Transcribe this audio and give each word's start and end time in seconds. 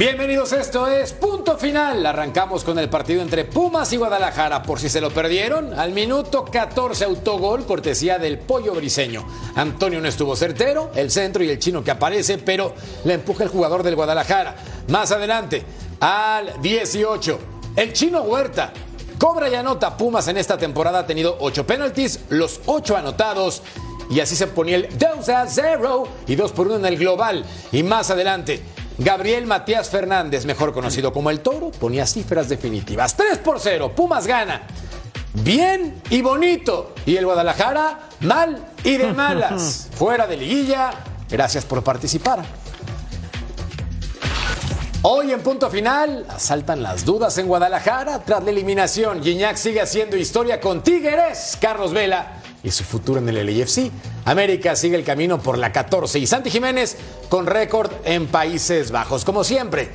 Bienvenidos, 0.00 0.54
esto 0.54 0.86
es 0.86 1.12
Punto 1.12 1.58
Final. 1.58 2.06
Arrancamos 2.06 2.64
con 2.64 2.78
el 2.78 2.88
partido 2.88 3.20
entre 3.20 3.44
Pumas 3.44 3.92
y 3.92 3.98
Guadalajara. 3.98 4.62
Por 4.62 4.80
si 4.80 4.88
se 4.88 4.98
lo 4.98 5.10
perdieron, 5.10 5.78
al 5.78 5.92
minuto 5.92 6.42
14 6.42 7.04
autogol, 7.04 7.66
cortesía 7.66 8.18
del 8.18 8.38
pollo 8.38 8.72
briseño. 8.72 9.26
Antonio 9.56 10.00
no 10.00 10.08
estuvo 10.08 10.34
certero, 10.36 10.90
el 10.94 11.10
centro 11.10 11.44
y 11.44 11.50
el 11.50 11.58
chino 11.58 11.84
que 11.84 11.90
aparece, 11.90 12.38
pero 12.38 12.74
le 13.04 13.12
empuja 13.12 13.44
el 13.44 13.50
jugador 13.50 13.82
del 13.82 13.94
Guadalajara. 13.94 14.56
Más 14.88 15.12
adelante, 15.12 15.64
al 16.00 16.62
18, 16.62 17.38
el 17.76 17.92
chino 17.92 18.22
Huerta. 18.22 18.72
Cobra 19.18 19.50
y 19.50 19.54
anota 19.54 19.98
Pumas 19.98 20.28
en 20.28 20.38
esta 20.38 20.56
temporada 20.56 21.00
ha 21.00 21.06
tenido 21.06 21.36
8 21.40 21.66
penaltis, 21.66 22.20
los 22.30 22.62
8 22.64 22.96
anotados. 22.96 23.62
Y 24.10 24.20
así 24.20 24.34
se 24.34 24.46
ponía 24.46 24.76
el 24.76 24.88
2 24.98 25.28
a 25.28 25.46
0 25.46 26.08
y 26.26 26.36
2 26.36 26.52
por 26.52 26.68
1 26.68 26.76
en 26.76 26.86
el 26.86 26.96
global. 26.96 27.44
Y 27.70 27.82
más 27.82 28.10
adelante, 28.10 28.62
Gabriel 29.00 29.46
Matías 29.46 29.88
Fernández, 29.88 30.44
mejor 30.44 30.74
conocido 30.74 31.10
como 31.10 31.30
el 31.30 31.40
Toro, 31.40 31.70
ponía 31.70 32.06
cifras 32.06 32.50
definitivas. 32.50 33.16
3 33.16 33.38
por 33.38 33.58
0, 33.58 33.92
Pumas 33.96 34.26
gana. 34.26 34.66
Bien 35.32 36.02
y 36.10 36.20
bonito. 36.20 36.92
Y 37.06 37.16
el 37.16 37.24
Guadalajara, 37.24 38.10
mal 38.20 38.62
y 38.84 38.98
de 38.98 39.10
malas. 39.14 39.88
Fuera 39.94 40.26
de 40.26 40.36
liguilla. 40.36 40.90
Gracias 41.30 41.64
por 41.64 41.82
participar. 41.82 42.44
Hoy 45.00 45.32
en 45.32 45.40
punto 45.40 45.70
final, 45.70 46.26
asaltan 46.28 46.82
las 46.82 47.06
dudas 47.06 47.38
en 47.38 47.46
Guadalajara 47.46 48.22
tras 48.22 48.44
la 48.44 48.50
eliminación. 48.50 49.22
Gignac 49.22 49.56
sigue 49.56 49.80
haciendo 49.80 50.18
historia 50.18 50.60
con 50.60 50.82
Tigres. 50.82 51.56
Carlos 51.58 51.94
Vela 51.94 52.39
y 52.62 52.70
su 52.70 52.84
futuro 52.84 53.20
en 53.20 53.28
el 53.28 53.46
LAFC. 53.46 53.90
América 54.24 54.76
sigue 54.76 54.96
el 54.96 55.04
camino 55.04 55.40
por 55.40 55.58
la 55.58 55.72
14 55.72 56.18
y 56.18 56.26
Santi 56.26 56.50
Jiménez 56.50 56.96
con 57.28 57.46
récord 57.46 57.90
en 58.04 58.26
Países 58.26 58.90
Bajos. 58.90 59.24
Como 59.24 59.44
siempre, 59.44 59.90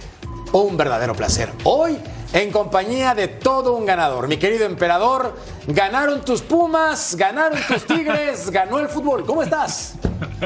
un 0.52 0.78
verdadero 0.78 1.14
placer. 1.16 1.52
Hoy 1.64 1.98
en 2.34 2.52
compañía 2.52 3.16
de 3.16 3.30
todo 3.30 3.76
un 3.76 3.86
ganador. 3.86 4.28
Mi 4.28 4.36
querido 4.36 4.66
emperador, 4.66 5.38
ganaron 5.68 6.26
tus 6.26 6.42
Pumas, 6.42 7.16
ganaron 7.16 7.58
tus 7.66 7.86
Tigres, 7.88 8.50
ganó 8.52 8.80
el 8.80 8.90
fútbol. 8.90 9.26
¿Cómo 9.26 9.42
estás? 9.42 9.96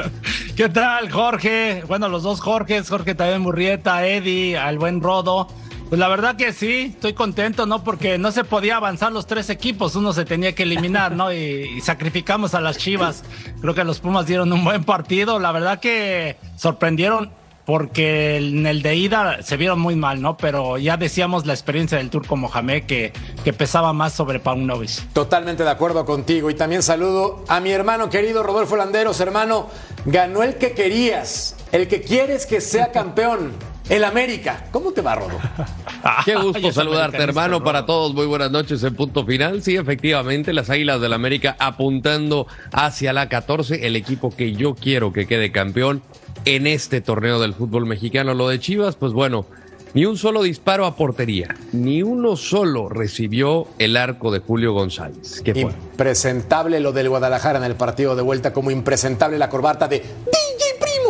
¿Qué 0.56 0.68
tal, 0.68 1.10
Jorge? 1.10 1.82
Bueno, 1.88 2.08
los 2.08 2.22
dos 2.22 2.40
Jorges, 2.40 2.88
Jorge 2.88 3.16
también 3.16 3.40
Murrieta, 3.40 4.06
Eddie, 4.06 4.56
al 4.56 4.78
buen 4.78 5.00
Rodo. 5.00 5.48
Pues 5.90 5.98
la 5.98 6.06
verdad 6.06 6.36
que 6.36 6.52
sí, 6.52 6.92
estoy 6.94 7.14
contento, 7.14 7.66
¿no? 7.66 7.82
Porque 7.82 8.16
no 8.16 8.30
se 8.30 8.44
podía 8.44 8.76
avanzar 8.76 9.10
los 9.10 9.26
tres 9.26 9.50
equipos, 9.50 9.96
uno 9.96 10.12
se 10.12 10.24
tenía 10.24 10.54
que 10.54 10.62
eliminar, 10.62 11.10
¿no? 11.10 11.32
Y, 11.32 11.36
y, 11.76 11.80
sacrificamos 11.80 12.54
a 12.54 12.60
las 12.60 12.78
Chivas. 12.78 13.24
Creo 13.60 13.74
que 13.74 13.82
los 13.82 13.98
Pumas 13.98 14.24
dieron 14.24 14.52
un 14.52 14.62
buen 14.62 14.84
partido. 14.84 15.40
La 15.40 15.50
verdad 15.50 15.80
que 15.80 16.36
sorprendieron 16.56 17.32
porque 17.70 18.38
en 18.38 18.66
el 18.66 18.82
de 18.82 18.96
ida 18.96 19.42
se 19.44 19.56
vieron 19.56 19.78
muy 19.78 19.94
mal, 19.94 20.20
¿no? 20.20 20.36
Pero 20.36 20.76
ya 20.76 20.96
decíamos 20.96 21.46
la 21.46 21.52
experiencia 21.52 21.98
del 21.98 22.10
turco 22.10 22.34
Mohamed 22.34 22.82
que, 22.82 23.12
que 23.44 23.52
pesaba 23.52 23.92
más 23.92 24.12
sobre 24.12 24.40
Paunovic. 24.40 24.90
Totalmente 25.12 25.62
de 25.62 25.70
acuerdo 25.70 26.04
contigo. 26.04 26.50
Y 26.50 26.54
también 26.54 26.82
saludo 26.82 27.44
a 27.46 27.60
mi 27.60 27.70
hermano 27.70 28.10
querido 28.10 28.42
Rodolfo 28.42 28.74
Landeros. 28.74 29.20
Hermano, 29.20 29.68
ganó 30.04 30.42
el 30.42 30.56
que 30.56 30.72
querías, 30.72 31.54
el 31.70 31.86
que 31.86 32.02
quieres 32.02 32.44
que 32.44 32.60
sea 32.60 32.90
campeón. 32.90 33.52
El 33.88 34.02
América. 34.02 34.66
¿Cómo 34.72 34.90
te 34.90 35.00
va, 35.00 35.14
Rodo? 35.14 35.38
Qué 36.24 36.34
gusto 36.34 36.72
saludarte, 36.72 37.18
hermano. 37.18 37.62
Para 37.62 37.86
todos, 37.86 38.14
muy 38.14 38.26
buenas 38.26 38.50
noches 38.50 38.82
en 38.82 38.96
punto 38.96 39.24
final. 39.24 39.62
Sí, 39.62 39.76
efectivamente, 39.76 40.52
las 40.52 40.70
Águilas 40.70 41.00
del 41.00 41.12
América 41.12 41.56
apuntando 41.60 42.48
hacia 42.72 43.12
la 43.12 43.28
14, 43.28 43.86
el 43.86 43.94
equipo 43.94 44.34
que 44.34 44.54
yo 44.54 44.74
quiero 44.74 45.12
que 45.12 45.26
quede 45.28 45.52
campeón 45.52 46.02
en 46.44 46.66
este 46.66 47.00
torneo 47.00 47.40
del 47.40 47.54
fútbol 47.54 47.86
mexicano. 47.86 48.34
Lo 48.34 48.48
de 48.48 48.58
Chivas, 48.58 48.96
pues 48.96 49.12
bueno, 49.12 49.46
ni 49.94 50.04
un 50.04 50.16
solo 50.16 50.42
disparo 50.42 50.86
a 50.86 50.94
portería, 50.94 51.54
ni 51.72 52.02
uno 52.02 52.36
solo 52.36 52.88
recibió 52.88 53.66
el 53.78 53.96
arco 53.96 54.30
de 54.30 54.38
Julio 54.38 54.72
González. 54.72 55.40
¿Qué 55.44 55.52
fue? 55.52 55.62
Impresentable 55.62 56.80
lo 56.80 56.92
del 56.92 57.08
Guadalajara 57.08 57.58
en 57.58 57.64
el 57.64 57.74
partido 57.74 58.14
de 58.14 58.22
vuelta, 58.22 58.52
como 58.52 58.70
impresentable 58.70 59.38
la 59.38 59.48
corbata 59.48 59.88
de 59.88 60.02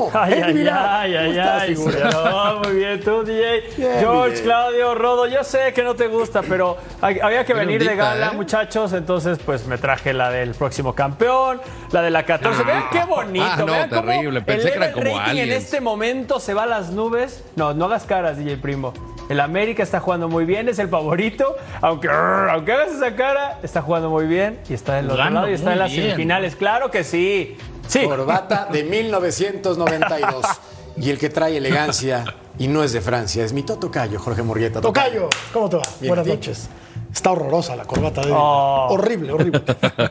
Primo. 0.08 0.10
Ay, 0.14 0.32
ay, 0.34 0.68
ay, 0.68 1.16
ay, 1.16 1.38
ay, 1.38 1.74
no, 1.74 2.60
muy 2.60 2.74
bien, 2.74 3.00
tú, 3.00 3.22
DJ. 3.22 3.60
Bien, 3.76 3.98
George, 4.00 4.32
bien. 4.32 4.44
Claudio, 4.44 4.94
Rodo, 4.94 5.26
yo 5.26 5.44
sé 5.44 5.72
que 5.72 5.82
no 5.82 5.94
te 5.94 6.06
gusta, 6.06 6.42
pero 6.42 6.76
había 7.00 7.44
que 7.44 7.54
venir 7.54 7.84
de 7.84 7.96
gala, 7.96 8.28
¿eh? 8.28 8.36
muchachos, 8.36 8.92
entonces 8.92 9.38
pues 9.44 9.66
me 9.66 9.78
traje 9.78 10.12
la 10.12 10.30
del 10.30 10.54
próximo 10.54 10.94
campeón, 10.94 11.60
la 11.92 12.02
de 12.02 12.10
la 12.10 12.24
14. 12.24 12.60
Ah, 12.60 12.66
vean 12.66 12.84
qué 12.90 13.04
bonito, 13.04 13.46
ah, 13.46 13.56
no, 13.58 13.66
vean 13.66 13.90
terrible. 13.90 14.42
Pensé 14.42 14.68
el 14.68 14.72
que 14.72 14.78
era 14.78 14.92
como 14.92 15.18
rating 15.18 15.38
en 15.38 15.52
este 15.52 15.80
momento 15.80 16.40
se 16.40 16.54
va 16.54 16.64
a 16.64 16.66
las 16.66 16.90
nubes. 16.90 17.44
No, 17.56 17.74
no 17.74 17.86
hagas 17.86 18.04
caras, 18.04 18.38
DJ 18.38 18.56
Primo. 18.58 18.92
El 19.30 19.38
América 19.38 19.84
está 19.84 20.00
jugando 20.00 20.28
muy 20.28 20.44
bien, 20.44 20.68
es 20.68 20.80
el 20.80 20.88
favorito, 20.88 21.56
aunque, 21.80 22.08
aunque 22.08 22.72
hagas 22.72 22.90
esa 22.90 23.14
cara, 23.14 23.60
está 23.62 23.80
jugando 23.80 24.10
muy 24.10 24.26
bien 24.26 24.58
y 24.68 24.74
está 24.74 24.96
del 24.96 25.08
otro 25.08 25.30
lado 25.30 25.48
y 25.48 25.52
está 25.52 25.72
en 25.72 25.78
las 25.78 25.92
bien. 25.92 26.02
semifinales. 26.02 26.56
Claro 26.56 26.90
que 26.90 27.04
sí. 27.04 27.56
Sí. 27.86 28.02
Corbata 28.02 28.66
de 28.72 28.82
1992. 28.82 30.44
y 30.96 31.10
el 31.10 31.18
que 31.18 31.28
trae 31.30 31.56
elegancia 31.56 32.24
y 32.58 32.66
no 32.66 32.82
es 32.82 32.92
de 32.92 33.00
Francia, 33.00 33.44
es 33.44 33.52
mi 33.52 33.62
Tocayo, 33.62 34.18
Jorge 34.18 34.42
Murrieta. 34.42 34.80
Tocayo, 34.80 35.28
¿cómo 35.52 35.70
te 35.70 35.76
va? 35.76 35.82
Bien, 36.00 36.08
Buenas 36.08 36.26
noches. 36.26 36.68
Está 37.12 37.32
horrorosa 37.32 37.74
la 37.74 37.84
corbata 37.84 38.20
de 38.22 38.30
Oh. 38.32 38.86
Horrible, 38.90 39.32
horrible. 39.32 39.62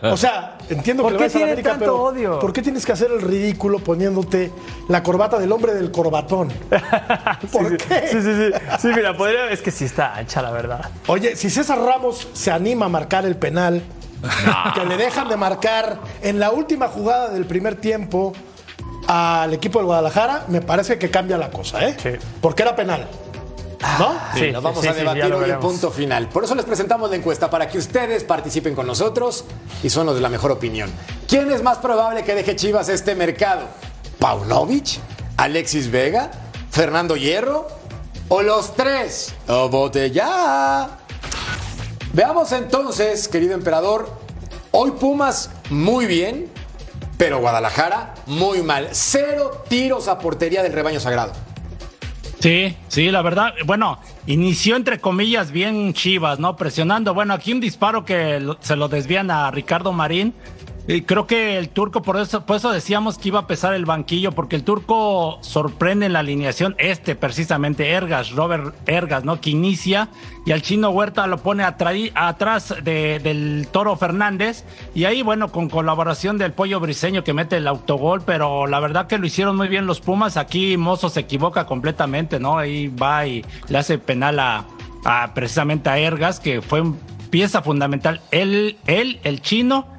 O 0.03 0.17
sea, 0.17 0.57
entiendo 0.69 1.03
¿Por 1.03 1.13
que 1.13 1.17
qué 1.17 1.23
le 1.23 1.27
vas 1.27 1.35
a 1.35 1.39
la 1.39 1.45
tiene 1.45 1.51
América, 1.53 1.69
tanto 1.71 1.85
pero 1.85 2.03
odio? 2.03 2.39
¿por 2.39 2.51
qué 2.53 2.61
tienes 2.61 2.85
que 2.85 2.91
hacer 2.91 3.09
el 3.11 3.21
ridículo 3.21 3.79
poniéndote 3.79 4.51
la 4.89 5.01
corbata 5.01 5.39
del 5.39 5.51
hombre 5.51 5.73
del 5.73 5.91
corbatón? 5.91 6.49
¿Por 7.51 7.69
sí, 7.69 7.77
qué? 7.77 8.07
Sí, 8.09 8.21
sí, 8.21 8.35
sí. 8.35 8.51
Sí, 8.79 8.87
mira, 8.93 9.15
podría. 9.15 9.49
Es 9.49 9.61
que 9.61 9.71
sí 9.71 9.85
está 9.85 10.15
ancha, 10.15 10.41
la 10.41 10.51
verdad. 10.51 10.89
Oye, 11.07 11.35
si 11.35 11.49
César 11.49 11.79
Ramos 11.79 12.27
se 12.33 12.51
anima 12.51 12.87
a 12.87 12.89
marcar 12.89 13.25
el 13.25 13.37
penal, 13.37 13.81
que 14.75 14.85
le 14.85 14.97
dejan 14.97 15.29
de 15.29 15.37
marcar 15.37 15.99
en 16.21 16.39
la 16.39 16.51
última 16.51 16.89
jugada 16.89 17.29
del 17.29 17.45
primer 17.45 17.75
tiempo 17.75 18.33
al 19.07 19.53
equipo 19.53 19.79
del 19.79 19.85
Guadalajara, 19.87 20.45
me 20.49 20.61
parece 20.61 20.97
que 20.99 21.09
cambia 21.09 21.37
la 21.37 21.49
cosa, 21.49 21.87
¿eh? 21.87 21.95
Sí. 22.01 22.09
Porque 22.41 22.63
era 22.63 22.75
penal. 22.75 23.07
¿No? 23.97 24.19
Sí, 24.33 24.51
Lo 24.51 24.61
vamos 24.61 24.81
sí, 24.81 24.87
a 24.87 24.93
sí, 24.93 24.99
debatir 24.99 25.33
hoy 25.33 25.51
punto 25.53 25.89
final. 25.91 26.27
Por 26.29 26.43
eso 26.43 26.55
les 26.55 26.65
presentamos 26.65 27.09
la 27.09 27.15
encuesta 27.15 27.49
para 27.49 27.69
que 27.69 27.77
ustedes 27.77 28.23
participen 28.23 28.75
con 28.75 28.85
nosotros 28.85 29.45
y 29.81 29.89
son 29.89 30.05
los 30.05 30.15
de 30.15 30.21
la 30.21 30.29
mejor 30.29 30.51
opinión. 30.51 30.91
¿Quién 31.27 31.51
es 31.51 31.63
más 31.63 31.77
probable 31.77 32.23
que 32.23 32.35
deje 32.35 32.55
Chivas 32.55 32.89
este 32.89 33.15
mercado? 33.15 33.63
¿Paunovic? 34.19 34.99
¿Alexis 35.37 35.89
Vega? 35.89 36.29
¿Fernando 36.71 37.15
Hierro? 37.15 37.67
¿O 38.27 38.41
los 38.41 38.75
tres? 38.75 39.33
¡O 39.47 39.69
vote 39.69 40.11
ya! 40.11 40.99
Veamos 42.13 42.51
entonces, 42.51 43.27
querido 43.27 43.53
emperador, 43.53 44.09
hoy 44.71 44.91
Pumas 44.91 45.51
muy 45.69 46.05
bien, 46.05 46.51
pero 47.17 47.39
Guadalajara 47.39 48.15
muy 48.25 48.61
mal. 48.61 48.89
Cero 48.91 49.63
tiros 49.67 50.07
a 50.07 50.19
portería 50.19 50.63
del 50.63 50.73
rebaño 50.73 50.99
sagrado. 50.99 51.31
Sí, 52.39 52.73
sí, 52.87 53.11
la 53.11 53.21
verdad, 53.21 53.53
bueno, 53.65 53.99
inició 54.25 54.77
entre 54.77 54.99
comillas 54.99 55.51
bien 55.51 55.93
Chivas, 55.93 56.39
¿no? 56.39 56.55
Presionando, 56.55 57.13
bueno, 57.13 57.33
aquí 57.33 57.51
un 57.51 57.59
disparo 57.59 58.05
que 58.05 58.41
se 58.61 58.77
lo 58.77 58.87
desvían 58.87 59.29
a 59.29 59.51
Ricardo 59.51 59.91
Marín 59.91 60.33
creo 61.05 61.27
que 61.27 61.59
el 61.59 61.69
turco, 61.69 62.01
por 62.01 62.17
eso, 62.17 62.47
por 62.47 62.55
eso 62.55 62.71
decíamos 62.71 63.19
que 63.19 63.27
iba 63.27 63.41
a 63.41 63.47
pesar 63.47 63.75
el 63.75 63.85
banquillo, 63.85 64.31
porque 64.31 64.55
el 64.55 64.63
turco 64.63 65.37
sorprende 65.41 66.07
en 66.07 66.13
la 66.13 66.19
alineación, 66.19 66.75
este 66.79 67.15
precisamente, 67.15 67.91
Ergas, 67.91 68.31
Robert 68.31 68.73
Ergas, 68.87 69.23
¿no? 69.23 69.39
Que 69.39 69.51
inicia 69.51 70.09
y 70.47 70.51
al 70.51 70.63
chino 70.63 70.89
Huerta 70.89 71.27
lo 71.27 71.37
pone 71.37 71.63
atrás 71.63 72.73
del 72.83 73.67
Toro 73.71 73.95
Fernández. 73.97 74.65
Y 74.95 75.05
ahí, 75.05 75.21
bueno, 75.21 75.51
con 75.51 75.69
colaboración 75.69 76.39
del 76.39 76.53
Pollo 76.53 76.79
Briseño 76.79 77.23
que 77.23 77.33
mete 77.33 77.57
el 77.57 77.67
autogol, 77.67 78.23
pero 78.25 78.65
la 78.65 78.79
verdad 78.79 79.05
que 79.05 79.19
lo 79.19 79.27
hicieron 79.27 79.57
muy 79.57 79.67
bien 79.67 79.85
los 79.85 80.01
Pumas. 80.01 80.37
Aquí 80.37 80.75
Mozo 80.75 81.09
se 81.09 81.19
equivoca 81.19 81.67
completamente, 81.67 82.39
¿no? 82.39 82.57
Ahí 82.57 82.87
va 82.87 83.27
y 83.27 83.45
le 83.67 83.77
hace 83.77 83.99
penal 83.99 84.39
a, 84.39 84.65
precisamente 85.35 85.87
a 85.91 85.99
Ergas, 85.99 86.39
que 86.39 86.63
fue 86.63 86.81
pieza 87.29 87.61
fundamental. 87.61 88.21
Él, 88.31 88.77
él, 88.87 89.19
el 89.23 89.41
chino 89.41 89.98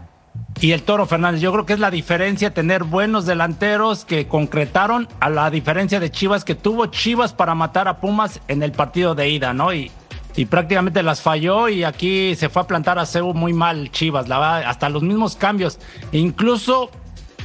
y 0.60 0.72
el 0.72 0.82
Toro 0.82 1.06
Fernández. 1.06 1.40
Yo 1.40 1.52
creo 1.52 1.66
que 1.66 1.72
es 1.72 1.80
la 1.80 1.90
diferencia 1.90 2.52
tener 2.52 2.84
buenos 2.84 3.26
delanteros 3.26 4.04
que 4.04 4.28
concretaron 4.28 5.08
a 5.18 5.30
la 5.30 5.50
diferencia 5.50 6.00
de 6.00 6.10
Chivas 6.10 6.44
que 6.44 6.54
tuvo 6.54 6.86
Chivas 6.86 7.32
para 7.32 7.54
matar 7.54 7.88
a 7.88 7.98
Pumas 7.98 8.40
en 8.48 8.62
el 8.62 8.72
partido 8.72 9.14
de 9.14 9.28
ida, 9.30 9.54
¿no? 9.54 9.72
Y, 9.72 9.90
y 10.36 10.44
prácticamente 10.44 11.02
las 11.02 11.22
falló 11.22 11.68
y 11.68 11.84
aquí 11.84 12.34
se 12.36 12.48
fue 12.48 12.62
a 12.62 12.66
plantar 12.66 12.98
a 12.98 13.06
Seu 13.06 13.32
muy 13.32 13.52
mal 13.52 13.90
Chivas, 13.90 14.28
la 14.28 14.58
hasta 14.58 14.88
los 14.88 15.02
mismos 15.02 15.36
cambios. 15.36 15.78
E 16.12 16.18
incluso 16.18 16.90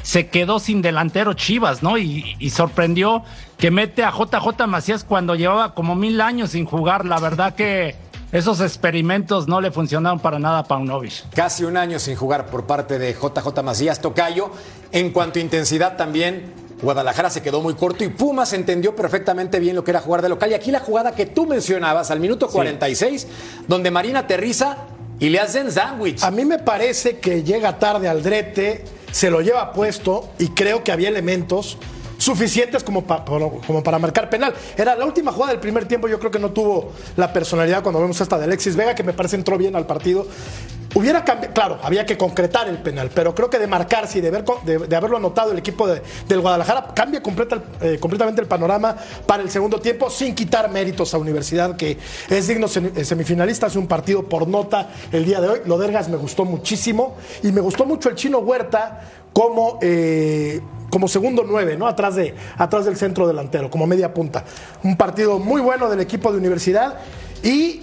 se 0.01 0.27
quedó 0.27 0.59
sin 0.59 0.81
delantero 0.81 1.33
Chivas, 1.33 1.81
¿no? 1.81 1.97
Y, 1.97 2.35
y, 2.37 2.49
sorprendió 2.51 3.23
que 3.57 3.71
mete 3.71 4.03
a 4.03 4.11
JJ 4.11 4.67
Macías 4.67 5.03
cuando 5.03 5.33
llevaba 5.33 5.73
como 5.73 5.95
mil 5.95 6.21
años 6.21 6.51
sin 6.51 6.65
jugar. 6.65 7.05
La 7.05 7.19
verdad 7.19 7.55
que 7.55 7.95
esos 8.35 8.59
experimentos 8.59 9.47
no 9.47 9.61
le 9.61 9.71
funcionaron 9.71 10.19
para 10.19 10.39
nada 10.39 10.59
a 10.59 10.63
Paunovic. 10.65 11.29
Casi 11.33 11.63
un 11.63 11.77
año 11.77 11.99
sin 11.99 12.17
jugar 12.17 12.47
por 12.47 12.65
parte 12.65 12.99
de 12.99 13.13
JJ 13.13 13.63
Macías 13.63 14.01
Tocayo. 14.01 14.51
En 14.91 15.11
cuanto 15.11 15.39
a 15.39 15.41
intensidad 15.41 15.95
también, 15.95 16.51
Guadalajara 16.81 17.29
se 17.29 17.41
quedó 17.41 17.61
muy 17.61 17.75
corto 17.75 18.03
y 18.03 18.09
Pumas 18.09 18.51
entendió 18.51 18.93
perfectamente 18.93 19.57
bien 19.61 19.73
lo 19.73 19.85
que 19.85 19.91
era 19.91 20.01
jugar 20.01 20.21
de 20.21 20.27
local. 20.27 20.51
Y 20.51 20.53
aquí 20.53 20.69
la 20.69 20.81
jugada 20.81 21.15
que 21.15 21.25
tú 21.25 21.45
mencionabas 21.45 22.11
al 22.11 22.19
minuto 22.19 22.49
46, 22.49 23.25
donde 23.69 23.89
Marina 23.89 24.19
aterriza 24.19 24.79
y 25.17 25.29
le 25.29 25.39
hacen 25.39 25.71
sándwich. 25.71 26.21
A 26.21 26.29
mí 26.29 26.43
me 26.43 26.59
parece 26.59 27.19
que 27.19 27.41
llega 27.41 27.79
tarde 27.79 28.09
al 28.09 28.21
drete, 28.21 28.83
se 29.13 29.31
lo 29.31 29.39
lleva 29.39 29.71
puesto 29.71 30.29
y 30.39 30.49
creo 30.49 30.83
que 30.83 30.91
había 30.91 31.07
elementos 31.07 31.77
suficientes 32.17 32.83
como, 32.83 33.03
para 33.05 33.99
marcar 33.99 34.29
penal. 34.29 34.53
Era 34.77 34.95
la 34.95 35.05
última 35.05 35.31
jugada 35.31 35.51
del 35.51 35.61
primer 35.61 35.85
tiempo, 35.87 36.07
yo 36.07 36.19
creo 36.19 36.31
que 36.31 36.39
no 36.39 36.51
tuvo 36.51 36.91
la 37.17 37.31
personalidad 37.31 37.83
cuando 37.83 38.01
vemos 38.01 38.19
esta 38.19 38.37
de 38.37 38.45
Alexis 38.45 38.75
Vega, 38.75 38.95
que 38.95 39.03
me 39.03 39.13
parece 39.13 39.35
entró 39.35 39.57
bien 39.57 39.75
al 39.75 39.85
partido. 39.85 40.27
Hubiera 40.95 41.25
cambiado, 41.25 41.53
claro, 41.53 41.79
había 41.83 42.05
que 42.05 42.17
concretar 42.17 42.69
el 42.69 42.77
penal, 42.77 43.11
pero 43.13 43.35
creo 43.35 43.49
que 43.49 43.59
de 43.59 43.67
marcarse 43.67 44.19
y 44.19 44.21
de, 44.21 44.31
de, 44.31 44.95
haberlo 44.95 45.17
anotado 45.17 45.51
el 45.51 45.57
equipo 45.57 45.85
del 45.87 46.39
Guadalajara 46.39 46.93
cambia 46.95 47.21
eh, 47.81 47.99
completamente 47.99 48.39
el 48.39 48.47
panorama 48.47 48.95
para 49.27 49.43
el 49.43 49.49
segundo 49.49 49.81
tiempo, 49.81 50.09
sin 50.09 50.33
quitar 50.33 50.71
méritos 50.71 51.13
a 51.13 51.17
Universidad, 51.17 51.75
que 51.75 51.97
es 52.29 52.47
digno 52.47 52.67
eh, 52.67 53.03
semifinalista, 53.03 53.65
hace 53.65 53.77
un 53.77 53.87
partido 53.87 54.23
por 54.23 54.47
nota 54.47 54.89
el 55.11 55.25
día 55.25 55.41
de 55.41 55.49
hoy. 55.49 55.59
Lo 55.65 55.77
Dergas 55.77 56.07
me 56.07 56.15
gustó 56.15 56.45
muchísimo 56.45 57.17
y 57.43 57.51
me 57.51 57.59
gustó 57.59 57.85
mucho 57.85 58.07
el 58.07 58.15
chino 58.15 58.39
Huerta 58.39 59.01
como 59.33 59.79
eh, 59.81 60.61
como 60.95 61.09
segundo 61.09 61.43
nueve, 61.45 61.75
¿no? 61.75 61.87
Atrás, 61.87 62.15
de, 62.15 62.33
atrás 62.57 62.85
del 62.85 62.95
centro 62.95 63.27
delantero, 63.27 63.69
como 63.69 63.85
media 63.85 64.13
punta. 64.13 64.45
Un 64.81 64.95
partido 64.95 65.39
muy 65.39 65.59
bueno 65.59 65.89
del 65.89 65.99
equipo 65.99 66.31
de 66.31 66.37
universidad 66.37 66.99
y 67.43 67.81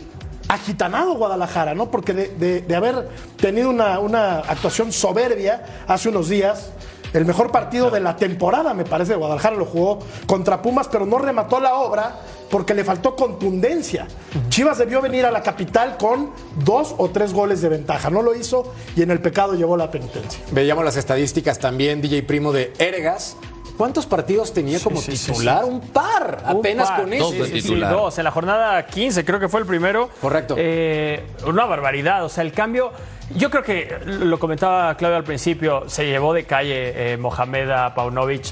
agitanado 0.48 1.16
Guadalajara, 1.16 1.74
¿no? 1.74 1.90
Porque 1.90 2.14
de, 2.14 2.74
haber 2.74 3.10
tenido 3.36 3.68
una, 3.68 3.98
una, 3.98 4.38
actuación 4.38 4.92
soberbia 4.92 5.62
hace 5.86 6.08
unos 6.08 6.30
días, 6.30 6.72
el 7.12 7.24
mejor 7.24 7.50
partido 7.50 7.90
de 7.90 8.00
la 8.00 8.16
temporada, 8.16 8.74
me 8.74 8.84
parece, 8.84 9.14
Guadalajara 9.14 9.56
lo 9.56 9.66
jugó 9.66 9.98
contra 10.26 10.62
Pumas, 10.62 10.88
pero 10.88 11.06
no 11.06 11.18
remató 11.18 11.60
la 11.60 11.74
obra 11.74 12.16
porque 12.50 12.74
le 12.74 12.84
faltó 12.84 13.16
contundencia. 13.16 14.06
Chivas 14.48 14.78
debió 14.78 15.00
venir 15.00 15.24
a 15.24 15.30
la 15.30 15.42
capital 15.42 15.96
con 15.96 16.30
dos 16.64 16.94
o 16.98 17.10
tres 17.10 17.32
goles 17.32 17.62
de 17.62 17.68
ventaja. 17.70 18.10
No 18.10 18.22
lo 18.22 18.34
hizo 18.34 18.72
y 18.94 19.02
en 19.02 19.10
el 19.10 19.20
pecado 19.20 19.54
llevó 19.54 19.76
la 19.76 19.90
penitencia. 19.90 20.42
Veíamos 20.50 20.84
las 20.84 20.96
estadísticas 20.96 21.58
también, 21.58 22.00
DJ 22.02 22.22
Primo 22.24 22.52
de 22.52 22.72
Ergas. 22.78 23.36
¿Cuántos 23.76 24.04
partidos 24.06 24.52
tenía 24.52 24.78
como 24.80 25.00
titular? 25.00 25.64
Un 25.64 25.80
par, 25.80 26.42
apenas 26.44 26.90
con 26.90 27.12
eso. 27.12 27.32
Dos, 27.32 27.90
dos, 27.90 28.18
en 28.18 28.24
la 28.24 28.30
jornada 28.30 28.86
15 28.86 29.24
creo 29.24 29.40
que 29.40 29.48
fue 29.48 29.60
el 29.60 29.66
primero. 29.66 30.10
Correcto. 30.20 30.54
Eh, 30.58 31.24
una 31.46 31.64
barbaridad, 31.64 32.24
o 32.24 32.28
sea, 32.28 32.44
el 32.44 32.52
cambio 32.52 32.92
yo 33.36 33.50
creo 33.50 33.62
que 33.62 33.98
lo 34.04 34.38
comentaba 34.38 34.96
Claudio 34.96 35.16
al 35.16 35.24
principio, 35.24 35.84
se 35.88 36.06
llevó 36.06 36.32
de 36.32 36.44
calle 36.44 37.12
eh, 37.12 37.16
Mohamed 37.16 37.70
a 37.70 37.94
Paunovic. 37.94 38.46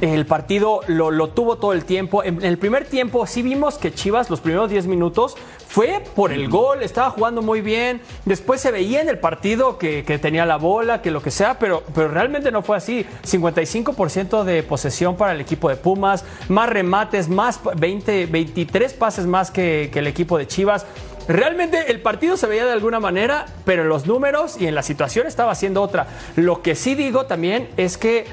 El 0.00 0.26
partido 0.26 0.80
lo, 0.88 1.28
tuvo 1.28 1.58
todo 1.58 1.72
el 1.72 1.84
tiempo. 1.84 2.24
En, 2.24 2.42
el 2.42 2.58
primer 2.58 2.86
tiempo 2.86 3.24
sí 3.24 3.40
vimos 3.40 3.78
que 3.78 3.94
Chivas, 3.94 4.30
los 4.30 4.40
primeros 4.40 4.68
10 4.68 4.88
minutos, 4.88 5.36
fue 5.68 6.02
por 6.16 6.32
el 6.32 6.48
gol, 6.48 6.82
estaba 6.82 7.10
jugando 7.10 7.40
muy 7.40 7.60
bien. 7.60 8.00
Después 8.24 8.60
se 8.60 8.72
veía 8.72 9.00
en 9.00 9.08
el 9.08 9.20
partido 9.20 9.78
que, 9.78 10.02
tenía 10.20 10.44
la 10.44 10.56
bola, 10.56 11.02
que 11.02 11.12
lo 11.12 11.22
que 11.22 11.30
sea, 11.30 11.56
pero, 11.56 11.84
pero 11.94 12.08
realmente 12.08 12.50
no 12.50 12.62
fue 12.62 12.76
así. 12.78 13.06
55% 13.24 14.42
de 14.42 14.64
posesión 14.64 15.16
para 15.16 15.34
el 15.34 15.40
equipo 15.40 15.68
de 15.68 15.76
Pumas, 15.76 16.24
más 16.48 16.68
remates, 16.68 17.28
más 17.28 17.60
20, 17.76 18.26
23 18.26 18.94
pases 18.94 19.24
más 19.26 19.52
que, 19.52 19.88
que 19.92 20.00
el 20.00 20.08
equipo 20.08 20.36
de 20.36 20.48
Chivas. 20.48 20.84
Realmente 21.28 21.90
el 21.90 22.00
partido 22.00 22.36
se 22.36 22.46
veía 22.46 22.64
de 22.64 22.72
alguna 22.72 23.00
manera, 23.00 23.46
pero 23.64 23.82
en 23.82 23.88
los 23.88 24.06
números 24.06 24.56
y 24.60 24.66
en 24.66 24.74
la 24.74 24.82
situación 24.82 25.26
estaba 25.26 25.52
haciendo 25.52 25.82
otra. 25.82 26.06
Lo 26.36 26.62
que 26.62 26.74
sí 26.74 26.94
digo 26.94 27.26
también 27.26 27.68
es 27.76 27.96
que 27.96 28.26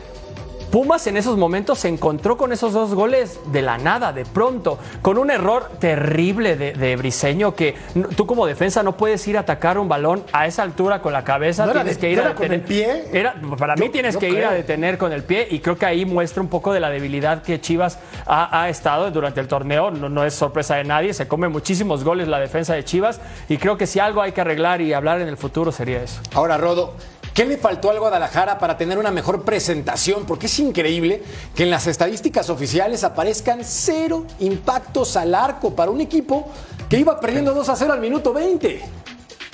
Pumas 0.72 1.08
en 1.08 1.18
esos 1.18 1.36
momentos 1.36 1.80
se 1.80 1.88
encontró 1.88 2.38
con 2.38 2.52
esos 2.52 2.74
dos 2.74 2.94
goles 2.94 3.40
de 3.52 3.64
la 3.64 3.80
nada, 3.80 4.14
de 4.14 4.24
pronto, 4.24 4.78
con 5.02 5.18
un 5.18 5.32
error 5.32 5.72
terrible 5.80 6.56
de, 6.56 6.96
Briseño 6.96 7.56
que 7.56 7.76
tú 8.16 8.28
como 8.28 8.46
defensa 8.46 8.84
no 8.84 8.96
puedes 8.96 9.28
ir 9.28 9.38
a 9.38 9.42
atacar 9.42 9.80
un 9.80 9.90
balón 9.90 10.24
a 10.32 10.46
esa 10.46 10.62
altura 10.62 11.02
con 11.02 11.14
la 11.14 11.24
cabeza, 11.24 11.72
tienes 11.72 11.98
que 11.98 12.12
ir 12.12 12.20
a 12.20 12.30
detener. 12.30 12.36
Con 12.36 12.54
el 12.54 12.62
pie? 12.62 13.06
Era, 13.12 13.36
para 13.58 13.76
mí 13.76 13.90
tienes 13.90 14.16
que 14.16 14.30
ir 14.30 14.46
a 14.46 14.52
detener 14.52 15.00
con 15.00 15.12
el 15.12 15.24
pie 15.24 15.48
y 15.50 15.60
creo 15.60 15.78
que 15.78 15.88
ahí 15.88 16.06
muestra 16.06 16.42
un 16.42 16.50
poco 16.50 16.72
de 16.72 16.80
la 16.80 16.90
debilidad 16.90 17.42
que 17.42 17.60
Chivas 17.60 17.98
ha, 18.28 18.70
estado 18.70 19.10
durante 19.10 19.40
el 19.40 19.48
torneo. 19.48 19.90
No, 19.90 20.08
no, 20.08 20.24
es 20.24 20.36
sorpresa 20.36 20.76
de 20.76 20.84
nadie, 20.84 21.14
se 21.14 21.28
come 21.28 21.48
muchísimos 21.48 22.04
goles 22.04 22.28
la 22.28 22.40
defensa 22.40 22.76
de 22.76 22.84
Chivas 22.84 23.20
y 23.48 23.58
creo 23.58 23.78
que 23.78 23.88
si 23.88 24.00
algo 24.00 24.22
hay 24.22 24.34
que 24.34 24.42
arreglar 24.42 24.82
y 24.82 24.94
hablar 24.94 25.20
en 25.22 25.28
el 25.28 25.38
futuro 25.38 25.72
sería 25.72 26.04
eso. 26.04 26.22
Ahora, 26.34 26.58
Rodo, 26.58 26.94
¿Qué 27.40 27.46
le 27.46 27.56
faltó 27.56 27.90
al 27.90 28.00
Guadalajara 28.00 28.60
para 28.60 28.78
tener 28.78 28.98
una 28.98 29.12
mejor 29.12 29.46
presentación? 29.46 30.26
Porque 30.26 30.48
es 30.48 30.60
increíble 30.60 31.24
que 31.56 31.64
en 31.64 31.70
las 31.70 31.88
estadísticas 31.88 32.50
oficiales 32.50 33.06
aparezcan 33.06 33.62
cero 33.64 34.26
impactos 34.42 35.16
al 35.16 35.34
arco 35.34 35.74
para 35.74 35.90
un 35.90 36.02
equipo 36.02 36.52
que 36.90 37.00
iba 37.00 37.18
perdiendo 37.18 37.54
2 37.54 37.70
a 37.70 37.78
0 37.78 37.94
al 37.94 38.02
minuto 38.02 38.34
20. 38.34 38.82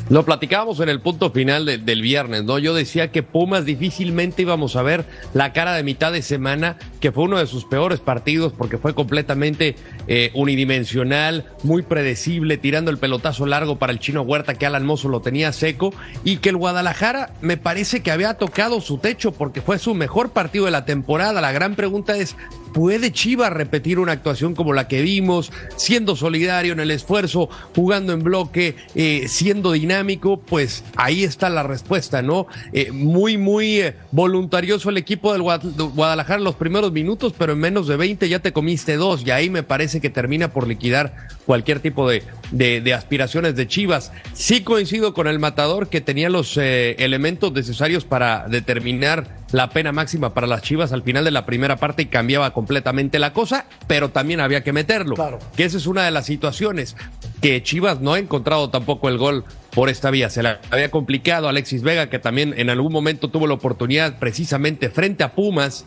Lo 0.10 0.26
platicábamos 0.26 0.80
en 0.80 0.90
el 0.90 1.00
punto 1.00 1.30
final 1.30 1.66
del 1.66 2.02
viernes, 2.02 2.44
¿no? 2.44 2.58
Yo 2.58 2.74
decía 2.74 3.12
que 3.12 3.22
Pumas 3.22 3.66
difícilmente 3.66 4.42
íbamos 4.42 4.76
a 4.76 4.82
ver 4.82 5.06
la 5.36 5.54
cara 5.54 5.74
de 5.74 5.84
mitad 5.84 6.12
de 6.12 6.24
semana, 6.24 6.78
que 7.06 7.12
fue 7.12 7.26
uno 7.26 7.38
de 7.38 7.46
sus 7.46 7.66
peores 7.66 8.00
partidos 8.00 8.52
porque 8.52 8.80
fue 8.80 8.96
completamente 8.96 9.76
eh, 10.08 10.32
unidimensional, 10.34 11.46
muy 11.62 11.84
predecible, 11.84 12.58
tirando 12.58 12.90
el 12.90 12.98
pelotazo 12.98 13.46
largo 13.46 13.78
para 13.78 13.94
el 13.94 14.00
chino 14.00 14.24
Huerta 14.24 14.56
que 14.56 14.66
Alan 14.66 14.88
Mozo 14.88 15.08
lo 15.08 15.22
tenía 15.22 15.54
seco 15.54 15.94
y 16.24 16.38
que 16.38 16.50
el 16.50 16.58
Guadalajara 16.58 17.32
me 17.42 17.58
parece 17.58 18.02
que 18.02 18.10
había 18.10 18.34
tocado 18.40 18.82
su 18.82 18.98
techo 18.98 19.34
porque 19.34 19.62
fue 19.62 19.78
su 19.78 19.94
mejor 19.94 20.32
partido 20.32 20.66
de 20.66 20.72
la 20.72 20.86
temporada. 20.86 21.42
La 21.42 21.52
gran 21.52 21.76
pregunta 21.76 22.18
es, 22.18 22.36
¿Puede 22.76 23.14
Chivas 23.14 23.54
repetir 23.54 24.00
una 24.00 24.12
actuación 24.12 24.54
como 24.54 24.74
la 24.74 24.90
que 24.90 25.02
vimos, 25.02 25.50
siendo 25.78 26.18
solidario 26.18 26.74
en 26.74 26.82
el 26.82 26.92
esfuerzo, 26.92 27.48
jugando 27.74 28.12
en 28.12 28.22
bloque, 28.22 28.76
eh, 28.96 29.30
siendo 29.30 29.72
dinámico? 29.72 30.42
Pues 30.42 30.84
ahí 30.98 31.24
está 31.24 31.50
la 31.50 31.64
respuesta, 31.64 32.22
¿no? 32.22 32.48
Eh, 32.74 32.92
muy, 32.92 33.38
muy 33.38 33.94
voluntarioso 34.12 34.90
el 34.90 34.98
equipo 34.98 35.32
del 35.32 35.42
Guadalajara 35.42 36.40
en 36.40 36.44
los 36.44 36.56
primeros 36.56 36.92
minutos, 36.96 37.34
pero 37.38 37.54
en 37.54 37.60
menos 37.60 37.88
de 37.88 37.98
20 37.98 38.28
ya 38.28 38.40
te 38.40 38.52
comiste 38.52 38.96
dos 38.96 39.22
y 39.24 39.30
ahí 39.30 39.52
me 39.52 39.62
parece 39.62 40.02
que 40.02 40.10
termina 40.10 40.52
por 40.52 40.68
liquidar 40.68 41.28
cualquier 41.46 41.80
tipo 41.80 42.10
de, 42.10 42.24
de, 42.52 42.94
aspiraciones 42.96 43.56
de 43.56 43.68
Chivas. 43.68 44.12
Sí 44.34 44.62
coincido 44.62 45.14
con 45.14 45.28
el 45.28 45.38
matador 45.38 45.90
que 45.90 46.02
tenía 46.02 46.30
los 46.30 46.58
elementos 46.58 47.52
necesarios 47.52 48.06
para 48.06 48.48
determinar 48.48 49.46
la 49.52 49.70
pena 49.70 49.92
máxima 49.92 50.34
para 50.34 50.48
las 50.48 50.64
Chivas 50.64 50.92
al 50.92 51.04
final 51.04 51.24
de 51.24 51.32
la 51.32 51.46
primera 51.46 51.78
parte 51.78 52.04
y 52.04 52.06
cambiaba 52.08 52.52
completamente 52.52 53.20
la 53.20 53.34
cosa, 53.34 53.66
pero 53.88 54.10
también 54.10 54.40
había 54.40 54.64
que 54.64 54.74
meterlo. 54.74 55.16
Claro. 55.16 55.40
Que 55.56 55.66
esa 55.66 55.78
es 55.78 55.86
una 55.86 56.04
de 56.04 56.12
las 56.12 56.26
situaciones 56.26 56.96
que 57.42 57.62
Chivas 57.62 58.02
no 58.02 58.14
ha 58.14 58.20
encontrado 58.20 58.70
tampoco 58.70 59.08
el 59.08 59.18
gol 59.18 59.44
por 59.76 59.90
esta 59.90 60.10
vía. 60.10 60.30
Se 60.30 60.42
la 60.42 60.60
había 60.72 60.90
complicado 60.90 61.48
Alexis 61.48 61.84
Vega, 61.84 62.10
que 62.10 62.18
también 62.18 62.54
en 62.58 62.70
algún 62.70 62.92
momento 62.92 63.30
tuvo 63.30 63.46
la 63.46 63.54
oportunidad 63.54 64.18
precisamente 64.20 64.90
frente 64.90 65.24
a 65.24 65.34
Pumas 65.34 65.86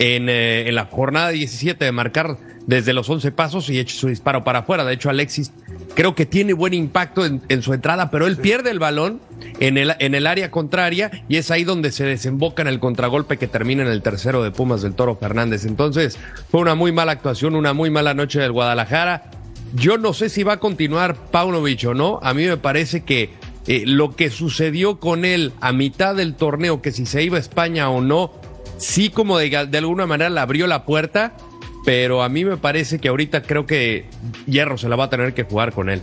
en, 0.00 0.28
eh, 0.28 0.66
en 0.66 0.74
la 0.74 0.86
jornada 0.86 1.28
17 1.28 1.84
de 1.84 1.92
marcar 1.92 2.38
desde 2.66 2.92
los 2.92 3.08
11 3.08 3.32
pasos 3.32 3.68
y 3.68 3.78
eche 3.78 3.94
su 3.94 4.08
disparo 4.08 4.44
para 4.44 4.60
afuera. 4.60 4.84
De 4.84 4.94
hecho, 4.94 5.10
Alexis 5.10 5.52
creo 5.94 6.14
que 6.14 6.24
tiene 6.24 6.54
buen 6.54 6.72
impacto 6.72 7.24
en, 7.26 7.62
su 7.62 7.74
entrada, 7.74 8.10
pero 8.10 8.26
él 8.26 8.36
pierde 8.36 8.70
el 8.70 8.78
balón 8.78 9.20
en 9.58 9.76
el, 9.76 9.94
en 9.98 10.14
el 10.14 10.26
área 10.26 10.50
contraria 10.50 11.10
y 11.28 11.36
es 11.36 11.50
ahí 11.50 11.64
donde 11.64 11.92
se 11.92 12.04
desemboca 12.04 12.62
en 12.62 12.68
el 12.68 12.80
contragolpe 12.80 13.36
que 13.36 13.46
termina 13.46 13.82
en 13.82 13.88
el 13.88 14.02
tercero 14.02 14.42
de 14.42 14.50
Pumas 14.50 14.80
del 14.82 14.94
Toro 14.94 15.16
Fernández. 15.16 15.66
Entonces, 15.66 16.18
fue 16.50 16.60
una 16.60 16.74
muy 16.74 16.92
mala 16.92 17.12
actuación, 17.12 17.54
una 17.54 17.74
muy 17.74 17.90
mala 17.90 18.14
noche 18.14 18.40
del 18.40 18.52
Guadalajara. 18.52 19.30
Yo 19.74 19.98
no 19.98 20.14
sé 20.14 20.30
si 20.30 20.42
va 20.44 20.54
a 20.54 20.60
continuar 20.60 21.16
Paunovic 21.30 21.84
o 21.86 21.94
no. 21.94 22.20
A 22.22 22.32
mí 22.32 22.46
me 22.46 22.56
parece 22.56 23.02
que 23.04 23.30
eh, 23.66 23.84
lo 23.86 24.16
que 24.16 24.30
sucedió 24.30 24.98
con 24.98 25.24
él 25.24 25.52
a 25.60 25.72
mitad 25.72 26.14
del 26.14 26.34
torneo, 26.34 26.80
que 26.80 26.92
si 26.92 27.04
se 27.04 27.22
iba 27.22 27.36
a 27.36 27.40
España 27.40 27.90
o 27.90 28.00
no, 28.00 28.32
sí 28.80 29.10
como 29.10 29.38
de, 29.38 29.66
de 29.68 29.78
alguna 29.78 30.06
manera 30.06 30.30
le 30.30 30.40
abrió 30.40 30.66
la 30.66 30.84
puerta 30.84 31.34
pero 31.84 32.22
a 32.22 32.28
mí 32.28 32.44
me 32.44 32.56
parece 32.56 32.98
que 32.98 33.08
ahorita 33.08 33.42
creo 33.42 33.66
que 33.66 34.06
Hierro 34.46 34.78
se 34.78 34.88
la 34.88 34.96
va 34.96 35.04
a 35.04 35.10
tener 35.10 35.34
que 35.34 35.44
jugar 35.44 35.72
con 35.72 35.88
él. 35.88 36.02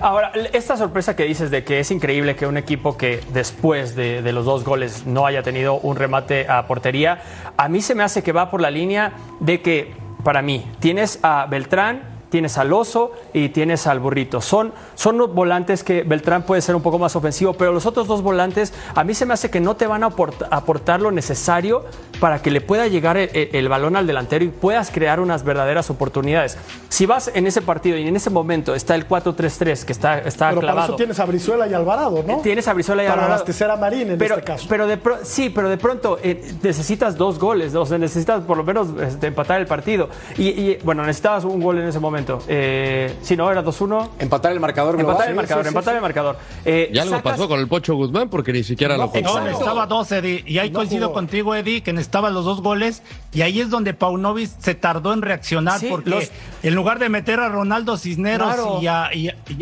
Ahora, 0.00 0.32
esta 0.52 0.76
sorpresa 0.76 1.14
que 1.14 1.24
dices 1.24 1.50
de 1.50 1.64
que 1.64 1.78
es 1.78 1.90
increíble 1.90 2.34
que 2.34 2.46
un 2.46 2.56
equipo 2.56 2.96
que 2.96 3.20
después 3.32 3.94
de, 3.94 4.22
de, 4.22 4.32
los 4.32 4.46
dos 4.46 4.64
goles 4.64 5.06
no 5.06 5.26
haya 5.26 5.42
tenido 5.42 5.74
un 5.74 5.96
remate 5.96 6.48
a 6.48 6.66
portería, 6.66 7.22
a 7.56 7.68
mí 7.68 7.82
se 7.82 7.94
me 7.94 8.02
hace 8.02 8.22
que 8.22 8.32
va 8.32 8.50
por 8.50 8.60
la 8.60 8.70
línea 8.70 9.12
de 9.40 9.60
que, 9.60 9.92
para 10.24 10.40
mí, 10.40 10.66
tienes 10.80 11.18
a 11.22 11.46
Beltrán, 11.46 12.11
tienes 12.32 12.56
al 12.56 12.72
oso 12.72 13.12
y 13.34 13.50
tienes 13.50 13.86
al 13.86 14.00
burrito. 14.00 14.40
Son, 14.40 14.72
son 14.94 15.34
volantes 15.34 15.84
que 15.84 16.02
Beltrán 16.02 16.44
puede 16.44 16.62
ser 16.62 16.74
un 16.74 16.80
poco 16.80 16.98
más 16.98 17.14
ofensivo, 17.14 17.52
pero 17.52 17.74
los 17.74 17.84
otros 17.84 18.08
dos 18.08 18.22
volantes 18.22 18.72
a 18.94 19.04
mí 19.04 19.12
se 19.12 19.26
me 19.26 19.34
hace 19.34 19.50
que 19.50 19.60
no 19.60 19.76
te 19.76 19.86
van 19.86 20.02
a 20.02 20.06
aportar, 20.50 21.02
lo 21.02 21.10
necesario 21.10 21.84
para 22.20 22.40
que 22.40 22.50
le 22.50 22.62
pueda 22.62 22.86
llegar 22.86 23.18
el, 23.18 23.68
balón 23.68 23.96
al 23.96 24.06
delantero 24.06 24.44
y 24.46 24.48
puedas 24.48 24.90
crear 24.90 25.20
unas 25.20 25.44
verdaderas 25.44 25.90
oportunidades. 25.90 26.56
Si 26.88 27.04
vas 27.04 27.30
en 27.34 27.46
ese 27.46 27.60
partido 27.60 27.98
y 27.98 28.08
en 28.08 28.16
ese 28.16 28.30
momento 28.30 28.74
está 28.74 28.94
el 28.94 29.06
4-3-3 29.06 29.84
que 29.84 29.92
está, 29.92 30.18
está 30.20 30.48
pero 30.48 30.62
clavado. 30.62 30.86
eso 30.86 30.96
tienes 30.96 31.20
a 31.20 31.26
Brizuela 31.26 31.66
y 31.66 31.74
Alvarado, 31.74 32.24
¿no? 32.26 32.38
Tienes 32.38 32.66
a 32.66 32.72
Brizuela 32.72 33.02
y 33.02 33.06
Alvarado. 33.06 33.26
Para 33.26 33.34
abastecer 33.34 33.70
a 33.70 33.76
Marín 33.76 34.12
en 34.12 34.18
pero, 34.18 34.36
este 34.36 34.46
caso. 34.46 34.66
Pero 34.70 34.86
de 34.86 34.98
sí, 35.24 35.50
pero 35.50 35.68
de 35.68 35.76
pronto 35.76 36.18
eh, 36.22 36.54
necesitas 36.62 37.18
dos 37.18 37.38
goles, 37.38 37.74
o 37.74 37.84
sea, 37.84 37.98
necesitas 37.98 38.42
por 38.44 38.56
lo 38.56 38.64
menos 38.64 38.88
este, 39.02 39.26
empatar 39.26 39.60
el 39.60 39.66
partido. 39.66 40.08
Y, 40.38 40.48
y, 40.48 40.78
bueno, 40.82 41.02
necesitabas 41.02 41.44
un 41.44 41.60
gol 41.60 41.78
en 41.78 41.88
ese 41.88 41.98
momento. 41.98 42.21
Eh, 42.48 43.14
si 43.22 43.36
no, 43.36 43.50
era 43.50 43.64
2-1. 43.64 44.10
Empatar 44.18 44.52
el 44.52 44.60
marcador. 44.60 44.98
Empatar 44.98 45.28
el 45.28 45.34
marcador, 45.34 45.66
empatar 45.66 45.96
el 45.96 46.02
marcador. 46.02 46.36
Eh, 46.64 46.90
ya 46.92 47.04
lo 47.04 47.22
pasó 47.22 47.48
con 47.48 47.60
el 47.60 47.68
Pocho 47.68 47.94
Guzmán 47.94 48.28
porque 48.28 48.52
ni 48.52 48.62
siquiera 48.62 48.96
lo 48.96 49.10
No, 49.22 49.40
necesitaba 49.40 49.86
dos, 49.86 50.10
Eddie. 50.12 50.44
Y 50.46 50.58
ahí 50.58 50.70
coincido 50.70 51.12
contigo, 51.12 51.54
Eddie, 51.54 51.82
que 51.82 51.92
necesitaba 51.92 52.30
los 52.30 52.44
dos 52.44 52.62
goles. 52.62 53.02
Y 53.32 53.42
ahí 53.42 53.60
es 53.60 53.70
donde 53.70 53.94
Paunovic 53.94 54.50
se 54.58 54.74
tardó 54.74 55.12
en 55.12 55.22
reaccionar 55.22 55.80
porque 55.88 56.30
en 56.62 56.74
lugar 56.74 56.98
de 56.98 57.08
meter 57.08 57.40
a 57.40 57.48
Ronaldo 57.48 57.96
Cisneros 57.96 58.82
y, 58.82 58.86
a, 58.86 59.10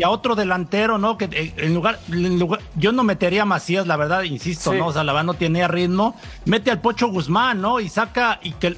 otro 0.09 0.35
delantero, 0.35 0.97
¿no? 0.97 1.17
Que 1.17 1.25
eh, 1.31 1.53
en 1.57 1.73
lugar, 1.73 1.99
yo 2.75 2.91
no 2.91 3.03
metería 3.03 3.43
a 3.43 3.45
Macías, 3.45 3.87
la 3.87 3.97
verdad, 3.97 4.23
insisto, 4.23 4.73
¿no? 4.73 4.87
O 4.87 4.93
sea, 4.93 5.03
la 5.03 5.13
verdad 5.13 5.25
no 5.25 5.33
tenía 5.33 5.67
ritmo. 5.67 6.15
Mete 6.45 6.71
al 6.71 6.81
Pocho 6.81 7.07
Guzmán, 7.07 7.61
¿no? 7.61 7.79
Y 7.79 7.89
saca, 7.89 8.39
y 8.43 8.51
que 8.51 8.75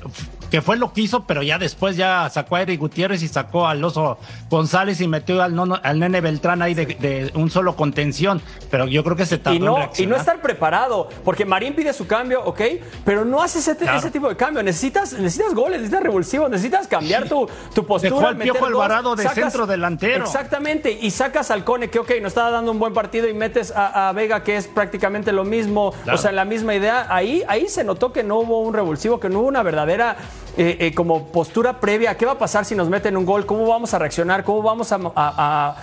que 0.53 0.61
fue 0.61 0.77
lo 0.77 0.93
que 0.93 1.01
hizo, 1.01 1.23
pero 1.23 1.41
ya 1.41 1.57
después 1.57 1.97
ya 1.97 2.29
sacó 2.29 2.57
a 2.57 2.61
Eric 2.61 2.79
Gutiérrez 2.79 3.23
y 3.23 3.27
sacó 3.27 3.65
al 3.65 3.83
Oso 3.83 4.19
González 4.51 5.01
y 5.01 5.07
metió 5.07 5.41
al, 5.41 5.59
al 5.81 5.99
nene 5.99 6.21
Beltrán 6.21 6.61
ahí 6.61 6.75
de, 6.75 7.31
un 7.33 7.49
solo 7.49 7.75
contención. 7.75 8.39
Pero 8.69 8.85
yo 8.85 9.03
creo 9.03 9.15
que 9.15 9.25
se 9.25 9.39
tardó 9.39 9.55
y 9.55 9.59
no, 9.59 9.81
en 9.81 9.89
Y 9.97 10.05
no 10.05 10.15
estar 10.15 10.43
preparado, 10.43 11.09
porque 11.25 11.43
Marín 11.43 11.73
pide 11.73 11.91
su 11.91 12.05
cambio, 12.05 12.43
ok, 12.45 12.61
pero 13.03 13.25
no 13.25 13.41
hace 13.41 13.57
ese, 13.57 13.73
tipo 14.11 14.29
de 14.29 14.35
cambio. 14.35 14.61
Necesitas, 14.61 15.13
necesitas 15.13 15.55
goles, 15.55 15.79
necesitas 15.79 16.03
revulsivos, 16.03 16.51
necesitas 16.51 16.87
cambiar 16.87 17.27
tu, 17.27 17.49
tu 17.73 17.83
postura. 17.87 18.15
Dejó 18.15 18.27
al 18.27 18.37
Piojo 18.37 18.65
Alvarado 18.67 19.15
de 19.15 19.27
centro 19.29 19.65
delantero. 19.65 20.23
Exactamente, 20.23 20.91
y 21.01 21.09
sacas 21.09 21.49
al 21.49 21.63
Cone, 21.63 21.89
que 21.89 21.97
ok, 21.97 22.11
nos 22.21 22.27
estaba 22.27 22.51
dando 22.51 22.69
un 22.69 22.77
buen 22.77 22.93
partido, 22.93 23.27
y 23.27 23.33
metes 23.33 23.73
a, 23.75 24.11
Vega, 24.13 24.43
que 24.43 24.57
es 24.57 24.67
prácticamente 24.67 25.31
lo 25.31 25.45
mismo, 25.45 25.95
o 26.11 26.17
sea, 26.17 26.31
la 26.31 26.45
misma 26.45 26.75
idea. 26.75 27.07
Ahí, 27.09 27.43
ahí 27.47 27.67
se 27.67 27.83
notó 27.83 28.13
que 28.13 28.21
no 28.21 28.37
hubo 28.37 28.59
un 28.59 28.75
revulsivo, 28.75 29.19
que 29.19 29.29
no 29.29 29.39
hubo 29.39 29.47
una 29.47 29.63
verdadera 29.63 30.15
eh, 30.55 30.77
eh, 30.79 30.93
como 30.93 31.27
postura 31.27 31.79
previa, 31.79 32.15
¿qué 32.15 32.25
va 32.25 32.33
a 32.33 32.37
pasar 32.37 32.63
si 32.63 32.75
nos 32.75 32.87
meten 32.87 33.17
un 33.17 33.25
gol? 33.25 33.45
¿Cómo 33.45 33.67
vamos 33.67 33.93
a 33.93 33.99
reaccionar? 33.99 34.43
¿Cómo 34.43 34.61
vamos 34.61 34.91
a, 34.91 35.75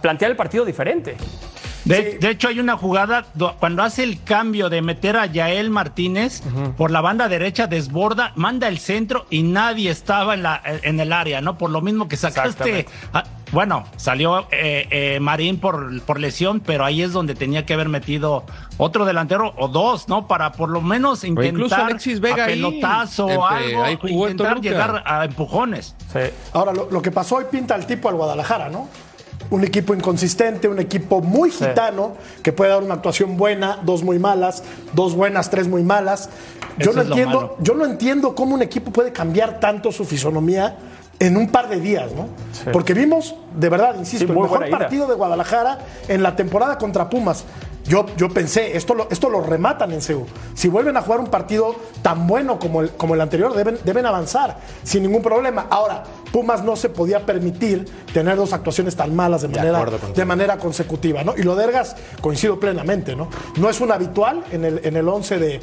plantear 0.00 0.30
el 0.30 0.36
partido 0.36 0.64
diferente? 0.64 1.16
De, 1.84 2.18
hecho, 2.22 2.48
hay 2.48 2.60
una 2.60 2.76
jugada 2.76 3.26
cuando 3.58 3.82
hace 3.82 4.04
el 4.04 4.22
cambio 4.22 4.68
de 4.68 4.82
meter 4.82 5.16
a 5.16 5.26
Yael 5.26 5.70
Martínez 5.70 6.42
por 6.76 6.90
la 6.90 7.00
banda 7.00 7.28
derecha, 7.28 7.66
desborda, 7.66 8.32
manda 8.36 8.68
el 8.68 8.78
centro 8.78 9.26
y 9.30 9.42
nadie 9.42 9.90
estaba 9.90 10.34
en, 10.34 10.42
la, 10.42 10.62
en 10.64 11.00
el 11.00 11.12
área, 11.12 11.40
¿no? 11.40 11.58
Por 11.58 11.70
lo 11.70 11.80
mismo 11.80 12.08
que 12.08 12.16
sacaste. 12.16 12.86
bueno, 13.50 13.84
salió 13.96 14.46
eh, 14.50 14.86
eh, 14.90 15.20
Marín 15.20 15.58
por, 15.58 16.00
por 16.02 16.20
lesión, 16.20 16.60
pero 16.60 16.84
ahí 16.84 17.02
es 17.02 17.12
donde 17.12 17.34
tenía 17.34 17.66
que 17.66 17.74
haber 17.74 17.88
metido 17.88 18.44
otro 18.76 19.04
delantero 19.04 19.52
o 19.56 19.68
dos, 19.68 20.08
¿no? 20.08 20.26
Para 20.28 20.52
por 20.52 20.68
lo 20.68 20.80
menos 20.80 21.24
intentar 21.24 21.80
Alexis 21.82 22.20
Vega 22.20 22.46
pelotazo 22.46 23.26
o 23.26 23.46
algo, 23.46 24.08
intentar 24.08 24.60
llegar 24.60 25.02
a 25.04 25.24
empujones. 25.24 25.94
Ahora, 26.52 26.72
lo, 26.72 26.90
lo 26.90 27.02
que 27.02 27.10
pasó 27.10 27.36
hoy 27.36 27.44
pinta 27.50 27.74
al 27.74 27.86
tipo 27.86 28.08
al 28.08 28.14
Guadalajara, 28.14 28.68
¿no? 28.68 28.88
Un 29.52 29.64
equipo 29.64 29.94
inconsistente, 29.94 30.66
un 30.66 30.78
equipo 30.78 31.20
muy 31.20 31.50
gitano, 31.50 32.14
que 32.42 32.52
puede 32.52 32.70
dar 32.70 32.82
una 32.82 32.94
actuación 32.94 33.36
buena, 33.36 33.78
dos 33.84 34.02
muy 34.02 34.18
malas, 34.18 34.62
dos 34.94 35.14
buenas, 35.14 35.50
tres 35.50 35.68
muy 35.68 35.82
malas. 35.82 36.30
Yo 36.78 36.94
no, 36.94 37.02
entiendo, 37.02 37.56
yo 37.60 37.74
no 37.74 37.84
entiendo 37.84 38.34
cómo 38.34 38.54
un 38.54 38.62
equipo 38.62 38.90
puede 38.90 39.12
cambiar 39.12 39.60
tanto 39.60 39.92
su 39.92 40.06
fisonomía 40.06 40.78
en 41.18 41.36
un 41.36 41.48
par 41.50 41.68
de 41.68 41.80
días, 41.80 42.12
¿no? 42.14 42.28
Porque 42.72 42.94
vimos, 42.94 43.34
de 43.54 43.68
verdad, 43.68 43.94
insisto, 43.98 44.32
el 44.32 44.38
mejor 44.38 44.70
partido 44.70 45.06
de 45.06 45.14
Guadalajara 45.14 45.80
en 46.08 46.22
la 46.22 46.34
temporada 46.34 46.78
contra 46.78 47.10
Pumas. 47.10 47.44
Yo, 47.84 48.06
yo 48.16 48.28
pensé, 48.28 48.76
esto 48.76 48.94
lo, 48.94 49.08
esto 49.10 49.28
lo 49.28 49.40
rematan 49.40 49.92
en 49.92 50.00
Seúl. 50.00 50.26
Si 50.54 50.68
vuelven 50.68 50.96
a 50.96 51.02
jugar 51.02 51.20
un 51.20 51.26
partido 51.26 51.74
tan 52.00 52.26
bueno 52.26 52.58
como 52.58 52.80
el, 52.80 52.90
como 52.92 53.14
el 53.14 53.20
anterior, 53.20 53.54
deben, 53.54 53.78
deben 53.84 54.06
avanzar 54.06 54.58
sin 54.84 55.02
ningún 55.02 55.22
problema. 55.22 55.66
Ahora, 55.68 56.04
Pumas 56.32 56.64
no 56.64 56.76
se 56.76 56.88
podía 56.88 57.26
permitir 57.26 57.84
tener 58.12 58.36
dos 58.36 58.52
actuaciones 58.52 58.96
tan 58.96 59.14
malas 59.14 59.42
de 59.42 59.48
manera, 59.48 59.84
de, 60.14 60.24
manera 60.24 60.56
consecutiva, 60.58 61.24
¿no? 61.24 61.34
Y 61.36 61.42
lo 61.42 61.54
de 61.56 61.64
Ergas 61.64 61.96
coincido 62.20 62.58
plenamente, 62.58 63.14
¿no? 63.14 63.28
No 63.56 63.68
es 63.68 63.80
un 63.80 63.92
habitual 63.92 64.44
en 64.50 64.64
el, 64.64 64.80
en 64.84 64.96
el 64.96 65.06
11 65.06 65.38
de, 65.38 65.60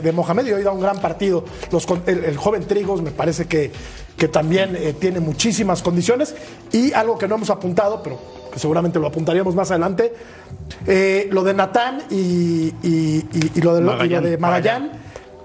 de, 0.00 0.12
Mohamed 0.12 0.46
y 0.46 0.52
hoy 0.52 0.62
da 0.62 0.70
un 0.70 0.80
gran 0.80 1.00
partido. 1.00 1.44
Los, 1.72 1.86
el, 2.06 2.36
joven 2.36 2.64
Trigos 2.64 3.02
me 3.02 3.10
parece 3.10 3.46
que, 3.46 3.72
que 4.16 4.28
también 4.28 4.76
eh, 4.76 4.92
tiene 4.92 5.18
muchísimas 5.18 5.82
condiciones 5.82 6.34
y 6.72 6.92
algo 6.92 7.18
que 7.18 7.26
no 7.26 7.34
hemos 7.34 7.50
apuntado, 7.50 8.02
pero 8.02 8.43
que 8.54 8.60
seguramente 8.60 9.00
lo 9.00 9.08
apuntaríamos 9.08 9.54
más 9.54 9.70
adelante, 9.72 10.14
eh, 10.86 11.28
lo 11.32 11.42
de 11.42 11.54
Natán 11.54 12.04
y, 12.08 12.72
lo 13.60 13.74
de, 13.74 14.38
Magallán. 14.38 14.92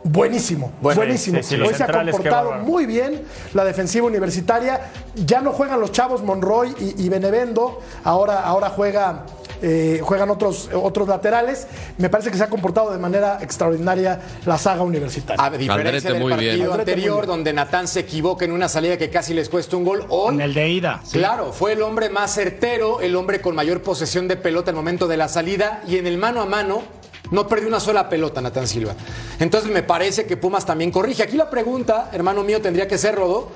Buenísimo, 0.04 0.72
buenísimo. 0.82 1.40
Hoy 1.40 1.74
se 1.74 1.84
ha 1.84 1.92
comportado 1.92 2.54
muy 2.54 2.86
bien 2.86 3.22
la 3.54 3.66
defensiva 3.66 4.06
universitaria. 4.06 4.92
Ya 5.16 5.42
no 5.42 5.52
juegan 5.52 5.82
los 5.82 5.92
chavos 5.92 6.24
Monroy 6.24 6.74
y, 6.98 7.10
Benevendo, 7.10 7.82
ahora, 8.04 8.42
ahora 8.42 8.70
juega 8.70 9.26
eh, 9.62 10.00
juegan 10.04 10.30
otros, 10.30 10.70
otros 10.74 11.08
laterales. 11.08 11.68
Me 11.98 12.10
parece 12.10 12.32
que 12.32 12.38
se 12.38 12.44
ha 12.44 12.50
comportado 12.50 12.92
de 12.92 12.98
manera 12.98 13.40
extraordinaria 13.42 14.20
la 14.46 14.58
saga 14.58 14.84
universitaria. 14.84 15.44
A 15.44 15.50
diferencia 15.50 16.14
del 16.14 16.30
partido 16.30 16.74
anterior, 16.74 17.26
donde 17.26 17.54
Natán 17.54 17.88
se 17.88 18.02
equivoca 18.02 18.46
en 18.46 18.52
una 18.52 18.70
salida 18.70 18.98
que 18.98 19.10
casi 19.10 19.34
les 19.34 19.50
cuesta 19.50 19.78
un 19.78 19.84
gol, 19.84 20.06
hoy. 20.10 20.36
En 20.36 20.42
el 20.42 20.54
de 20.54 20.70
ida. 20.70 21.02
Claro, 21.12 21.52
fue 21.54 21.74
el 21.74 21.82
hombre 21.82 22.10
más 22.10 22.34
certero, 22.34 23.02
el 23.02 23.16
hombre 23.16 23.42
con 23.42 23.56
mayor 23.56 23.82
posesión 23.82 24.28
de 24.28 24.36
pelota 24.36 24.72
en 24.72 24.76
el 24.76 24.82
momento 24.82 25.08
de 25.08 25.18
la 25.18 25.28
salida 25.28 25.82
y 25.88 25.98
en 25.98 26.08
el 26.08 26.18
mano 26.18 26.42
a 26.42 26.46
mano 26.46 26.84
no 27.32 27.48
perdió 27.48 27.68
una 27.68 27.80
sola 27.80 28.10
pelota, 28.10 28.42
Natán 28.42 28.68
Silva. 28.68 28.96
Entonces 29.40 29.72
me 29.72 29.84
parece 29.84 30.26
que 30.26 30.38
Pumas 30.38 30.66
también 30.66 30.92
corrige. 30.92 31.24
Aquí 31.24 31.38
la 31.38 31.50
pregunta, 31.50 32.10
hermano 32.12 32.44
mío, 32.44 32.62
tendría 32.62 32.88
que 32.88 32.98
ser, 32.98 33.16
Rodo, 33.16 33.52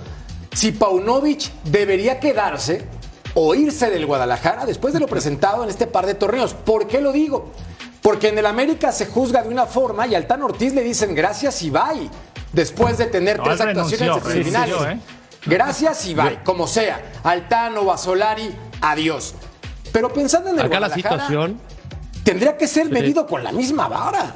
si 0.53 0.71
Paunovic 0.71 1.51
debería 1.63 2.19
quedarse 2.19 2.85
o 3.33 3.55
irse 3.55 3.89
del 3.89 4.05
Guadalajara 4.05 4.65
después 4.65 4.93
de 4.93 4.99
lo 4.99 5.07
presentado 5.07 5.63
en 5.63 5.69
este 5.69 5.87
par 5.87 6.05
de 6.05 6.13
torneos. 6.13 6.53
¿Por 6.53 6.87
qué 6.87 7.01
lo 7.01 7.11
digo? 7.11 7.51
Porque 8.01 8.29
en 8.29 8.37
el 8.37 8.45
América 8.45 8.91
se 8.91 9.05
juzga 9.05 9.41
de 9.43 9.49
una 9.49 9.65
forma 9.65 10.07
y 10.07 10.15
al 10.15 10.27
Tan 10.27 10.43
Ortiz 10.43 10.73
le 10.73 10.83
dicen 10.83 11.15
gracias 11.15 11.61
y 11.63 11.69
bye, 11.69 12.09
después 12.51 12.97
de 12.97 13.05
tener 13.05 13.41
tres 13.41 13.61
actuaciones 13.61 14.23
semifinales. 14.23 14.75
¿eh? 14.87 14.99
Gracias 15.45 16.05
y 16.07 16.13
bye, 16.13 16.39
como 16.43 16.67
sea. 16.67 17.01
Altano 17.23 17.81
o 17.81 17.91
a 17.91 17.97
Solari, 17.97 18.53
adiós. 18.81 19.35
Pero 19.91 20.11
pensando 20.11 20.49
en 20.49 20.59
el 20.59 20.65
Acá 20.65 20.79
la 20.79 20.89
situación 20.89 21.59
tendría 22.23 22.57
que 22.57 22.67
ser 22.67 22.89
medido 22.89 23.25
con 23.25 23.43
la 23.43 23.51
misma 23.51 23.87
vara. 23.87 24.35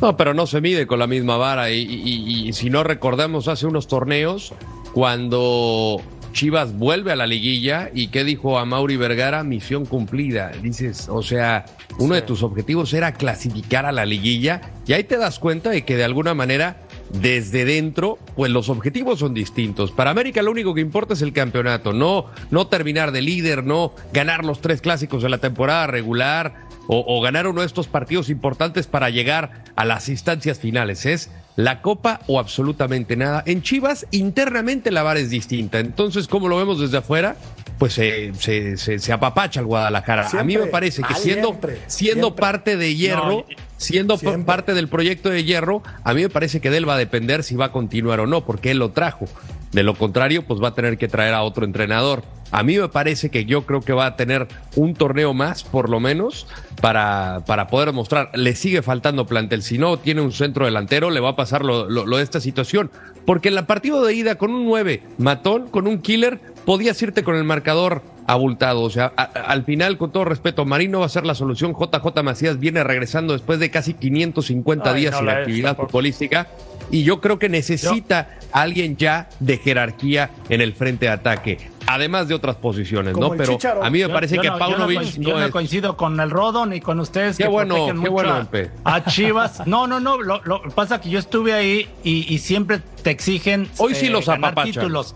No, 0.00 0.16
pero 0.16 0.34
no 0.34 0.46
se 0.46 0.60
mide 0.60 0.86
con 0.86 0.98
la 0.98 1.06
misma 1.06 1.36
vara. 1.36 1.70
y 1.70 2.52
si 2.52 2.70
no 2.70 2.84
recordamos 2.84 3.48
hace 3.48 3.66
unos 3.66 3.88
torneos, 3.88 4.52
cuando 4.94 6.00
Chivas 6.34 6.76
vuelve 6.76 7.12
a 7.12 7.16
la 7.16 7.28
liguilla 7.28 7.90
y 7.94 8.08
¿qué 8.08 8.24
dijo 8.24 8.58
a 8.58 8.64
Mauri 8.64 8.96
Vergara? 8.96 9.44
Misión 9.44 9.86
cumplida. 9.86 10.50
Dices, 10.60 11.08
o 11.08 11.22
sea, 11.22 11.64
uno 11.98 12.16
de 12.16 12.22
tus 12.22 12.42
objetivos 12.42 12.92
era 12.92 13.14
clasificar 13.14 13.86
a 13.86 13.92
la 13.92 14.04
liguilla 14.04 14.60
y 14.84 14.92
ahí 14.94 15.04
te 15.04 15.16
das 15.16 15.38
cuenta 15.38 15.70
de 15.70 15.84
que 15.84 15.96
de 15.96 16.04
alguna 16.04 16.34
manera 16.34 16.82
desde 17.12 17.64
dentro, 17.64 18.18
pues 18.34 18.50
los 18.50 18.68
objetivos 18.68 19.20
son 19.20 19.32
distintos. 19.32 19.92
Para 19.92 20.10
América 20.10 20.42
lo 20.42 20.50
único 20.50 20.74
que 20.74 20.80
importa 20.80 21.14
es 21.14 21.22
el 21.22 21.32
campeonato, 21.32 21.92
no, 21.92 22.26
no 22.50 22.66
terminar 22.66 23.12
de 23.12 23.22
líder, 23.22 23.62
no 23.64 23.94
ganar 24.12 24.44
los 24.44 24.60
tres 24.60 24.80
clásicos 24.80 25.22
de 25.22 25.28
la 25.28 25.38
temporada 25.38 25.86
regular 25.86 26.66
o, 26.88 27.04
o 27.06 27.20
ganar 27.20 27.46
uno 27.46 27.60
de 27.60 27.68
estos 27.68 27.86
partidos 27.86 28.28
importantes 28.28 28.88
para 28.88 29.08
llegar 29.08 29.62
a 29.76 29.84
las 29.84 30.08
instancias 30.08 30.58
finales. 30.58 31.06
Es 31.06 31.30
la 31.56 31.82
copa 31.82 32.20
o 32.26 32.38
absolutamente 32.38 33.16
nada. 33.16 33.42
En 33.46 33.62
Chivas, 33.62 34.06
internamente 34.10 34.90
la 34.90 35.02
vara 35.02 35.20
es 35.20 35.30
distinta. 35.30 35.78
Entonces, 35.78 36.26
¿cómo 36.28 36.48
lo 36.48 36.56
vemos 36.56 36.80
desde 36.80 36.98
afuera? 36.98 37.36
Pues 37.78 37.92
se, 37.94 38.32
se, 38.34 38.76
se, 38.76 38.98
se 38.98 39.12
apapacha 39.12 39.60
el 39.60 39.66
Guadalajara. 39.66 40.28
a 40.38 40.44
mí 40.44 40.56
me 40.56 40.66
parece 40.66 41.02
que 41.02 41.14
siendo, 41.14 41.48
siempre, 41.48 41.80
siendo 41.86 42.26
siempre. 42.28 42.40
parte 42.40 42.76
de 42.76 42.94
hierro, 42.94 43.28
No, 43.28 43.44
siendo 43.76 44.18
parte 44.44 44.74
del 44.74 44.88
proyecto 44.88 45.30
de 45.30 45.44
hierro, 45.44 45.82
a 46.04 46.14
mí 46.14 46.22
me 46.22 46.28
parece 46.28 46.60
que 46.60 46.70
de 46.70 46.78
él 46.78 46.88
va 46.88 46.94
a 46.94 46.98
depender 46.98 47.42
si 47.42 47.56
va 47.56 47.66
a 47.66 47.72
continuar 47.72 48.20
o 48.20 48.26
no, 48.26 48.44
porque 48.44 48.70
él 48.70 48.78
lo 48.78 48.90
trajo. 48.92 49.26
De 49.74 49.82
lo 49.82 49.94
contrario, 49.94 50.42
pues 50.46 50.62
va 50.62 50.68
a 50.68 50.74
tener 50.74 50.96
que 50.96 51.08
traer 51.08 51.34
a 51.34 51.42
otro 51.42 51.64
entrenador. 51.64 52.22
A 52.52 52.62
mí 52.62 52.78
me 52.78 52.88
parece 52.88 53.28
que 53.30 53.44
yo 53.44 53.66
creo 53.66 53.80
que 53.80 53.92
va 53.92 54.06
a 54.06 54.14
tener 54.16 54.46
un 54.76 54.94
torneo 54.94 55.34
más, 55.34 55.64
por 55.64 55.90
lo 55.90 55.98
menos, 55.98 56.46
para, 56.80 57.42
para 57.46 57.66
poder 57.66 57.92
mostrar. 57.92 58.30
Le 58.34 58.54
sigue 58.54 58.82
faltando 58.82 59.26
plantel. 59.26 59.62
Si 59.64 59.76
no 59.76 59.98
tiene 59.98 60.20
un 60.20 60.30
centro 60.30 60.64
delantero, 60.64 61.10
le 61.10 61.18
va 61.18 61.30
a 61.30 61.36
pasar 61.36 61.64
lo, 61.64 61.90
lo- 61.90 62.06
lo 62.06 62.16
de 62.18 62.22
esta 62.22 62.40
situación. 62.40 62.90
Porque 63.26 63.48
en 63.48 63.56
la 63.56 63.66
partido 63.66 64.04
de 64.04 64.14
ida, 64.14 64.36
con 64.36 64.52
un 64.54 64.64
9 64.64 65.02
matón, 65.18 65.68
con 65.68 65.88
un 65.88 65.98
killer, 65.98 66.38
podías 66.64 67.02
irte 67.02 67.24
con 67.24 67.34
el 67.34 67.42
marcador 67.44 68.02
abultado. 68.26 68.82
O 68.82 68.90
sea, 68.90 69.12
a- 69.16 69.22
al 69.24 69.64
final, 69.64 69.98
con 69.98 70.12
todo 70.12 70.24
respeto, 70.24 70.64
Marino 70.64 71.00
va 71.00 71.06
a 71.06 71.08
ser 71.10 71.26
la 71.26 71.34
solución. 71.34 71.74
JJ 71.74 72.22
Macías 72.22 72.58
viene 72.58 72.82
regresando 72.84 73.32
después 73.32 73.58
de 73.58 73.70
casi 73.70 73.94
550 73.94 74.90
Ay, 74.92 75.00
días 75.00 75.12
no 75.12 75.18
sin 75.20 75.28
es, 75.28 75.34
actividad 75.36 75.76
futbolística. 75.76 76.48
Y 76.90 77.02
yo 77.02 77.20
creo 77.20 77.38
que 77.38 77.48
necesita 77.48 78.28
alguien 78.52 78.96
ya 78.96 79.28
de 79.40 79.56
jerarquía 79.56 80.30
en 80.50 80.60
el 80.60 80.74
frente 80.74 81.06
de 81.06 81.12
ataque. 81.12 81.70
Además 81.86 82.28
de 82.28 82.34
otras 82.34 82.56
posiciones, 82.56 83.12
Como 83.14 83.28
¿no? 83.28 83.34
Pero 83.36 83.52
Chicharo. 83.52 83.84
a 83.84 83.90
mí 83.90 84.00
me 84.00 84.08
parece 84.08 84.36
yo 84.36 84.42
que 84.42 84.48
no- 84.48 84.58
yo 84.58 84.78
no 84.78 84.86
coinc- 84.88 85.16
no, 85.18 85.22
yo 85.30 85.38
no 85.38 85.44
es- 85.44 85.50
coincido 85.50 85.96
con 85.98 86.18
el 86.18 86.30
Rodo 86.30 86.64
ni 86.64 86.80
con 86.80 86.98
ustedes 87.00 87.36
Qué 87.36 87.42
que 87.44 87.48
bueno, 87.48 87.86
qué 88.02 88.08
bueno, 88.08 88.46
a- 88.84 88.94
a, 88.94 89.04
Chivas. 89.04 89.62
No, 89.66 89.86
no, 89.86 90.00
no. 90.00 90.20
Lo, 90.20 90.40
lo 90.44 90.62
que 90.62 90.70
pasa 90.70 90.96
es 90.96 91.00
que 91.02 91.10
yo 91.10 91.18
estuve 91.18 91.52
ahí 91.52 91.88
y, 92.02 92.32
y 92.32 92.38
siempre 92.38 92.80
te 93.02 93.10
exigen 93.10 93.68
Hoy 93.78 93.94
sí 93.94 94.08
los 94.08 94.26
ganar 94.26 94.52
apapachan. 94.52 94.72
títulos. 94.72 95.14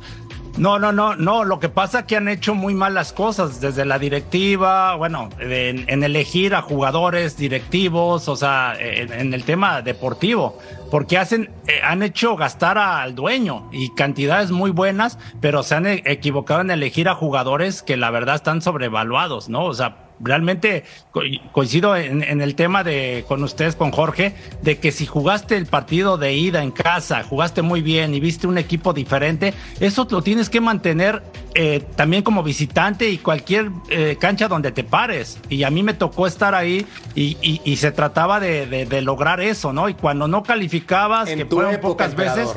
No, 0.58 0.78
no, 0.80 0.90
no, 0.90 1.14
no. 1.14 1.44
Lo 1.44 1.60
que 1.60 1.68
pasa 1.68 2.00
es 2.00 2.04
que 2.06 2.16
han 2.16 2.26
hecho 2.28 2.52
muy 2.54 2.74
malas 2.74 3.12
cosas 3.12 3.60
desde 3.60 3.84
la 3.84 3.98
directiva, 4.00 4.96
bueno, 4.96 5.28
en, 5.38 5.84
en 5.88 6.02
elegir 6.02 6.54
a 6.54 6.62
jugadores 6.62 7.36
directivos, 7.36 8.28
o 8.28 8.34
sea, 8.34 8.74
en, 8.78 9.32
el 9.32 9.44
tema 9.44 9.82
deportivo, 9.82 10.58
porque 10.90 11.16
hacen, 11.16 11.50
eh, 11.68 11.80
han 11.84 12.02
hecho 12.02 12.34
gastar 12.36 12.76
al 12.76 13.14
dueño 13.14 13.68
y 13.70 13.94
cantidades 13.94 14.50
muy 14.50 14.72
buenas, 14.72 15.18
pero 15.40 15.62
se 15.62 15.76
han 15.76 15.86
e- 15.86 16.02
equivocado 16.06 16.60
en 16.62 16.72
elegir 16.72 17.08
a 17.08 17.14
jugadores 17.14 17.82
que 17.82 17.96
la 17.96 18.10
verdad 18.10 18.34
están 18.34 18.60
sobrevaluados, 18.60 19.48
¿no? 19.48 19.64
O 19.64 19.74
sea, 19.74 20.07
realmente 20.20 20.84
co- 21.10 21.20
coincido 21.52 21.94
en, 21.96 22.22
en 22.22 22.40
el 22.40 22.54
tema 22.54 22.84
de 22.84 23.25
con 23.28 23.42
ustedes, 23.44 23.76
con 23.76 23.90
Jorge, 23.92 24.34
de 24.62 24.78
que 24.78 24.92
si 24.92 25.06
jugaste 25.06 25.56
el 25.56 25.66
partido 25.66 26.18
de 26.18 26.34
ida 26.34 26.62
en 26.62 26.70
casa, 26.70 27.22
jugaste 27.22 27.62
muy 27.62 27.82
bien 27.82 28.14
y 28.14 28.20
viste 28.20 28.46
un 28.46 28.58
equipo 28.58 28.92
diferente, 28.92 29.54
eso 29.80 30.06
lo 30.10 30.22
tienes 30.22 30.48
que 30.50 30.60
mantener 30.60 31.22
eh, 31.54 31.82
también 31.96 32.22
como 32.22 32.42
visitante 32.42 33.08
y 33.10 33.18
cualquier 33.18 33.70
eh, 33.90 34.16
cancha 34.20 34.48
donde 34.48 34.72
te 34.72 34.84
pares. 34.84 35.38
Y 35.48 35.62
a 35.64 35.70
mí 35.70 35.82
me 35.82 35.94
tocó 35.94 36.26
estar 36.26 36.54
ahí 36.54 36.87
y, 37.14 37.37
y- 37.42 37.60
y 37.64 37.76
se 37.76 37.90
trataba 37.92 38.40
de, 38.40 38.66
de- 38.66 38.87
de 38.87 39.02
lograr 39.02 39.40
eso, 39.40 39.72
¿no? 39.72 39.88
Y 39.88 39.94
cuando 39.94 40.28
no 40.28 40.42
calificabas, 40.42 41.28
En 41.28 41.38
que 41.38 41.44
fueron 41.46 41.72
pocas 41.80 42.14
veces. 42.37 42.48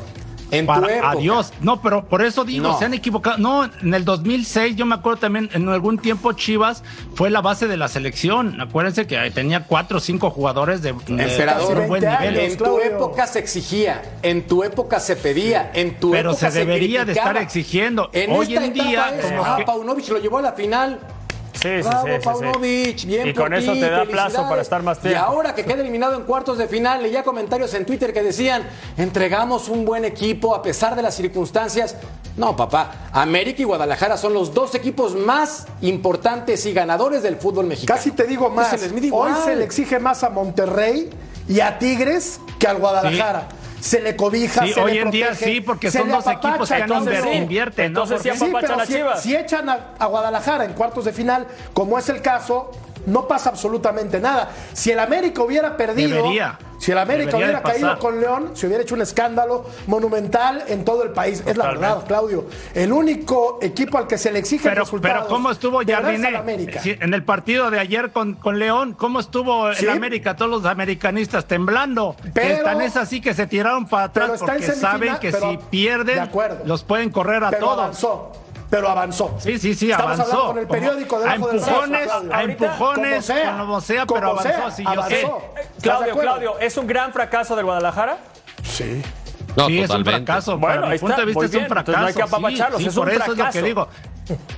En 0.51 0.65
tu 0.67 0.73
época. 0.73 1.09
Adiós. 1.11 1.53
No, 1.61 1.81
pero 1.81 2.05
por 2.05 2.21
eso 2.21 2.43
digo, 2.43 2.67
No. 2.67 2.77
se 2.77 2.85
han 2.85 2.93
equivocado. 2.93 3.37
No, 3.37 3.65
en 3.65 3.93
el 3.93 4.05
2006, 4.05 4.75
yo 4.75 4.85
me 4.85 4.95
acuerdo 4.95 5.19
también, 5.21 5.49
en 5.53 5.67
algún 5.69 5.97
tiempo 5.97 6.33
Chivas 6.33 6.83
fue 7.15 7.29
la 7.29 7.41
base 7.41 7.67
de 7.67 7.77
la 7.77 7.87
selección. 7.87 8.59
Acuérdense 8.59 9.07
que 9.07 9.31
tenía 9.31 9.63
cuatro 9.65 9.97
o 9.97 9.99
cinco 10.01 10.29
jugadores 10.29 10.81
de, 10.81 10.89
de 10.91 10.93
buen 11.87 12.01
20 12.01 12.09
nivel. 12.19 12.37
En 12.37 12.57
tu 12.57 12.63
Claudio. 12.65 12.83
época 12.83 13.27
se 13.27 13.39
exigía, 13.39 14.01
en 14.21 14.45
tu 14.45 14.63
época 14.63 14.99
se 14.99 15.15
pedía, 15.15 15.71
en 15.73 15.95
tu 15.99 16.11
Pero 16.11 16.31
época 16.31 16.51
se 16.51 16.59
debería 16.59 16.99
de 16.99 17.05
criticaba. 17.05 17.29
estar 17.31 17.43
exigiendo. 17.43 18.09
En 18.13 18.31
Hoy 18.31 18.53
esta 18.53 18.65
en 18.65 18.71
etapa 18.73 18.89
día, 18.89 19.15
es, 19.19 19.25
como 19.25 19.45
ah, 19.45 19.55
que- 19.57 19.63
Paunovic 19.65 20.07
lo 20.09 20.17
llevó 20.19 20.37
a 20.39 20.41
la 20.41 20.51
final. 20.53 20.99
Sí, 21.53 21.59
sí, 21.61 21.81
Bravo, 21.81 22.07
sí, 22.07 22.13
sí, 22.13 22.19
sí. 22.19 22.23
Paunovic, 22.25 23.05
bien 23.05 23.27
Y 23.27 23.33
por 23.33 23.43
con 23.43 23.53
eso 23.53 23.73
te 23.73 23.89
da 23.89 24.05
plazo 24.05 24.47
para 24.47 24.61
estar 24.61 24.81
más 24.83 24.97
Y 24.99 25.01
tiempo. 25.01 25.19
ahora 25.19 25.53
que 25.53 25.63
queda 25.65 25.81
eliminado 25.81 26.15
en 26.15 26.23
cuartos 26.23 26.57
de 26.57 26.67
final, 26.67 27.03
leía 27.03 27.23
comentarios 27.23 27.73
en 27.73 27.85
Twitter 27.85 28.13
que 28.13 28.23
decían, 28.23 28.63
entregamos 28.97 29.69
un 29.69 29.85
buen 29.85 30.05
equipo 30.05 30.55
a 30.55 30.61
pesar 30.61 30.95
de 30.95 31.01
las 31.01 31.15
circunstancias. 31.15 31.95
No, 32.37 32.55
papá, 32.55 33.09
América 33.11 33.61
y 33.61 33.65
Guadalajara 33.65 34.15
son 34.15 34.33
los 34.33 34.53
dos 34.53 34.73
equipos 34.75 35.15
más 35.15 35.67
importantes 35.81 36.65
y 36.65 36.71
ganadores 36.73 37.21
del 37.23 37.35
fútbol 37.35 37.65
mexicano. 37.67 37.97
Casi 37.97 38.11
te 38.11 38.23
digo 38.23 38.49
más. 38.49 38.69
Se 38.69 38.77
les 38.77 38.93
mide 38.93 39.09
Hoy 39.11 39.31
se 39.43 39.55
le 39.55 39.65
exige 39.65 39.99
más 39.99 40.23
a 40.23 40.29
Monterrey 40.29 41.09
y 41.49 41.59
a 41.59 41.77
Tigres 41.77 42.39
que 42.57 42.67
al 42.67 42.77
Guadalajara. 42.77 43.49
Se 43.81 43.99
le 43.99 44.15
cobija, 44.15 44.63
Sí, 44.65 44.73
se 44.73 44.79
hoy 44.81 44.93
le 44.93 45.01
en 45.01 45.11
día 45.11 45.33
sí, 45.35 45.59
porque 45.59 45.89
son 45.91 46.07
dos 46.09 46.25
equipos 46.27 46.69
que 46.69 46.77
entonces 46.77 47.23
sí. 47.23 47.29
invierten, 47.31 47.91
¿no? 47.93 48.03
Entonces 48.03 48.21
sí 48.21 48.29
Porque- 48.51 48.67
Sí, 48.67 48.67
pero 48.69 48.81
a 48.81 48.85
si, 49.17 49.29
si 49.29 49.35
echan 49.35 49.67
a, 49.69 49.79
a 49.97 50.05
Guadalajara 50.05 50.65
en 50.65 50.73
cuartos 50.73 51.05
de 51.05 51.13
final, 51.13 51.47
como 51.73 51.97
es 51.97 52.07
el 52.09 52.21
caso, 52.21 52.71
no 53.05 53.27
pasa 53.27 53.49
absolutamente 53.49 54.19
nada. 54.19 54.49
Si 54.73 54.91
el 54.91 54.99
América 54.99 55.41
hubiera 55.43 55.75
perdido, 55.77 56.17
Debería. 56.17 56.57
si 56.77 56.91
el 56.91 56.97
América 56.97 57.37
hubiera 57.37 57.61
caído 57.61 57.97
con 57.99 58.19
León, 58.19 58.51
se 58.53 58.67
hubiera 58.67 58.83
hecho 58.83 58.95
un 58.95 59.01
escándalo 59.01 59.65
monumental 59.87 60.63
en 60.67 60.83
todo 60.85 61.03
el 61.03 61.11
país. 61.11 61.43
Es 61.45 61.57
la 61.57 61.67
verdad, 61.67 62.03
Claudio. 62.07 62.45
El 62.73 62.91
único 62.91 63.59
equipo 63.61 63.97
al 63.97 64.07
que 64.07 64.17
se 64.17 64.31
le 64.31 64.39
exige 64.39 64.67
Pero, 64.69 64.81
resultados. 64.81 65.17
pero 65.19 65.27
¿cómo 65.29 65.51
estuvo 65.51 65.81
Jardiné? 65.85 66.29
En 66.99 67.13
el 67.13 67.23
partido 67.23 67.69
de 67.71 67.79
ayer 67.79 68.11
con, 68.11 68.33
con 68.33 68.59
León, 68.59 68.93
¿cómo 68.93 69.19
estuvo 69.19 69.73
Sí. 69.73 69.85
el 69.85 69.91
América? 69.91 70.35
Todos 70.35 70.51
los 70.51 70.65
americanistas 70.65 71.45
temblando. 71.45 72.15
Pero- 72.33 72.63
tan 72.63 72.81
es 72.81 72.97
así 72.97 73.21
que 73.21 73.33
se 73.33 73.47
tiraron 73.47 73.85
para 73.87 74.05
atrás 74.05 74.31
porque 74.39 74.63
saben 74.71 75.17
que 75.19 75.31
pero- 75.31 75.51
si 75.51 75.57
pierden, 75.69 76.29
los 76.65 76.83
pueden 76.83 77.09
correr 77.09 77.43
a 77.43 77.49
pero 77.51 77.65
todos. 77.65 77.77
avanzó. 77.79 78.31
Pero 78.71 78.89
avanzó. 78.89 79.35
Sí, 79.37 79.59
sí, 79.59 79.75
sí, 79.75 79.91
Estamos 79.91 80.13
avanzó. 80.19 80.23
hablando 80.23 80.47
con 80.47 80.57
el 80.59 80.67
periódico 80.67 81.15
a 81.17 81.19
del 81.19 81.27
brazo, 81.39 81.51
empujones, 81.51 82.07
Claudio. 82.07 82.33
a 82.33 82.43
empujones, 82.43 83.11
como 83.11 83.21
sea, 83.21 83.57
como 83.59 83.81
sea, 83.81 84.05
pero 84.07 84.19
como 84.29 84.39
avanzó. 84.39 84.59
sea, 84.59 84.71
sí, 84.71 84.83
yo 84.83 84.91
sé. 85.03 85.25
avanzó. 85.25 85.43
¿Estás 85.57 85.75
de 85.75 85.81
Claudio? 85.81 86.15
Claudio, 86.17 86.59
¿es 86.59 86.77
un 86.77 86.87
gran 86.87 87.11
fracaso 87.13 87.55
del 87.57 87.65
Guadalajara? 87.65 88.17
Sí. 88.63 89.01
No, 89.57 89.67
sí, 89.67 89.79
es 89.79 89.89
un 89.89 89.97
totalmente. 89.97 90.25
fracaso. 90.25 90.57
Bueno, 90.57 90.81
Para 90.81 90.93
mi 90.93 90.99
punto 90.99 91.15
de 91.17 91.25
vista 91.25 91.45
es 91.45 91.53
un 91.55 91.65
fracaso. 91.67 91.91
Entonces 91.91 92.01
no 92.01 92.07
hay 92.07 92.13
que 92.13 92.21
apapacharlos, 92.21 92.77
Sí, 92.77 92.83
sí, 92.85 92.89
es 92.89 92.95
un 92.97 93.03
por 93.03 93.11
eso 93.13 93.21
es 93.23 93.27
lo 93.27 93.35
fracaso. 93.35 93.59
que 93.59 93.65
digo. 93.65 93.87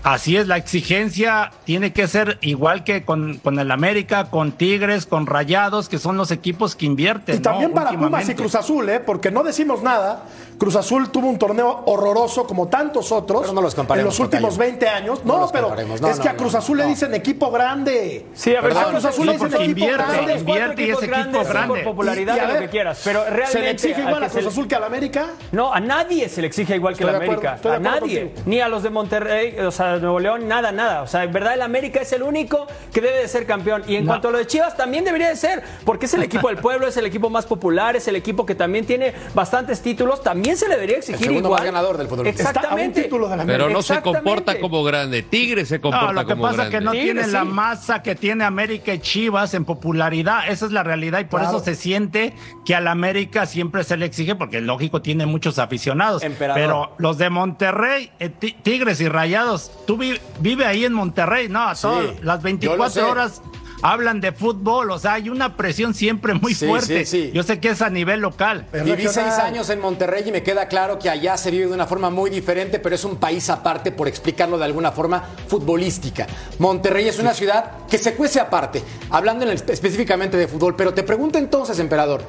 Así 0.04 0.38
es, 0.38 0.48
la 0.48 0.58
exigencia 0.58 1.52
tiene 1.66 1.94
que 1.94 2.08
ser 2.08 2.38
igual 2.42 2.84
que 2.84 3.04
con, 3.06 3.38
con 3.38 3.60
el 3.60 3.72
América, 3.72 4.30
con 4.30 4.52
Tigres, 4.52 5.06
con 5.06 5.26
Rayados, 5.26 5.90
que 5.90 5.98
son 6.00 6.18
los 6.18 6.32
equipos 6.32 6.76
que 6.76 6.86
invierten. 6.86 7.36
Y 7.38 7.40
también 7.40 7.70
¿no? 7.72 7.76
para 7.76 7.92
Pumas 7.92 8.28
y. 8.30 8.36
Cruz 8.36 8.56
Azul, 8.56 8.90
¿eh? 8.90 9.00
porque 9.00 9.32
no 9.32 9.44
decimos 9.44 9.82
nada. 9.84 10.24
Cruz 10.58 10.76
Azul 10.76 11.10
tuvo 11.10 11.28
un 11.28 11.38
torneo 11.40 11.84
horroroso 11.88 12.46
como 12.46 12.68
tantos 12.68 13.12
otros 13.12 13.42
Pero 13.42 13.54
no 13.54 13.62
los 13.62 13.74
comparemos, 13.76 14.04
en 14.04 14.06
los 14.06 14.20
últimos 14.20 14.54
Tocayo. 14.54 14.72
20 14.72 14.88
años. 14.90 15.26
No 15.26 15.34
No, 15.34 15.40
los 15.42 15.52
pero. 15.52 15.76
No, 16.00 16.08
es 16.08 16.20
que 16.20 16.30
a 16.30 16.36
Cruz 16.36 16.56
Azul 16.56 16.78
no. 16.78 16.84
le 16.84 16.90
dicen 16.90 17.14
equipo 17.14 17.52
grande. 17.52 18.28
Sí, 18.34 18.56
a 18.56 18.62
ver, 18.62 18.78
A 18.78 18.86
Cruz 18.86 19.06
Azul 19.06 19.26
le 19.26 19.34
dicen 19.34 19.48
equipo 19.48 19.64
invierte, 19.66 20.04
grande. 20.14 20.38
Invierte 20.40 20.82
y 20.82 20.86
equipos 20.86 21.04
es 21.04 21.10
equipo 21.10 21.44
grande. 21.44 21.68
por 21.68 21.84
popularidad 21.84 22.36
Y- 22.36 22.38
y 22.38 22.40
a 22.40 22.44
y 22.44 22.48
lo 22.48 22.54
ver, 22.54 22.64
que 22.64 22.70
quieras. 22.70 23.02
Pero 23.04 23.24
realmente. 23.24 23.52
¿Se 23.52 23.60
le 23.60 23.70
exige 23.72 23.96
al 23.96 24.08
igual 24.08 24.24
a 24.24 24.30
Cruz 24.30 24.46
Azul 24.48 24.68
que 24.68 24.76
al 24.76 24.84
América? 24.84 25.28
No, 25.52 25.74
a 25.74 25.80
nadie 25.80 26.30
se 26.30 26.42
le 26.42 26.48
exige 26.48 26.76
igual 26.76 26.96
que 26.96 27.04
acuerdo, 27.04 27.24
América. 27.26 27.60
a 27.76 27.80
nadie. 27.80 28.22
contigo. 28.30 28.44
Ni 28.46 28.60
a 28.62 28.68
los 28.70 28.84
de 28.84 28.90
Monterrey, 28.90 29.56
o 29.66 29.72
sea, 29.72 29.98
Nuevo 29.98 30.20
León, 30.20 30.48
nada, 30.48 30.72
nada. 30.72 31.02
O 31.02 31.08
sea, 31.08 31.24
en 31.24 31.32
verdad 31.34 31.54
el 31.56 31.62
América 31.62 32.02
es 32.02 32.12
el 32.14 32.24
único 32.24 32.68
que 32.94 33.02
debe 33.02 33.20
de 33.20 33.28
ser 33.28 33.46
campeón. 33.46 33.84
Y 33.88 33.96
en 33.96 34.06
No. 34.06 34.12
cuanto 34.12 34.28
a 34.30 34.32
lo 34.32 34.38
de 34.38 34.48
Chivas, 34.48 34.76
también 34.78 35.04
debería 35.06 35.30
de 35.30 35.36
ser. 35.36 35.64
Porque 35.86 36.06
es 36.06 36.14
el 36.14 36.24
equipo 36.24 36.48
del 36.48 36.58
pueblo, 36.58 36.88
es 36.88 36.98
el 36.98 37.06
equipo 37.06 37.30
más 37.30 37.46
popular, 37.46 37.96
es 37.96 38.08
el 38.08 38.16
equipo 38.16 38.46
que 38.46 38.56
también 38.56 38.86
tiene 38.86 39.14
bastantes 39.34 39.82
títulos. 39.82 40.22
También 40.24 40.58
se 40.58 40.68
le 40.68 40.76
debería 40.76 40.98
exigir 40.98 41.20
segundo 41.28 41.50
igual. 41.50 41.62
más 41.62 41.66
ganador 41.66 41.98
del 41.98 42.08
fútbol 42.08 42.26
mexicano. 42.26 42.50
Está 42.50 42.60
a 42.62 42.74
un 42.74 42.80
Exactamente. 42.80 43.02
de. 43.04 43.46
Pero 43.46 43.70
no 43.70 43.82
se 43.82 44.02
comporta 44.02 44.60
como 44.60 44.84
grande. 44.84 45.24
Tigre 45.24 45.66
se 45.66 45.80
comporta 45.82 46.08
No, 46.08 46.14
lo 46.14 46.26
que 46.26 46.34
como 46.34 46.44
pasa 46.44 46.64
es 46.64 46.70
que 46.70 46.82
no 46.82 46.92
tiene 46.92 47.24
sí. 47.26 47.32
la 47.32 47.44
masa 47.44 48.02
que 48.02 48.16
tiene 48.16 48.44
América 48.44 48.94
y 48.94 49.00
Chivas 49.00 49.54
en 49.54 49.66
popularidad. 49.66 50.48
Esa 50.50 50.66
es 50.66 50.72
la 50.72 50.84
realidad 50.84 51.20
y 51.20 51.26
por 51.26 51.40
Claro. 51.42 51.58
eso 51.58 51.66
se 51.66 51.76
siente 51.76 52.34
que 52.66 52.76
al 52.76 52.88
América 52.88 53.46
siempre 53.46 53.84
se 53.84 53.98
le 53.98 54.06
exige, 54.06 54.36
porque 54.36 54.62
lógico 54.62 55.02
tiene 55.02 55.26
muchos 55.26 55.60
aficionados. 55.60 56.24
Emperador. 56.24 56.62
Pero 56.62 56.96
los 56.98 57.18
de 57.18 57.30
Monterrey, 57.30 58.12
eh, 58.20 58.30
Ti- 58.30 58.56
Tigres 58.64 59.00
y 59.02 59.08
Rayados, 59.08 59.53
tú 59.86 59.98
vi- 59.98 60.20
vive 60.40 60.66
ahí 60.66 60.86
en 60.86 60.94
Monterrey, 60.94 61.50
¿no? 61.50 61.74
Sí, 61.76 61.82
todas 61.84 62.06
las 62.06 62.16
yo 62.16 62.24
lo 62.24 62.42
24 62.42 62.90
sé. 62.90 63.02
horas. 63.04 63.42
Hablan 63.86 64.22
de 64.22 64.32
fútbol, 64.32 64.92
o 64.92 64.98
sea, 64.98 65.16
hay 65.16 65.28
una 65.28 65.58
presión 65.58 65.94
siempre 65.94 66.34
muy 66.36 66.54
Sí, 66.54 66.66
fuerte. 66.68 67.06
sí, 67.06 67.24
sí. 67.26 67.32
Yo 67.34 67.44
sé 67.44 67.60
que 67.60 67.68
es 67.68 67.82
a 67.82 67.90
nivel 67.90 68.22
local. 68.22 68.66
Viví 68.72 68.92
regional. 68.92 69.14
seis 69.14 69.34
años 69.40 69.70
en 69.70 69.82
Monterrey 69.82 70.24
y 70.26 70.32
me 70.32 70.42
queda 70.42 70.70
claro 70.70 70.98
que 71.00 71.10
allá 71.10 71.36
se 71.36 71.52
vive 71.52 71.66
de 71.68 71.74
una 71.74 71.86
forma 71.86 72.10
muy 72.10 72.30
diferente, 72.30 72.80
pero 72.80 72.96
es 72.96 73.04
un 73.04 73.18
país 73.18 73.50
aparte, 73.50 73.92
por 73.92 74.08
explicarlo 74.08 74.58
de 74.58 74.64
alguna 74.64 74.94
forma, 74.94 75.26
futbolística. 75.50 76.26
Monterrey 76.60 77.10
es 77.10 77.20
una 77.20 77.34
ciudad 77.34 77.72
que 77.90 77.98
se 77.98 78.14
cuece 78.16 78.40
aparte, 78.40 78.82
hablando 79.10 79.44
en 79.44 79.52
el- 79.52 79.64
específicamente 79.70 80.38
de 80.38 80.48
fútbol. 80.48 80.78
Pero 80.78 80.94
te 80.94 81.04
pregunto 81.04 81.38
entonces, 81.38 81.78
emperador, 81.80 82.24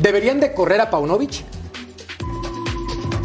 ¿deberían 0.00 0.38
de 0.38 0.54
correr 0.54 0.80
a 0.80 0.90
Paunovic? 0.90 1.42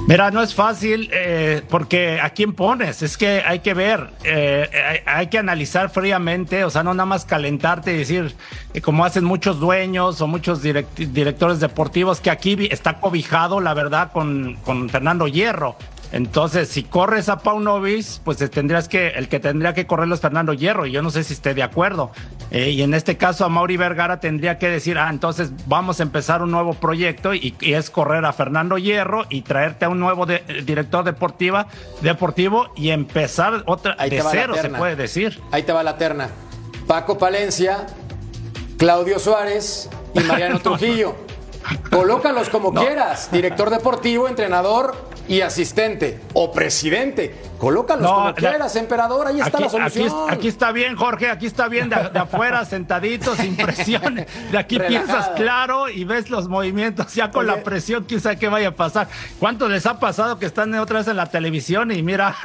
Mira, 0.08 0.30
no 0.30 0.44
es 0.44 0.54
fácil 0.54 1.10
eh, 1.12 1.63
porque 1.68 2.20
a 2.22 2.30
quién 2.30 2.54
pones, 2.54 3.02
es 3.02 3.18
que 3.18 3.41
hay 3.41 3.60
que 3.60 3.74
ver, 3.74 4.12
eh, 4.24 5.02
hay, 5.04 5.28
que 5.28 5.39
analizar 5.39 5.89
fríamente, 5.89 6.63
o 6.63 6.70
sea, 6.70 6.84
no 6.84 6.94
nada 6.94 7.08
más 7.08 7.26
calentarte 7.26 7.91
y 7.91 7.98
decir, 7.98 8.36
eh, 8.76 8.82
como 8.82 9.04
hacen 9.04 9.26
muchos 9.26 9.60
dueños 9.60 10.22
o 10.22 10.28
muchos 10.28 10.62
directores 10.62 11.60
deportivos, 11.60 12.22
que 12.22 12.30
aquí 12.30 12.68
está 12.70 13.00
cobijado, 13.00 13.60
la 13.60 13.74
verdad, 13.74 14.12
con, 14.12 14.58
con 14.63 14.89
Fernando 14.89 15.28
Hierro. 15.28 15.76
Entonces, 16.15 16.69
si 16.69 16.84
corres 16.84 17.28
a 17.28 17.39
Paunovic, 17.39 18.21
pues 18.23 18.38
tendrías 18.49 18.88
que, 18.88 19.10
el 19.10 19.28
que 19.28 19.41
tendría 19.41 19.73
que 19.73 19.86
correrlo 19.86 20.15
es 20.15 20.21
Fernando 20.21 20.54
Hierro, 20.54 20.86
y 20.86 20.91
yo 20.93 21.01
no 21.01 21.10
sé 21.10 21.25
si 21.25 21.34
esté 21.34 21.54
de 21.54 21.62
acuerdo. 21.62 22.12
Eh, 22.51 22.69
y 22.69 22.84
en 22.84 22.93
este 22.93 23.17
caso, 23.17 23.43
a 23.43 23.49
Mauri 23.49 23.75
Vergara 23.75 24.21
tendría 24.21 24.58
que 24.58 24.69
decir, 24.69 24.97
ah, 24.97 25.10
entonces 25.10 25.51
vamos 25.67 25.99
a 25.99 26.04
empezar 26.04 26.41
un 26.41 26.51
nuevo 26.51 26.73
proyecto 26.73 27.34
y, 27.34 27.54
es 27.60 27.89
correr 27.89 28.23
a 28.23 28.32
Fernando 28.32 28.78
Hierro 28.78 29.25
y 29.30 29.41
traerte 29.41 29.84
a 29.84 29.89
un 29.89 29.99
nuevo 29.99 30.25
director 30.25 31.04
deportiva, 31.04 31.67
deportivo 31.99 32.67
y 32.78 32.91
empezar 32.91 33.63
otra 33.65 33.95
de 33.95 34.23
cero, 34.32 34.56
se 34.62 34.69
puede 34.69 34.95
decir. 34.95 35.41
Ahí 35.51 35.63
te 35.63 35.73
va 35.73 35.84
la 35.84 35.97
terna. 35.97 36.30
Paco 36.88 37.17
Palencia, 37.17 37.88
Claudio 38.78 39.19
Suárez 39.19 39.89
y 40.13 40.21
Mariano 40.21 40.60
Trujillo. 40.63 41.13
Colócalos 41.89 42.47
como 42.47 42.73
quieras, 42.73 43.30
director 43.34 43.69
deportivo, 43.69 44.30
entrenador 44.30 45.13
y 45.28 45.42
asistente 45.42 46.20
o 46.34 46.52
presidente. 46.52 47.36
Colócalos 47.58 48.12
como 48.12 48.34
quieras, 48.36 48.76
emperador, 48.76 49.28
ahí 49.28 49.40
está 49.40 49.60
la 49.60 49.70
solución. 49.70 50.12
Aquí, 50.30 50.48
está 50.48 50.72
bien, 50.72 50.96
Jorge, 50.96 51.30
aquí 51.30 51.46
está 51.46 51.68
bien 51.68 51.90
de, 51.90 51.96
afuera, 51.96 52.66
sentadito, 52.66 53.36
sin 53.36 53.56
presión. 53.56 54.26
De 54.52 54.58
aquí 54.58 54.78
piensas 54.78 55.30
claro 55.30 55.90
y 55.90 56.04
ves 56.04 56.30
los 56.30 56.48
movimientos 56.48 57.14
ya 57.16 57.32
con 57.32 57.48
la 57.48 57.64
presión, 57.64 58.04
quién 58.04 58.20
sabe 58.20 58.38
qué 58.38 58.50
vaya 58.50 58.70
a 58.70 58.76
pasar. 58.76 59.08
¿Cuánto 59.40 59.70
les 59.70 59.86
ha 59.86 60.00
pasado 60.00 60.38
que 60.38 60.46
están 60.46 60.74
otra 60.76 61.00
vez 61.00 61.08
en 61.08 61.18
la 61.18 61.28
televisión 61.28 61.92
y 61.92 62.04
mira? 62.04 62.36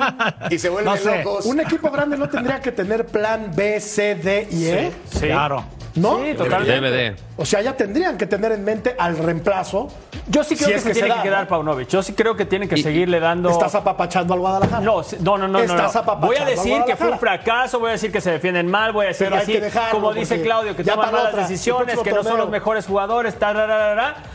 y 0.50 0.58
se 0.58 0.68
vuelven 0.68 1.24
locos. 1.24 1.46
Un 1.46 1.60
equipo 1.60 1.90
grande 1.90 2.16
no 2.16 2.28
tendría 2.28 2.60
que 2.60 2.72
tener 2.72 3.06
plan 3.06 3.50
B, 3.54 3.80
C, 3.80 4.14
D 4.14 4.48
y 4.50 4.66
E. 4.66 4.92
Sí, 5.10 5.26
claro. 5.26 5.64
¿No? 5.96 6.22
Sí, 6.22 6.34
totalmente. 6.34 7.16
O 7.40 7.46
sea, 7.46 7.62
ya 7.62 7.74
tendrían 7.74 8.18
que 8.18 8.26
tener 8.26 8.52
en 8.52 8.62
mente 8.62 8.94
al 8.98 9.16
reemplazo. 9.16 9.88
Yo 10.28 10.44
sí 10.44 10.56
creo 10.56 10.68
que, 10.72 10.78
se 10.78 10.92
tiene 10.92 11.14
que 11.14 11.22
quedar 11.22 11.48
Paunovic. 11.48 11.88
Yo 11.88 12.02
sí 12.02 12.12
creo 12.12 12.36
que 12.36 12.44
tiene 12.44 12.68
que 12.68 12.76
seguirle 12.76 13.18
dando. 13.18 13.48
¿Estás 13.48 13.74
apapachando 13.74 14.34
al 14.34 14.40
Guadalajara? 14.40 14.82
No, 14.82 15.02
no, 15.20 15.38
no, 15.38 15.48
no. 15.48 15.58
Estás 15.58 15.96
apapachando 15.96 16.26
Voy 16.26 16.36
a 16.36 16.44
decir 16.44 16.82
que 16.86 16.96
fue 16.96 17.10
un 17.10 17.18
fracaso, 17.18 17.80
voy 17.80 17.88
a 17.88 17.92
decir 17.92 18.12
que 18.12 18.20
se 18.20 18.30
defienden 18.30 18.70
mal, 18.70 18.92
voy 18.92 19.06
a 19.06 19.08
decir 19.08 19.30
que 19.30 19.40
sí, 19.40 19.58
como 19.90 20.12
dice 20.12 20.42
Claudio, 20.42 20.76
que 20.76 20.84
toman 20.84 21.10
malas 21.10 21.34
decisiones, 21.34 21.98
que 22.00 22.12
no 22.12 22.22
son 22.22 22.36
los 22.36 22.50
mejores 22.50 22.86
jugadores, 22.86 23.34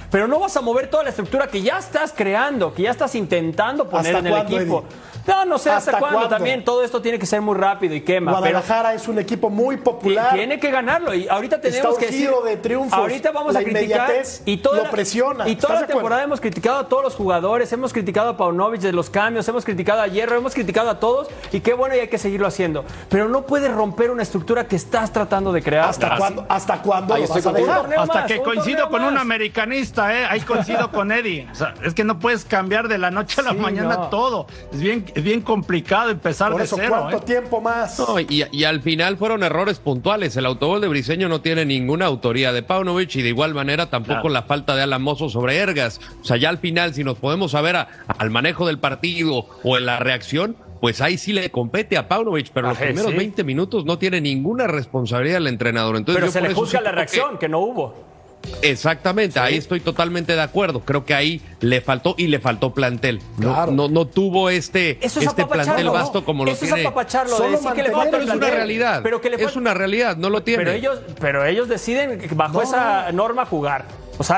pero 0.09 0.27
no 0.27 0.39
vas 0.39 0.57
a 0.57 0.61
mover 0.61 0.89
toda 0.89 1.03
la 1.03 1.09
estructura 1.09 1.45
que 1.45 1.61
ya 1.61 1.77
estás 1.77 2.11
creando, 2.11 2.73
que 2.73 2.83
ya 2.83 2.91
estás 2.91 3.13
intentando 3.13 3.87
poner 3.87 4.15
en 4.15 4.27
el 4.27 4.37
equipo. 4.37 4.83
No, 5.27 5.45
no 5.45 5.57
sé 5.57 5.71
hasta, 5.71 5.97
cuándo? 5.97 6.27
También 6.27 6.63
todo 6.63 6.83
esto 6.83 7.01
tiene 7.01 7.17
que 7.17 7.25
ser 7.25 7.41
muy 7.41 7.55
rápido 7.55 7.95
y 7.95 8.01
quema. 8.01 8.31
Guadalajara 8.31 8.93
es 8.93 9.07
un 9.07 9.19
equipo 9.19 9.49
muy 9.49 9.77
popular. 9.77 10.33
Tiene 10.33 10.59
que 10.59 10.71
ganarlo 10.71 11.13
y 11.13 11.27
ahorita 11.27 11.59
tenemos 11.61 11.97
que 11.97 12.07
decir, 12.07 12.31
de 12.45 12.57
triunfos. 12.57 12.94
Ahorita 12.95 13.31
vamos 13.31 13.55
a 13.55 13.63
criticar 13.63 14.11
y 14.45 14.57
todo 14.57 14.75
lo 14.75 14.89
presiona. 14.89 15.47
Y 15.47 15.55
toda 15.55 15.81
la 15.81 15.87
temporada 15.87 16.23
hemos 16.23 16.41
criticado 16.41 16.79
a 16.79 16.87
todos 16.87 17.03
los 17.03 17.15
jugadores, 17.15 17.71
hemos 17.73 17.93
criticado 17.93 18.29
a 18.29 18.37
Paunovic 18.37 18.81
de 18.81 18.93
los 18.93 19.09
cambios, 19.09 19.47
hemos 19.47 19.65
criticado 19.65 20.01
a 20.01 20.07
Hierro, 20.07 20.37
hemos 20.37 20.53
criticado 20.53 20.89
a 20.89 20.99
todos 20.99 21.27
y 21.51 21.59
qué 21.59 21.73
bueno 21.73 21.95
y 21.95 21.99
hay 21.99 22.07
que 22.07 22.17
seguirlo 22.17 22.47
haciendo. 22.47 22.85
Pero 23.09 23.27
no 23.29 23.45
puedes 23.45 23.71
romper 23.71 24.11
una 24.11 24.23
estructura 24.23 24.67
que 24.67 24.75
estás 24.75 25.11
tratando 25.11 25.51
de 25.51 25.61
crear. 25.61 25.89
¿Hasta 25.89 26.17
cuándo? 26.17 26.45
¿Hasta 26.49 26.81
cuándo 26.81 27.17
lo 27.17 27.27
vas 27.27 27.45
a 27.45 27.51
dejar? 27.51 27.93
Hasta 27.97 28.25
que 28.25 28.41
coincido 28.41 28.89
con 28.89 29.03
un 29.03 29.17
americanista, 29.17 30.13
¿eh? 30.13 30.25
Ahí 30.29 30.41
coincido 30.41 30.91
con 30.91 31.11
Eddie. 31.11 31.47
O 31.51 31.55
sea, 31.55 31.73
es 31.83 31.93
que 31.93 32.03
no 32.03 32.19
puedes 32.19 32.45
cambiar 32.45 32.87
de 32.87 32.97
la 32.97 33.11
noche 33.11 33.41
a 33.41 33.43
la 33.43 33.53
mañana 33.53 34.09
todo. 34.09 34.47
Es 34.71 34.79
bien, 34.79 35.05
es 35.13 35.23
bien 35.23 35.41
complicado 35.41 36.09
empezar 36.09 36.51
Por 36.51 36.59
de 36.59 36.65
eso, 36.65 36.75
cero. 36.77 36.95
¿Cuánto 36.99 37.17
¿eh? 37.17 37.21
tiempo 37.25 37.61
más? 37.61 38.01
y, 38.27 38.63
al 38.63 38.81
final 38.81 39.17
fueron 39.17 39.43
errores 39.43 39.79
puntuales. 39.79 40.35
El 40.37 40.45
autogol 40.45 40.81
de 40.81 40.87
Briseño 40.87 41.29
no 41.29 41.41
tiene 41.41 41.65
ninguna 41.65 42.05
autoría 42.05 42.51
de 42.51 42.63
Paunovic 42.85 43.15
y 43.15 43.21
de 43.21 43.29
igual 43.29 43.53
manera 43.53 43.89
tampoco 43.89 44.29
la 44.29 44.43
falta 44.43 44.75
de 44.75 44.83
Alamoso 44.83 45.29
sobre 45.29 45.57
Ergas. 45.57 45.99
O 46.21 46.23
sea, 46.23 46.37
ya 46.37 46.49
al 46.49 46.59
final, 46.59 46.93
si 46.93 47.03
nos 47.03 47.17
podemos 47.17 47.51
saber 47.51 47.75
al 47.75 48.29
manejo 48.29 48.67
del 48.67 48.79
partido 48.79 49.47
o 49.63 49.77
en 49.77 49.85
la 49.85 49.99
reacción, 49.99 50.55
pues 50.81 51.01
ahí 51.01 51.17
sí 51.17 51.33
le 51.33 51.49
compete 51.49 51.97
a 51.97 52.07
Paunovic, 52.07 52.51
pero 52.53 52.69
los 52.69 52.77
primeros 52.77 53.15
20 53.15 53.43
minutos 53.43 53.85
no 53.85 53.97
tiene 53.97 54.21
ninguna 54.21 54.67
responsabilidad 54.67 55.37
el 55.37 55.47
entrenador. 55.47 55.97
Entonces, 55.97 56.21
pero 56.21 56.31
se 56.31 56.41
le 56.41 56.53
juzga 56.53 56.81
la 56.81 56.91
reacción, 56.91 57.37
que 57.37 57.49
no 57.49 57.59
hubo. 57.59 58.14
Exactamente, 58.61 59.39
ahí 59.39 59.57
estoy 59.57 59.79
totalmente 59.79 60.35
de 60.35 60.41
acuerdo. 60.41 60.81
Creo 60.81 61.05
que 61.05 61.13
ahí 61.13 61.41
le 61.59 61.81
faltó 61.81 62.15
y 62.17 62.27
le 62.27 62.39
faltó 62.39 62.73
plantel. 62.73 63.21
No, 63.37 63.67
no, 63.67 64.07
tuvo 64.07 64.49
este, 64.49 64.99
este 65.01 65.45
plantel 65.45 65.89
vasto 65.89 66.25
como 66.25 66.45
lo 66.45 66.51
Eso 66.51 66.65
tiene. 66.65 66.81
Es 66.81 66.87
apapacharlo, 66.87 67.37
Solo 67.37 67.73
que 67.73 67.83
le 67.83 67.91
pero 67.91 68.23
es 68.23 68.29
una 68.29 68.49
realidad. 68.49 69.01
Pero 69.03 69.21
que 69.21 69.29
le 69.29 69.43
Es 69.43 69.55
una 69.55 69.73
realidad, 69.73 70.17
no 70.17 70.29
lo 70.29 70.43
tiene. 70.43 70.63
Pero 70.63 70.75
ellos, 70.75 71.01
pero 71.19 71.45
ellos 71.45 71.67
deciden 71.67 72.21
bajo 72.35 72.61
esa 72.61 73.11
norma 73.11 73.45
jugar. 73.45 73.85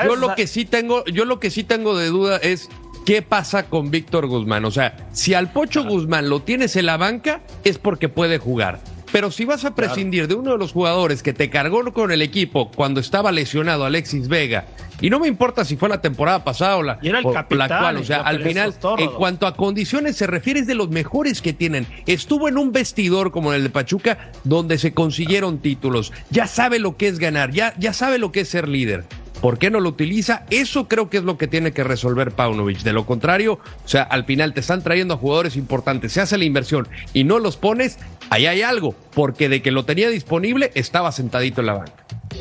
Yo 0.06 0.16
lo 0.16 0.36
que 0.36 0.48
sí 0.48 0.66
tengo, 0.66 1.06
yo 1.06 1.26
lo 1.26 1.40
que 1.40 1.52
sí 1.52 1.64
tengo 1.64 1.98
de 1.98 2.08
duda 2.08 2.38
es 2.38 2.70
¿Qué 3.08 3.22
pasa 3.22 3.68
con 3.70 3.90
Víctor 3.90 4.28
Guzmán? 4.28 4.66
O 4.66 4.72
sea, 4.72 5.08
si 5.14 5.34
al 5.34 5.50
Pocho 5.54 5.86
Guzmán 5.86 6.30
lo 6.30 6.42
tienes 6.42 6.76
en 6.76 6.88
la 6.88 6.98
banca, 6.98 7.40
es 7.64 7.78
porque 7.78 8.10
puede 8.10 8.38
jugar. 8.38 8.82
Pero 9.18 9.32
si 9.32 9.46
vas 9.46 9.66
a 9.66 9.74
prescindir 9.74 10.28
de 10.28 10.36
uno 10.36 10.52
de 10.52 10.60
los 10.60 10.74
jugadores 10.74 11.24
que 11.24 11.34
te 11.34 11.50
cargó 11.50 11.92
con 11.92 12.12
el 12.12 12.22
equipo 12.22 12.70
cuando 12.70 13.00
estaba 13.00 13.32
lesionado 13.32 13.84
Alexis 13.84 14.28
Vega, 14.28 14.66
y 15.02 15.10
no 15.10 15.20
me 15.20 15.28
importa 15.28 15.66
si 15.66 15.76
fue 15.76 15.90
la 15.90 16.02
temporada 16.02 16.44
pasada 16.44 16.78
o 16.78 16.84
la, 16.84 17.00
actual, 17.36 17.98
o 17.98 18.04
sea, 18.04 18.22
al 18.22 18.44
final, 18.44 18.76
en 19.00 19.10
cuanto 19.14 19.48
a 19.48 19.56
condiciones 19.56 20.18
se 20.18 20.28
refiere 20.28 20.60
es 20.60 20.68
de 20.68 20.76
los 20.76 20.90
mejores 20.90 21.42
que 21.42 21.52
tienen. 21.52 21.88
Estuvo 22.06 22.48
en 22.48 22.60
un 22.60 22.72
vestidor 22.72 23.32
como 23.32 23.54
el 23.54 23.64
de 23.64 23.72
Pachuca 23.72 24.30
donde 24.44 24.78
se 24.78 24.94
consiguieron 24.94 25.58
títulos. 25.64 26.14
Ya 26.30 26.46
sabe 26.46 26.78
lo 26.78 26.96
que 26.96 27.08
es 27.08 27.18
ganar, 27.18 27.50
ya, 27.50 27.74
ya 27.80 27.94
sabe 27.94 28.20
lo 28.20 28.32
que 28.32 28.42
es 28.42 28.50
ser 28.50 28.68
líder. 28.68 29.06
¿Por 29.42 29.60
qué 29.60 29.70
no 29.70 29.80
lo 29.80 29.90
utiliza? 29.90 30.46
Eso 30.50 30.88
creo 30.88 31.10
que 31.10 31.18
es 31.18 31.24
lo 31.24 31.38
que 31.38 31.48
tiene 31.48 31.72
que 31.72 31.84
resolver 31.84 32.32
Paunovic. 32.32 32.80
De 32.80 32.94
lo 32.94 33.06
contrario, 33.06 33.54
o 33.54 33.88
sea, 33.88 34.04
al 34.04 34.26
final 34.26 34.54
te 34.54 34.62
están 34.62 34.82
trayendo 34.82 35.14
a 35.14 35.18
jugadores 35.18 35.56
importantes, 35.56 36.14
se 36.14 36.22
hace 36.22 36.38
la 36.38 36.46
inversión 36.46 36.88
y 37.14 37.24
no 37.24 37.40
los 37.40 37.58
pones, 37.58 37.98
ahí 38.30 38.48
hay 38.48 38.64
algo, 38.64 38.96
porque 39.14 39.50
de 39.50 39.62
que 39.62 39.72
lo 39.72 39.86
tenía 39.86 40.10
disponible 40.10 40.72
estaba 40.74 41.12
sentadito 41.12 41.62
en 41.62 41.68
la 41.68 41.74
banca. 41.74 41.94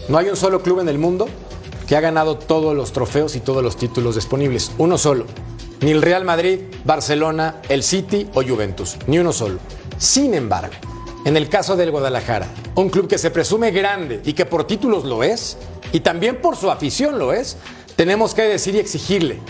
No 0.09 0.19
hay 0.19 0.29
un 0.29 0.37
solo 0.37 0.63
club 0.63 0.81
en 0.81 0.89
el 0.89 0.99
mundo 0.99 1.29
que 1.87 1.97
ha 1.97 2.01
ganado 2.01 2.37
todos 2.37 2.75
los 2.75 2.93
trofeos 2.93 3.37
y 3.37 3.41
todos 3.41 3.63
los 3.63 3.77
títulos 3.77 4.15
disponibles. 4.15 4.73
Uno 4.79 4.99
solo. 4.99 5.27
Ni 5.81 5.91
el 5.91 6.03
Real 6.03 6.25
Madrid, 6.25 6.61
Barcelona, 6.85 7.57
el 7.69 7.83
City 7.83 8.27
o 8.35 8.43
Juventus. 8.43 8.97
Ni 9.07 9.19
uno 9.19 9.33
solo. 9.33 9.59
Sin 9.99 10.35
embargo, 10.35 10.75
en 11.27 11.37
el 11.37 11.49
caso 11.49 11.75
del 11.75 11.91
Guadalajara, 11.91 12.47
un 12.77 12.89
club 12.89 13.09
que 13.09 13.19
se 13.19 13.33
presume 13.33 13.73
grande 13.73 14.23
y 14.25 14.33
que 14.33 14.47
por 14.47 14.65
títulos 14.65 15.05
lo 15.05 15.25
es, 15.25 15.59
y 15.91 15.99
también 15.99 16.41
por 16.41 16.55
su 16.57 16.71
afición 16.71 17.19
lo 17.19 17.33
es, 17.33 17.57
tenemos 17.97 18.33
que 18.33 18.43
decir 18.43 18.77
y 18.77 18.79
exigirle, 18.79 19.41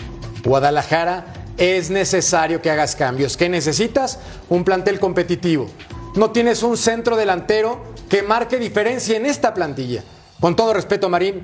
Guadalajara, 0.43 1.33
es 1.55 1.91
necesario 1.91 2.63
que 2.63 2.71
hagas 2.71 2.95
cambios. 2.95 3.37
¿Qué 3.37 3.47
necesitas? 3.47 4.17
Un 4.49 4.63
plantel 4.63 4.99
competitivo. 4.99 5.69
No 6.15 6.31
tienes 6.31 6.63
un 6.63 6.77
centro 6.77 7.15
delantero 7.15 7.83
que 8.09 8.23
marque 8.23 8.57
diferencia 8.57 9.15
en 9.15 9.27
esta 9.27 9.53
plantilla. 9.53 10.03
Con 10.39 10.55
todo 10.55 10.73
respeto, 10.73 11.09
Marín, 11.09 11.43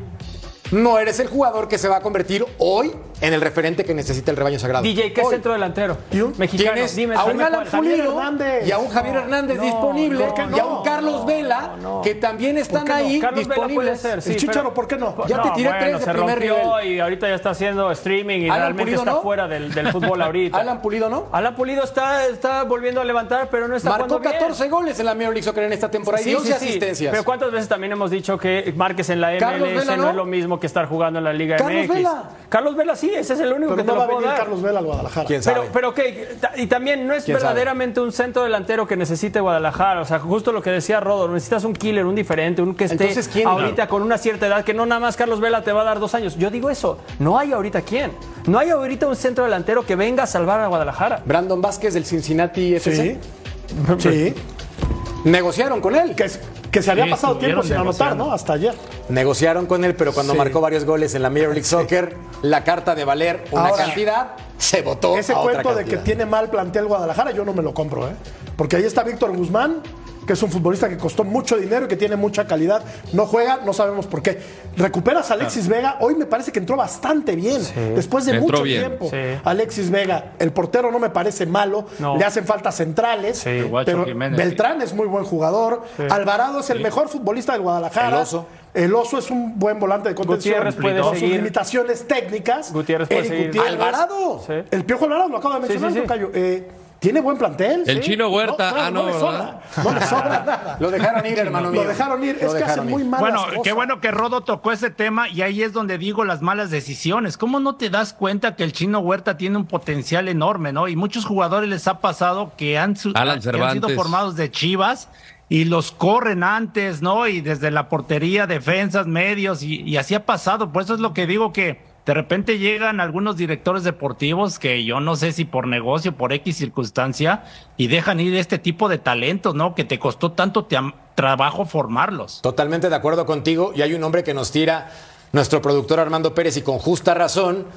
no 0.72 1.00
eres 1.00 1.20
el 1.20 1.28
jugador 1.28 1.68
que 1.68 1.78
se 1.78 1.88
va 1.88 1.98
a 1.98 2.02
convertir 2.02 2.46
hoy 2.58 2.92
en 3.22 3.34
el 3.34 3.40
referente 3.40 3.86
que 3.86 3.94
necesita 3.94 4.32
el 4.32 4.38
rebaño 4.38 4.60
sagrado. 4.60 4.84
DJ, 4.84 5.14
¿qué 5.14 5.24
centro 5.24 5.54
delantero? 5.54 5.98
Mexicano. 6.38 6.74
Tienes 6.74 6.96
Dime, 6.96 7.16
a 7.16 7.24
un 7.24 7.42
Alan 7.42 7.66
Pulido 7.66 8.22
y 8.66 8.72
a 8.72 8.78
un 8.78 8.90
Javier 8.90 9.16
Hernández 9.16 9.62
disponible 9.62 10.26
y 10.54 10.60
a 10.60 10.66
un 10.66 10.84
Carlos 10.84 11.26
Vela 11.26 11.76
que 12.04 12.16
también 12.16 12.58
están 12.58 12.90
ahí 12.92 13.20
Carlos 13.20 13.48
disponibles. 13.48 13.86
Vela 13.86 14.22
ser, 14.22 14.22
sí, 14.22 14.46
el 14.46 14.72
¿por 14.74 14.88
qué 14.88 14.98
no? 14.98 15.26
Ya 15.28 15.42
te 15.42 15.52
tiré 15.52 15.70
tres 15.80 16.00
de 16.00 16.06
se 16.06 16.12
primer 16.12 16.40
nivel. 16.40 16.88
y 16.88 17.00
ahorita 17.00 17.30
ya 17.30 17.36
está 17.36 17.52
haciendo 17.52 17.92
streaming 17.92 18.42
y 18.42 18.50
realmente 18.50 18.96
está 18.96 19.16
fuera 19.18 19.48
del, 19.48 19.72
fútbol 19.92 20.22
ahorita. 20.22 20.58
Alan 20.58 20.82
Pulido 20.82 21.10
no. 21.10 21.28
Alan 21.32 21.56
Pulido 21.56 21.84
está, 21.84 22.26
está 22.28 22.64
volviendo 22.64 23.00
a 23.00 23.06
levantar, 23.06 23.48
pero 23.50 23.68
no 23.68 23.76
está 23.76 23.92
Marcó 23.92 24.20
14 24.20 24.70
goles 24.70 25.00
en 25.00 25.06
la 25.06 25.16
Major 25.16 25.34
League 25.34 25.44
Soccer 25.44 25.64
en 25.64 25.74
esta 25.74 25.90
temporada 25.90 26.28
y 26.28 26.36
11 26.36 26.54
asistencias. 26.54 27.12
Pero 27.12 27.24
¿cuántas 27.24 27.52
veces 27.52 27.70
también 27.70 27.94
hemos 27.94 28.12
dicho 28.12 28.38
que 28.38 28.74
marques 28.76 29.10
en 29.10 29.22
la 29.22 29.32
MLS 29.32 29.98
no 29.98 30.10
es 30.10 30.16
lo 30.16 30.26
mismo 30.26 30.60
que 30.64 30.68
estar 30.68 30.86
jugando 30.86 31.20
en 31.20 31.26
la 31.26 31.34
Liga 31.34 31.58
Carlos 31.58 31.90
Vela. 31.90 32.24
Carlos 32.48 32.74
Vela 32.78 32.96
sí, 32.96 33.12
ese 33.14 33.34
es 33.34 33.40
el 33.42 33.52
único 33.52 33.76
que 33.76 33.84
te 33.84 33.92
va 33.92 34.06
a 34.06 34.08
venir 34.08 34.24
Carlos 34.24 34.62
Vela 34.62 34.80
al 34.80 34.86
Guadalajara. 34.86 35.28
Pero, 35.44 35.66
pero 35.74 35.94
que, 35.94 36.38
y 36.56 36.68
también 36.68 37.06
no 37.06 37.14
es 37.14 37.28
verdaderamente 37.28 38.00
un 38.00 38.14
centro 38.14 38.44
delantero 38.44 38.88
que 38.88 38.96
necesite 38.96 39.42
Guadalajara. 39.42 40.00
O 40.00 40.06
sea, 40.06 40.20
justo 40.20 40.54
lo 40.54 40.62
que 40.62 40.70
decía 40.70 41.02
Rodo, 41.02 41.28
necesitas 41.28 41.66
un 41.66 41.74
killer, 41.74 42.06
un 42.06 42.16
diferente, 42.16 42.62
un 42.62 42.76
que 42.76 42.86
esté 42.86 43.44
ahorita 43.44 43.90
con 43.90 44.04
una 44.04 44.18
cierta 44.18 44.48
edad, 44.48 44.64
que 44.64 44.74
no 44.74 44.86
nada 44.86 45.02
más 45.02 45.18
Carlos 45.18 45.42
Vela 45.42 45.66
te 45.66 45.74
va 45.74 45.82
a 45.82 45.84
dar 45.84 46.00
dos 46.00 46.16
años. 46.16 46.38
Yo 46.38 46.50
digo 46.50 46.70
eso, 46.70 46.98
no 47.20 47.38
hay 47.38 47.52
ahorita 47.52 47.82
quién. 47.82 48.14
No 48.48 48.58
hay 48.58 48.70
ahorita 48.70 49.06
un 49.06 49.18
centro 49.18 49.44
delantero 49.44 49.86
que 49.86 49.98
venga 49.98 50.24
a 50.24 50.28
salvar 50.28 50.62
a 50.62 50.68
Guadalajara. 50.68 51.24
Brandon 51.26 51.62
Vázquez 51.62 51.94
del 51.94 52.06
Cincinnati 52.06 52.76
FC. 52.76 53.20
Sí. 53.68 54.00
sí. 54.00 54.34
Negociaron 55.26 55.82
con 55.82 55.94
él. 55.98 56.16
Que 56.16 56.24
es 56.24 56.40
Que 56.74 56.82
se 56.82 56.90
había 56.90 57.08
pasado 57.08 57.38
tiempo 57.38 57.62
sin 57.62 57.74
anotar, 57.74 58.16
¿no? 58.16 58.34
Hasta 58.34 58.54
ayer. 58.54 58.74
Negociaron 59.08 59.68
con 59.68 59.86
él, 59.86 59.96
pero 59.96 60.12
cuando 60.12 60.34
marcó 60.34 60.60
varios 60.60 60.86
goles 60.86 61.14
en 61.14 61.22
la 61.22 61.30
Major 61.30 61.50
League 61.50 61.64
Soccer, 61.66 62.18
la 62.42 62.64
carta 62.64 62.96
de 62.96 63.06
valer 63.06 63.46
una 63.52 63.72
cantidad 63.74 64.32
se 64.58 64.82
votó. 64.82 65.16
Ese 65.16 65.36
cuento 65.36 65.76
de 65.76 65.86
que 65.86 65.98
tiene 65.98 66.26
mal 66.26 66.50
plantel 66.50 66.88
Guadalajara, 66.88 67.30
yo 67.30 67.46
no 67.46 67.54
me 67.54 67.62
lo 67.62 67.76
compro, 67.76 68.08
¿eh? 68.08 68.14
Porque 68.58 68.78
ahí 68.78 68.86
está 68.86 69.04
Víctor 69.04 69.38
Guzmán, 69.38 69.84
que 70.26 70.34
es 70.34 70.44
un 70.44 70.50
futbolista 70.50 70.90
que 70.90 70.98
costó 70.98 71.24
mucho 71.24 71.58
dinero 71.58 71.86
y 71.86 71.88
que 71.88 71.96
tiene 71.96 72.16
mucha 72.16 72.46
calidad. 72.48 72.84
No 73.14 73.26
juega, 73.26 73.60
no 73.66 73.74
sabemos 73.74 74.08
por 74.08 74.22
qué. 74.22 74.40
Recuperas 74.78 75.30
a 75.32 75.36
Alexis 75.36 75.68
Vega, 75.68 75.98
hoy 76.00 76.16
me 76.16 76.26
parece 76.26 76.52
que 76.52 76.60
entró 76.60 76.76
bastante 76.76 77.36
bien, 77.36 77.62
después 77.96 78.26
de 78.26 78.40
mucho 78.40 78.64
tiempo. 78.64 79.12
Alexis 79.44 79.90
Vega, 79.90 80.34
el 80.40 80.52
portero 80.52 80.92
no 80.92 81.00
me 81.00 81.10
parece 81.10 81.46
malo, 81.46 81.86
le 82.18 82.26
hacen 82.26 82.46
falta 82.46 82.72
centrales, 82.72 83.44
pero 83.86 84.06
Beltrán 84.06 84.82
es 84.82 84.94
muy 84.94 85.08
buen 85.08 85.24
jugador. 85.24 85.84
Alvarado 86.10 86.60
es 86.60 86.70
el 86.70 86.82
mejor 86.82 87.10
futbolista 87.10 87.54
del 87.54 87.62
Guadalajara. 87.62 88.18
El 88.18 88.24
oso. 88.24 88.48
El 88.74 88.96
oso 88.96 89.20
es 89.20 89.30
un 89.30 89.60
buen 89.60 89.80
volante 89.80 90.10
de 90.10 90.16
contención. 90.16 90.56
Gutiérrez 90.56 90.76
puede 90.82 91.00
con 91.00 91.14
seguir. 91.14 91.30
sus 91.30 91.38
limitaciones 91.38 92.08
técnicas. 92.08 92.74
Gutiérrez 92.74 93.08
puede 93.08 93.20
Eric 93.20 93.32
seguir. 93.32 93.48
Gutiérrez. 93.48 93.72
Alvarado. 93.74 94.42
El 94.72 94.84
Piojo 94.84 95.06
Alvarado 95.06 95.30
lo 95.30 95.38
acabo 95.38 95.54
de 95.54 95.60
mencionar, 95.60 95.92
sí, 95.92 95.96
sí. 95.98 96.02
Tocayo. 96.02 96.32
Eh, 96.34 96.68
tiene 97.04 97.22
buen 97.22 97.38
plantel. 97.38 97.84
El 97.86 97.98
sí. 98.02 98.12
Chino 98.12 98.30
Huerta, 98.30 98.72
No, 98.72 98.78
ah, 98.82 98.90
no, 98.90 99.04
no, 99.04 99.08
le 99.10 99.20
sobra. 99.20 99.62
No 99.84 99.94
le 99.94 100.02
sobra 100.08 100.30
nada. 100.46 100.78
Lo 100.80 100.90
dejaron 100.90 101.26
ir, 101.26 101.38
hermano 101.38 101.70
mío. 101.70 101.84
Lo 101.84 101.90
dejaron 101.90 102.24
ir. 102.24 102.38
Lo 102.42 102.48
es 102.48 102.54
que 102.54 102.64
hace 102.64 102.64
dejaron 102.64 102.90
muy 102.90 103.04
malas 103.04 103.20
Bueno, 103.20 103.46
cosas. 103.46 103.60
qué 103.64 103.74
bueno 103.74 104.00
que 104.00 104.10
Rodo 104.12 104.42
tocó 104.42 104.72
ese 104.72 104.90
tema 104.90 105.28
y 105.30 105.42
ahí 105.42 105.62
es 105.62 105.74
donde 105.74 105.98
digo 105.98 106.24
las 106.24 106.42
malas 106.42 106.72
decisiones. 106.72 107.38
¿Cómo 107.38 107.60
no 107.60 107.76
te 107.76 107.90
das 107.90 108.14
cuenta 108.14 108.56
que 108.56 108.64
el 108.64 108.72
chino 108.72 109.00
Huerta 109.00 109.38
tiene 109.38 109.58
un 109.58 109.66
potencial 109.66 110.30
enorme, 110.30 110.72
no? 110.74 110.88
Y 110.88 110.96
muchos 110.96 111.26
jugadores 111.26 111.70
les 111.70 111.88
ha 111.88 112.00
pasado 112.00 112.54
que 112.58 112.78
han, 112.80 112.96
su- 112.96 113.12
Alan 113.16 113.40
que 113.42 113.50
han 113.62 113.74
sido 113.74 113.90
formados 113.90 114.36
de 114.36 114.50
Chivas 114.50 115.10
y 115.50 115.66
los 115.66 115.92
corren 115.92 116.44
antes, 116.44 117.02
¿no? 117.02 117.28
Y 117.28 117.42
desde 117.42 117.70
la 117.70 117.90
portería, 117.90 118.48
defensas, 118.48 119.06
medios, 119.08 119.62
y, 119.62 119.82
y 119.82 119.98
así 119.98 120.16
ha 120.16 120.26
pasado. 120.26 120.72
Por 120.72 120.82
eso 120.84 120.94
es 120.94 121.00
lo 121.00 121.14
que 121.14 121.28
digo 121.28 121.52
que 121.54 121.93
de 122.06 122.14
repente 122.14 122.60
llegan 122.60 123.00
algunos 123.00 123.38
directores 123.38 123.84
deportivos 123.84 124.60
que 124.60 124.84
yo 124.84 125.00
no 125.00 125.16
sé 125.16 125.32
si 125.32 125.46
por 125.46 125.68
negocio, 125.68 126.18
por 126.18 126.34
X 126.34 126.58
circunstancia, 126.58 127.44
y 127.78 127.88
dejan 127.88 128.20
ir 128.20 128.36
este 128.36 128.58
tipo 128.58 128.90
de 128.90 128.98
talentos, 128.98 129.56
¿no? 129.56 129.74
Que 129.74 129.86
te 129.86 130.00
costó 130.00 130.34
tanto 130.34 130.68
trabajo 131.16 131.66
formarlos. 131.66 132.42
Totalmente 132.42 132.90
de 132.90 132.96
acuerdo 132.96 133.26
contigo. 133.26 133.72
Y 133.74 133.84
hay 133.84 133.94
un 133.94 134.04
hombre 134.04 134.24
que 134.24 134.34
nos 134.34 134.52
tira 134.52 134.92
nuestro 135.32 135.62
productor 135.62 136.00
Armando 136.00 136.34
Pérez 136.34 136.58
y 136.58 136.62
con 136.62 136.78
justa 136.78 137.14
razón. 137.14 137.68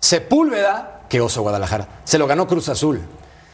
Sepúlveda, 0.00 1.02
que 1.08 1.20
oso 1.20 1.42
Guadalajara, 1.42 1.86
se 2.04 2.18
lo 2.18 2.26
ganó 2.26 2.48
Cruz 2.48 2.68
Azul. 2.68 3.02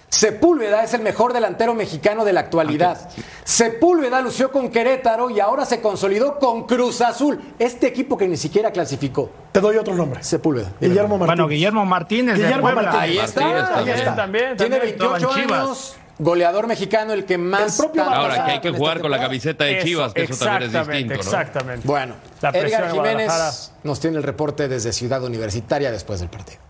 Sepúlveda 0.08 0.84
es 0.84 0.94
el 0.94 1.02
mejor 1.02 1.32
delantero 1.32 1.74
mexicano 1.74 2.24
de 2.24 2.32
la 2.32 2.40
actualidad. 2.40 3.08
Sepúlveda 3.44 4.20
lució 4.20 4.50
con 4.52 4.70
Querétaro 4.70 5.30
y 5.30 5.40
ahora 5.40 5.64
se 5.64 5.80
consolidó 5.80 6.38
con 6.38 6.66
Cruz 6.66 7.00
Azul. 7.00 7.40
Este 7.58 7.86
equipo 7.88 8.16
que 8.16 8.28
ni 8.28 8.36
siquiera 8.36 8.70
clasificó. 8.70 9.30
Te 9.52 9.60
doy 9.60 9.76
otro 9.76 9.94
nombre. 9.94 10.22
Sepúlveda. 10.22 10.72
Guillermo 10.80 11.18
Martínez. 11.18 11.26
Bueno, 11.26 11.48
Guillermo 11.48 11.84
Martínez 11.84 12.36
Guillermo. 12.36 12.68
Ahí 12.68 13.18
está, 13.18 13.40
Martínez 13.40 13.64
ahí 13.74 13.90
está. 13.90 14.16
También, 14.16 14.56
Tiene 14.56 14.76
también. 14.76 14.98
28 14.98 15.16
Estaba 15.16 15.34
en 15.40 15.44
Chivas. 15.46 15.60
años, 15.60 15.96
goleador 16.18 16.66
mexicano, 16.66 17.12
el 17.12 17.24
que 17.24 17.36
más. 17.38 17.78
El 17.78 17.84
propio 17.84 18.04
gana- 18.04 18.16
Ahora 18.16 18.44
que 18.46 18.50
hay 18.52 18.60
que 18.60 18.70
jugar 18.70 19.00
con 19.00 19.10
la 19.10 19.18
camiseta 19.18 19.64
de 19.64 19.78
Eso, 19.78 19.86
Chivas, 19.86 20.12
que 20.14 20.22
eso 20.22 20.44
también 20.44 20.62
es 20.62 20.68
exactamente, 20.68 21.14
distinto, 21.14 21.14
¿no? 21.14 21.20
Exactamente. 21.40 21.86
Bueno, 21.88 22.14
Edgar 22.52 22.92
Jiménez 22.92 23.72
nos 23.82 24.00
tiene 24.00 24.16
el 24.18 24.22
reporte 24.22 24.68
desde 24.68 24.92
Ciudad 24.92 25.22
Universitaria 25.24 25.90
después 25.90 26.20
del 26.20 26.28
partido. 26.30 26.60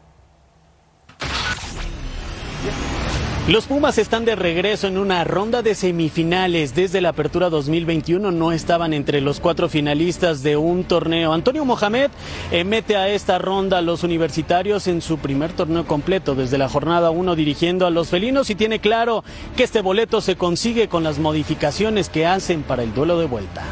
Los 3.48 3.68
Pumas 3.68 3.96
están 3.98 4.24
de 4.24 4.34
regreso 4.34 4.88
en 4.88 4.98
una 4.98 5.22
ronda 5.22 5.62
de 5.62 5.76
semifinales. 5.76 6.74
Desde 6.74 7.00
la 7.00 7.10
apertura 7.10 7.48
2021 7.48 8.32
no 8.32 8.50
estaban 8.50 8.92
entre 8.92 9.20
los 9.20 9.38
cuatro 9.38 9.68
finalistas 9.68 10.42
de 10.42 10.56
un 10.56 10.82
torneo. 10.82 11.32
Antonio 11.32 11.64
Mohamed 11.64 12.10
eh, 12.50 12.64
mete 12.64 12.96
a 12.96 13.08
esta 13.08 13.38
ronda 13.38 13.78
a 13.78 13.82
los 13.82 14.02
universitarios 14.02 14.88
en 14.88 15.00
su 15.00 15.18
primer 15.18 15.52
torneo 15.52 15.86
completo 15.86 16.34
desde 16.34 16.58
la 16.58 16.68
jornada 16.68 17.10
1 17.10 17.36
dirigiendo 17.36 17.86
a 17.86 17.90
los 17.90 18.08
felinos 18.08 18.50
y 18.50 18.56
tiene 18.56 18.80
claro 18.80 19.22
que 19.56 19.62
este 19.62 19.80
boleto 19.80 20.20
se 20.20 20.34
consigue 20.34 20.88
con 20.88 21.04
las 21.04 21.20
modificaciones 21.20 22.08
que 22.08 22.26
hacen 22.26 22.62
para 22.62 22.82
el 22.82 22.92
duelo 22.94 23.16
de 23.16 23.26
vuelta. 23.26 23.62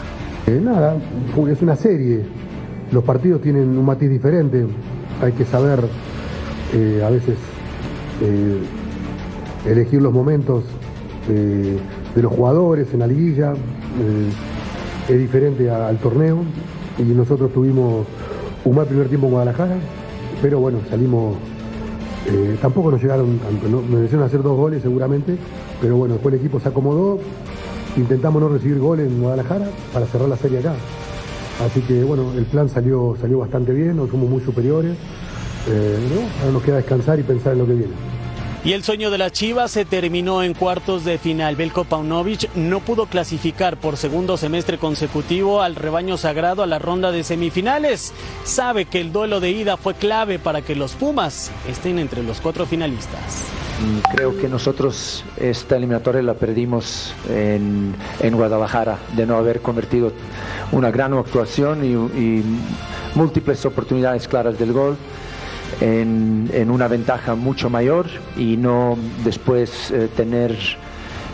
Eh, 0.46 0.60
nada, 0.62 0.96
es 1.50 1.62
una 1.62 1.74
serie. 1.74 2.20
Los 2.92 3.02
partidos 3.02 3.42
tienen 3.42 3.76
un 3.76 3.84
matiz 3.84 4.08
diferente. 4.08 4.66
Hay 5.20 5.32
que 5.32 5.44
saber 5.44 5.80
eh, 6.72 7.02
a 7.04 7.10
veces 7.10 7.34
eh, 8.22 8.60
elegir 9.66 10.02
los 10.02 10.12
momentos 10.12 10.64
de 11.28 12.22
los 12.22 12.32
jugadores 12.32 12.92
en 12.92 13.00
la 13.00 13.06
liguilla. 13.06 13.52
eh, 13.52 14.30
es 15.08 15.18
diferente 15.18 15.70
al 15.70 15.98
torneo. 15.98 16.38
Y 16.98 17.02
nosotros 17.02 17.52
tuvimos 17.52 18.06
un 18.64 18.76
mal 18.76 18.86
primer 18.86 19.08
tiempo 19.08 19.26
en 19.26 19.32
Guadalajara, 19.32 19.76
pero 20.40 20.60
bueno, 20.60 20.78
salimos. 20.88 21.36
eh, 22.26 22.56
tampoco 22.62 22.90
nos 22.90 23.02
llegaron, 23.02 23.38
¿no? 23.70 23.82
nos 23.82 24.04
hicieron 24.04 24.24
hacer 24.24 24.42
dos 24.42 24.56
goles 24.56 24.80
seguramente, 24.80 25.36
pero 25.80 25.96
bueno, 25.96 26.14
después 26.14 26.32
el 26.34 26.40
equipo 26.40 26.58
se 26.58 26.68
acomodó, 26.70 27.18
intentamos 27.96 28.40
no 28.40 28.48
recibir 28.48 28.78
goles 28.78 29.08
en 29.08 29.20
Guadalajara 29.20 29.66
para 29.92 30.06
cerrar 30.06 30.28
la 30.28 30.36
serie 30.36 30.60
acá. 30.60 30.74
Así 31.66 31.80
que 31.82 32.02
bueno, 32.04 32.32
el 32.36 32.44
plan 32.44 32.68
salió, 32.68 33.16
salió 33.20 33.40
bastante 33.40 33.72
bien, 33.72 33.96
nos 33.96 34.08
fuimos 34.08 34.30
muy 34.30 34.40
superiores. 34.40 34.92
Eh. 35.68 35.98
Ahora 36.40 36.52
nos 36.52 36.62
queda 36.62 36.76
descansar 36.76 37.18
y 37.18 37.22
pensar 37.22 37.52
en 37.52 37.58
lo 37.58 37.66
que 37.66 37.74
viene. 37.74 38.13
Y 38.64 38.72
el 38.72 38.82
sueño 38.82 39.10
de 39.10 39.18
las 39.18 39.32
Chivas 39.32 39.72
se 39.72 39.84
terminó 39.84 40.42
en 40.42 40.54
cuartos 40.54 41.04
de 41.04 41.18
final. 41.18 41.54
Belko 41.54 41.84
Paunovic 41.84 42.48
no 42.54 42.80
pudo 42.80 43.04
clasificar 43.04 43.76
por 43.76 43.98
segundo 43.98 44.38
semestre 44.38 44.78
consecutivo 44.78 45.60
al 45.60 45.74
rebaño 45.74 46.16
sagrado 46.16 46.62
a 46.62 46.66
la 46.66 46.78
ronda 46.78 47.12
de 47.12 47.24
semifinales. 47.24 48.14
Sabe 48.44 48.86
que 48.86 49.02
el 49.02 49.12
duelo 49.12 49.40
de 49.40 49.50
ida 49.50 49.76
fue 49.76 49.92
clave 49.92 50.38
para 50.38 50.62
que 50.62 50.76
los 50.76 50.92
Pumas 50.92 51.50
estén 51.68 51.98
entre 51.98 52.22
los 52.22 52.40
cuatro 52.40 52.64
finalistas. 52.64 53.44
Mm, 53.82 53.98
Creo 54.14 54.34
que 54.38 54.48
nosotros 54.48 55.24
esta 55.36 55.76
eliminatoria 55.76 56.22
la 56.22 56.32
perdimos 56.32 57.12
en, 57.28 57.94
Guadalajara, 58.32 58.96
de 59.14 59.26
no 59.26 59.36
haber 59.36 59.60
convertido 59.60 60.10
una 60.72 60.90
gran 60.90 61.12
actuación 61.12 61.84
y, 61.84 61.92
y 62.18 62.42
múltiples 63.14 63.62
oportunidades 63.66 64.26
claras 64.26 64.58
del 64.58 64.72
gol 64.72 64.96
en, 65.80 66.50
en 66.52 66.70
una 66.70 66.88
ventaja 66.88 67.34
mucho 67.34 67.70
mayor 67.70 68.06
y 68.36 68.56
no 68.56 68.96
después 69.24 69.90
eh, 69.90 70.08
tener 70.16 70.56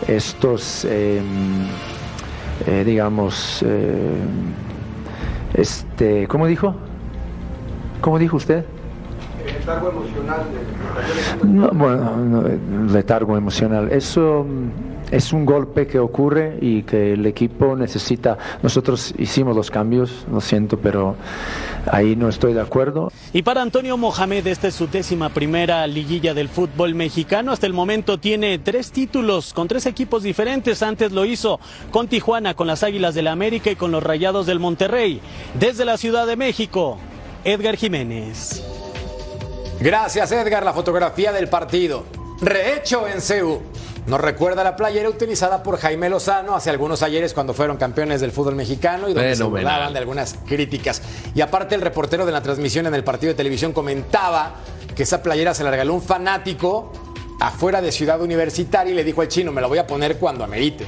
estos, 0.08 0.84
eh, 0.84 1.20
eh, 2.66 2.84
digamos, 2.84 3.62
eh, 3.66 4.14
este, 5.54 6.26
¿cómo 6.28 6.46
dijo? 6.46 6.74
¿Cómo 8.00 8.18
dijo 8.18 8.36
usted? 8.36 8.64
No, 11.44 11.68
bueno, 11.70 12.16
no, 12.16 12.92
letargo 12.92 13.36
emocional. 13.36 13.90
Eso 13.92 14.46
mm, 14.48 14.89
es 15.10 15.32
un 15.32 15.44
golpe 15.44 15.86
que 15.86 15.98
ocurre 15.98 16.58
y 16.60 16.82
que 16.82 17.12
el 17.12 17.26
equipo 17.26 17.76
necesita. 17.76 18.38
Nosotros 18.62 19.14
hicimos 19.18 19.54
los 19.56 19.70
cambios, 19.70 20.26
lo 20.30 20.40
siento, 20.40 20.78
pero 20.78 21.16
ahí 21.90 22.16
no 22.16 22.28
estoy 22.28 22.52
de 22.52 22.60
acuerdo. 22.60 23.12
Y 23.32 23.42
para 23.42 23.62
Antonio 23.62 23.96
Mohamed, 23.96 24.46
esta 24.46 24.68
es 24.68 24.74
su 24.74 24.88
décima 24.88 25.28
primera 25.28 25.86
liguilla 25.86 26.34
del 26.34 26.48
fútbol 26.48 26.94
mexicano. 26.94 27.52
Hasta 27.52 27.66
el 27.66 27.72
momento 27.72 28.18
tiene 28.18 28.58
tres 28.58 28.92
títulos 28.92 29.52
con 29.52 29.68
tres 29.68 29.86
equipos 29.86 30.22
diferentes. 30.22 30.82
Antes 30.82 31.12
lo 31.12 31.24
hizo 31.24 31.60
con 31.90 32.08
Tijuana, 32.08 32.54
con 32.54 32.66
las 32.66 32.82
Águilas 32.82 33.14
del 33.14 33.20
la 33.20 33.32
América 33.32 33.70
y 33.70 33.76
con 33.76 33.92
los 33.92 34.02
Rayados 34.02 34.46
del 34.46 34.60
Monterrey. 34.60 35.20
Desde 35.58 35.84
la 35.84 35.98
Ciudad 35.98 36.26
de 36.26 36.36
México, 36.36 36.98
Edgar 37.44 37.76
Jiménez. 37.76 38.64
Gracias, 39.80 40.32
Edgar. 40.32 40.64
La 40.64 40.72
fotografía 40.72 41.32
del 41.32 41.48
partido. 41.48 42.19
Rehecho 42.40 43.06
en 43.06 43.20
CEU. 43.20 43.60
Nos 44.06 44.20
recuerda 44.20 44.64
la 44.64 44.74
playera 44.74 45.08
utilizada 45.08 45.62
por 45.62 45.78
Jaime 45.78 46.08
Lozano 46.08 46.56
hace 46.56 46.70
algunos 46.70 47.02
ayeres 47.02 47.34
cuando 47.34 47.52
fueron 47.52 47.76
campeones 47.76 48.20
del 48.20 48.32
fútbol 48.32 48.54
mexicano 48.54 49.08
y 49.08 49.12
donde 49.12 49.36
se 49.36 49.44
burlaban 49.44 49.92
de 49.92 49.98
algunas 49.98 50.36
críticas. 50.46 51.02
Y 51.34 51.42
aparte, 51.42 51.74
el 51.74 51.82
reportero 51.82 52.24
de 52.24 52.32
la 52.32 52.42
transmisión 52.42 52.86
en 52.86 52.94
el 52.94 53.04
partido 53.04 53.32
de 53.32 53.36
televisión 53.36 53.72
comentaba 53.72 54.54
que 54.96 55.02
esa 55.02 55.22
playera 55.22 55.54
se 55.54 55.64
la 55.64 55.70
regaló 55.70 55.94
un 55.94 56.02
fanático 56.02 56.92
afuera 57.40 57.82
de 57.82 57.92
Ciudad 57.92 58.20
Universitaria 58.20 58.92
y 58.92 58.96
le 58.96 59.04
dijo 59.04 59.20
al 59.20 59.28
chino: 59.28 59.52
Me 59.52 59.60
la 59.60 59.66
voy 59.66 59.78
a 59.78 59.86
poner 59.86 60.16
cuando 60.16 60.42
amerite. 60.42 60.86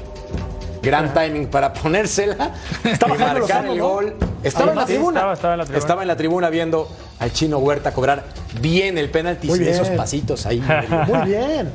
Gran 0.82 1.14
timing 1.14 1.46
para 1.46 1.72
ponérsela 1.72 2.50
Estaba 2.84 3.14
y 3.14 3.18
marcar 3.18 3.66
el 3.66 3.78
¿no? 3.78 3.88
gol. 3.88 4.16
Estaba 4.42 4.70
en 4.72 4.76
la 4.78 4.84
tribuna. 4.86 5.20
estaba- 5.20 5.32
estaba 5.34 5.52
en 5.54 5.58
la 5.58 5.64
tribuna. 5.64 5.78
Estaba 5.78 6.02
en 6.02 6.08
la 6.08 6.16
tribuna 6.16 6.50
viendo 6.50 6.88
al 7.20 7.32
chino 7.32 7.58
Huerta 7.58 7.92
cobrar 7.94 8.24
bien 8.60 8.98
el 8.98 9.08
penalti 9.10 9.46
Muy 9.46 9.58
sin 9.58 9.66
bien. 9.66 9.74
esos 9.80 9.88
pasitos 9.90 10.44
ahí. 10.46 10.60
Muy 11.06 11.28
bien. 11.28 11.70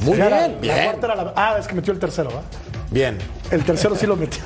Muy 0.00 0.16
bien, 0.16 0.30
la 0.30 0.48
bien. 0.60 0.84
cuarta 0.84 1.06
era 1.06 1.16
la- 1.16 1.32
ah, 1.36 1.56
es 1.58 1.66
que 1.66 1.74
metió 1.74 1.92
el 1.92 1.98
tercero, 1.98 2.30
¿va? 2.30 2.42
Bien, 2.90 3.18
El 3.50 3.64
tercero 3.64 3.96
sí 3.96 4.06
lo 4.06 4.16
metió. 4.16 4.42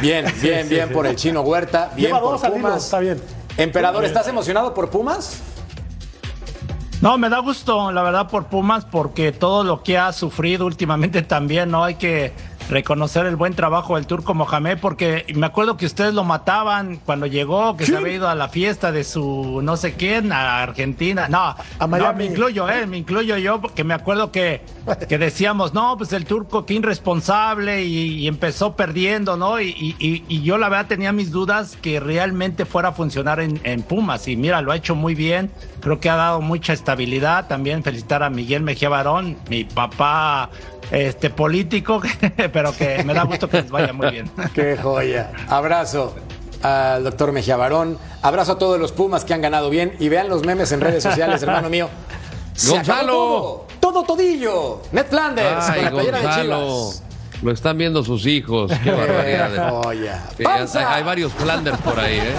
bien, 0.00 0.24
bien, 0.42 0.68
bien 0.68 0.88
por 0.90 1.06
el 1.06 1.14
chino 1.14 1.42
Huerta, 1.42 1.90
bien 1.94 2.08
Lleva 2.08 2.20
por 2.20 2.40
Pumas. 2.52 2.84
está 2.84 2.98
bien. 3.00 3.20
Emperador, 3.58 4.04
¿estás 4.04 4.26
emocionado 4.28 4.74
por 4.74 4.90
Pumas? 4.90 5.40
No, 7.02 7.18
me 7.18 7.28
da 7.28 7.38
gusto, 7.40 7.92
la 7.92 8.02
verdad, 8.02 8.28
por 8.28 8.46
Pumas, 8.46 8.84
porque 8.86 9.30
todo 9.30 9.62
lo 9.64 9.82
que 9.82 9.98
ha 9.98 10.12
sufrido 10.12 10.64
últimamente 10.66 11.22
también, 11.22 11.70
¿no? 11.70 11.84
Hay 11.84 11.96
que 11.96 12.32
reconocer 12.68 13.26
el 13.26 13.36
buen 13.36 13.54
trabajo 13.54 13.96
del 13.96 14.06
turco 14.06 14.34
Mohamed, 14.34 14.78
porque 14.80 15.24
me 15.34 15.46
acuerdo 15.46 15.76
que 15.76 15.86
ustedes 15.86 16.14
lo 16.14 16.24
mataban 16.24 16.96
cuando 17.04 17.26
llegó, 17.26 17.76
que 17.76 17.86
se 17.86 17.96
había 17.96 18.14
ido 18.14 18.28
a 18.28 18.34
la 18.34 18.48
fiesta 18.48 18.92
de 18.92 19.04
su 19.04 19.60
no 19.62 19.76
sé 19.76 19.94
quién, 19.94 20.32
a 20.32 20.62
Argentina. 20.62 21.28
No, 21.28 21.54
A 21.78 21.86
no, 21.86 22.12
me 22.14 22.24
incluyo, 22.24 22.68
eh, 22.68 22.86
me 22.86 22.98
incluyo 22.98 23.36
yo, 23.36 23.60
porque 23.60 23.84
me 23.84 23.94
acuerdo 23.94 24.32
que, 24.32 24.62
que 25.08 25.18
decíamos, 25.18 25.74
no, 25.74 25.96
pues 25.96 26.12
el 26.12 26.24
turco, 26.24 26.66
qué 26.66 26.74
irresponsable, 26.74 27.84
y, 27.84 28.18
y 28.18 28.28
empezó 28.28 28.74
perdiendo, 28.76 29.36
¿no? 29.36 29.60
Y, 29.60 29.68
y- 29.70 29.96
y- 29.98 30.24
y 30.28 30.42
yo 30.42 30.58
la 30.58 30.68
verdad 30.68 30.86
tenía 30.86 31.12
mis 31.12 31.30
dudas 31.30 31.76
que 31.80 32.00
realmente 32.00 32.64
fuera 32.64 32.88
a 32.90 32.92
funcionar 32.92 33.40
en, 33.40 33.60
en 33.64 33.82
Pumas, 33.82 34.26
y 34.28 34.36
mira, 34.36 34.60
lo 34.62 34.72
ha 34.72 34.76
hecho 34.76 34.94
muy 34.94 35.14
bien, 35.14 35.50
creo 35.80 36.00
que 36.00 36.10
ha 36.10 36.16
dado 36.16 36.40
mucha 36.40 36.72
estabilidad. 36.72 37.46
También 37.48 37.82
felicitar 37.82 38.22
a 38.22 38.30
Miguel 38.30 38.62
Mejía 38.62 38.88
Barón, 38.88 39.36
mi 39.48 39.64
papá 39.64 40.50
este 40.90 41.30
político, 41.30 42.00
pero 42.52 42.74
que 42.76 43.02
me 43.04 43.14
da 43.14 43.24
gusto 43.24 43.48
que 43.48 43.62
les 43.62 43.70
vaya 43.70 43.92
muy 43.92 44.10
bien. 44.10 44.30
Qué 44.54 44.76
joya. 44.76 45.32
Abrazo 45.48 46.14
al 46.62 47.04
doctor 47.04 47.32
Mejía 47.32 47.56
Barón. 47.56 47.98
Abrazo 48.22 48.52
a 48.52 48.58
todos 48.58 48.78
los 48.78 48.92
Pumas 48.92 49.24
que 49.24 49.34
han 49.34 49.40
ganado 49.40 49.70
bien. 49.70 49.94
Y 49.98 50.08
vean 50.08 50.28
los 50.28 50.44
memes 50.44 50.72
en 50.72 50.80
redes 50.80 51.02
sociales, 51.02 51.42
hermano 51.42 51.68
mío. 51.68 51.88
Se 52.54 52.70
Gonzalo. 52.70 53.12
todo. 53.12 53.66
Todo 53.80 54.02
todillo. 54.04 54.82
Ned 54.92 55.06
Flanders 55.06 55.66
con 55.66 55.74
Ay, 55.74 55.82
la 55.82 55.90
playera 55.90 56.18
de. 56.20 56.42
Chivas. 56.42 57.02
Lo 57.42 57.52
están 57.52 57.76
viendo 57.76 58.02
sus 58.02 58.26
hijos. 58.26 58.72
Qué 58.82 58.90
barbaridad. 58.90 60.32
Qué 60.36 60.46
hay 60.46 61.02
varios 61.02 61.32
Flanders 61.34 61.78
por 61.78 62.00
ahí, 62.00 62.16
¿eh? 62.16 62.34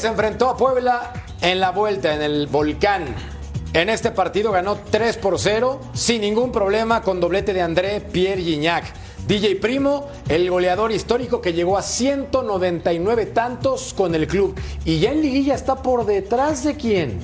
Se 0.00 0.08
enfrentó 0.08 0.48
a 0.48 0.56
Puebla 0.56 1.12
en 1.42 1.60
la 1.60 1.72
vuelta, 1.72 2.14
en 2.14 2.22
el 2.22 2.46
volcán. 2.46 3.14
En 3.74 3.90
este 3.90 4.10
partido 4.10 4.50
ganó 4.50 4.78
3 4.90 5.18
por 5.18 5.38
0, 5.38 5.78
sin 5.92 6.22
ningún 6.22 6.50
problema, 6.50 7.02
con 7.02 7.20
doblete 7.20 7.52
de 7.52 7.60
André 7.60 8.00
Pierre 8.00 8.40
Gignac. 8.40 8.84
DJ 9.26 9.56
Primo, 9.56 10.08
el 10.30 10.48
goleador 10.48 10.90
histórico 10.90 11.42
que 11.42 11.52
llegó 11.52 11.76
a 11.76 11.82
199 11.82 13.26
tantos 13.26 13.92
con 13.92 14.14
el 14.14 14.26
club. 14.26 14.58
Y 14.86 15.00
ya 15.00 15.12
en 15.12 15.20
liguilla 15.20 15.54
está 15.54 15.82
por 15.82 16.06
detrás 16.06 16.64
de 16.64 16.76
quién? 16.76 17.18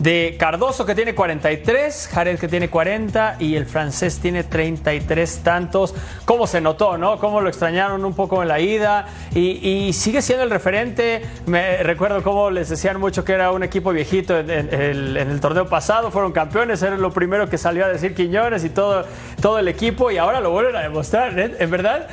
De 0.00 0.36
Cardoso 0.38 0.86
que 0.86 0.94
tiene 0.94 1.14
43, 1.14 2.08
Jared 2.12 2.38
que 2.38 2.46
tiene 2.46 2.70
40 2.70 3.36
y 3.40 3.56
el 3.56 3.66
francés 3.66 4.20
tiene 4.20 4.44
33 4.44 5.38
tantos. 5.42 5.94
¿Cómo 6.24 6.46
se 6.46 6.60
notó, 6.60 6.96
no? 6.96 7.18
Cómo 7.18 7.40
lo 7.40 7.48
extrañaron 7.48 8.04
un 8.04 8.14
poco 8.14 8.40
en 8.42 8.48
la 8.48 8.60
ida 8.60 9.06
y, 9.34 9.92
sigue 9.92 10.22
siendo 10.22 10.44
el 10.44 10.50
referente. 10.50 11.22
Me 11.46 11.82
recuerdo 11.82 12.22
cómo 12.22 12.50
les 12.50 12.68
decían 12.68 13.00
mucho 13.00 13.24
que 13.24 13.32
era 13.32 13.50
un 13.50 13.64
equipo 13.64 13.90
viejito 13.90 14.38
en, 14.38 14.50
en 14.50 14.72
el, 14.72 15.16
en 15.16 15.30
el 15.30 15.40
torneo 15.40 15.66
pasado, 15.66 16.10
fueron 16.10 16.30
campeones, 16.32 16.80
era 16.82 16.96
lo 16.96 17.10
primero 17.10 17.48
que 17.48 17.58
salió 17.58 17.84
a 17.84 17.88
decir 17.88 18.14
Quiñones 18.14 18.64
y 18.64 18.70
todo, 18.70 19.04
todo 19.40 19.58
el 19.58 19.66
equipo 19.66 20.10
y 20.10 20.18
ahora 20.18 20.40
lo 20.40 20.50
vuelven 20.50 20.76
a 20.76 20.80
demostrar. 20.80 21.38
¿eh? 21.38 21.56
En 21.58 21.70
verdad, 21.70 22.08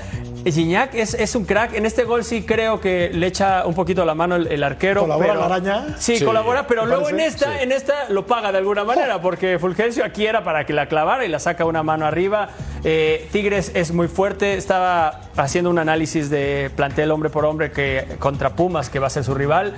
Gignac 0.52 0.94
es, 0.96 1.14
es 1.14 1.36
un 1.36 1.46
crack. 1.46 1.74
En 1.74 1.86
este 1.86 2.04
gol 2.04 2.24
sí 2.24 2.44
creo 2.44 2.80
que 2.80 3.10
le 3.14 3.28
echa 3.28 3.66
un 3.66 3.74
poquito 3.74 4.06
la 4.06 4.14
mano 4.16 4.36
el, 4.36 4.48
el 4.48 4.64
arquero. 4.64 5.02
¿Colabora 5.02 5.28
pero- 5.28 5.40
la 5.40 5.46
araña? 5.46 5.96
Sí, 6.00 6.18
Sí, 6.18 6.26
colabora, 6.26 6.68
pero 6.68 6.86
luego 6.86 7.10
en 7.10 7.20
esta, 7.20 7.62
en 7.62 7.72
esta 7.72 8.10
lo 8.10 8.26
paga 8.28 8.52
de 8.52 8.60
alguna 8.60 8.84
manera, 8.84 9.22
porque 9.22 9.58
Fulgencio 9.60 10.06
aquí 10.06 10.26
era 10.26 10.44
para 10.44 10.66
que 10.66 10.74
la 10.74 10.88
clavara 10.88 11.26
y 11.26 11.30
la 11.30 11.40
saca 11.40 11.66
una 11.66 11.84
mano 11.84 12.06
arriba. 12.06 12.50
Eh, 12.84 13.28
Tigres 13.32 13.72
es 13.74 13.92
muy 13.92 14.08
fuerte, 14.08 14.56
estaba 14.56 15.22
haciendo 15.36 15.70
un 15.70 15.80
análisis 15.80 16.30
de 16.30 16.70
plantel 16.76 17.12
hombre 17.12 17.30
por 17.30 17.46
hombre 17.46 17.72
que 17.72 18.06
contra 18.20 18.52
Pumas, 18.56 18.90
que 18.90 19.00
va 19.00 19.08
a 19.08 19.10
ser 19.10 19.24
su 19.24 19.34
rival, 19.34 19.74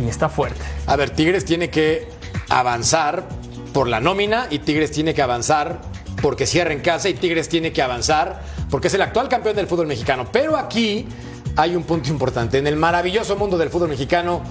y 0.00 0.08
está 0.08 0.28
fuerte. 0.28 0.60
A 0.86 0.96
ver, 0.96 1.10
Tigres 1.10 1.44
tiene 1.44 1.70
que 1.70 2.08
avanzar 2.48 3.24
por 3.72 3.88
la 3.88 4.00
nómina 4.00 4.46
y 4.50 4.60
Tigres 4.60 4.92
tiene 4.92 5.14
que 5.14 5.22
avanzar 5.22 5.78
porque 6.22 6.46
cierra 6.46 6.72
en 6.72 6.80
casa 6.80 7.08
y 7.08 7.14
Tigres 7.14 7.48
tiene 7.48 7.72
que 7.72 7.82
avanzar 7.82 8.40
porque 8.74 8.88
es 8.88 8.94
el 8.94 9.02
actual 9.02 9.28
campeón 9.28 9.54
del 9.54 9.68
fútbol 9.68 9.86
mexicano. 9.86 10.26
Pero 10.32 10.56
aquí 10.56 11.06
hay 11.54 11.76
un 11.76 11.84
punto 11.84 12.10
importante. 12.10 12.58
En 12.58 12.66
el 12.66 12.74
maravilloso 12.74 13.36
mundo 13.36 13.56
del 13.56 13.70
fútbol 13.70 13.88
mexicano, 13.88 14.42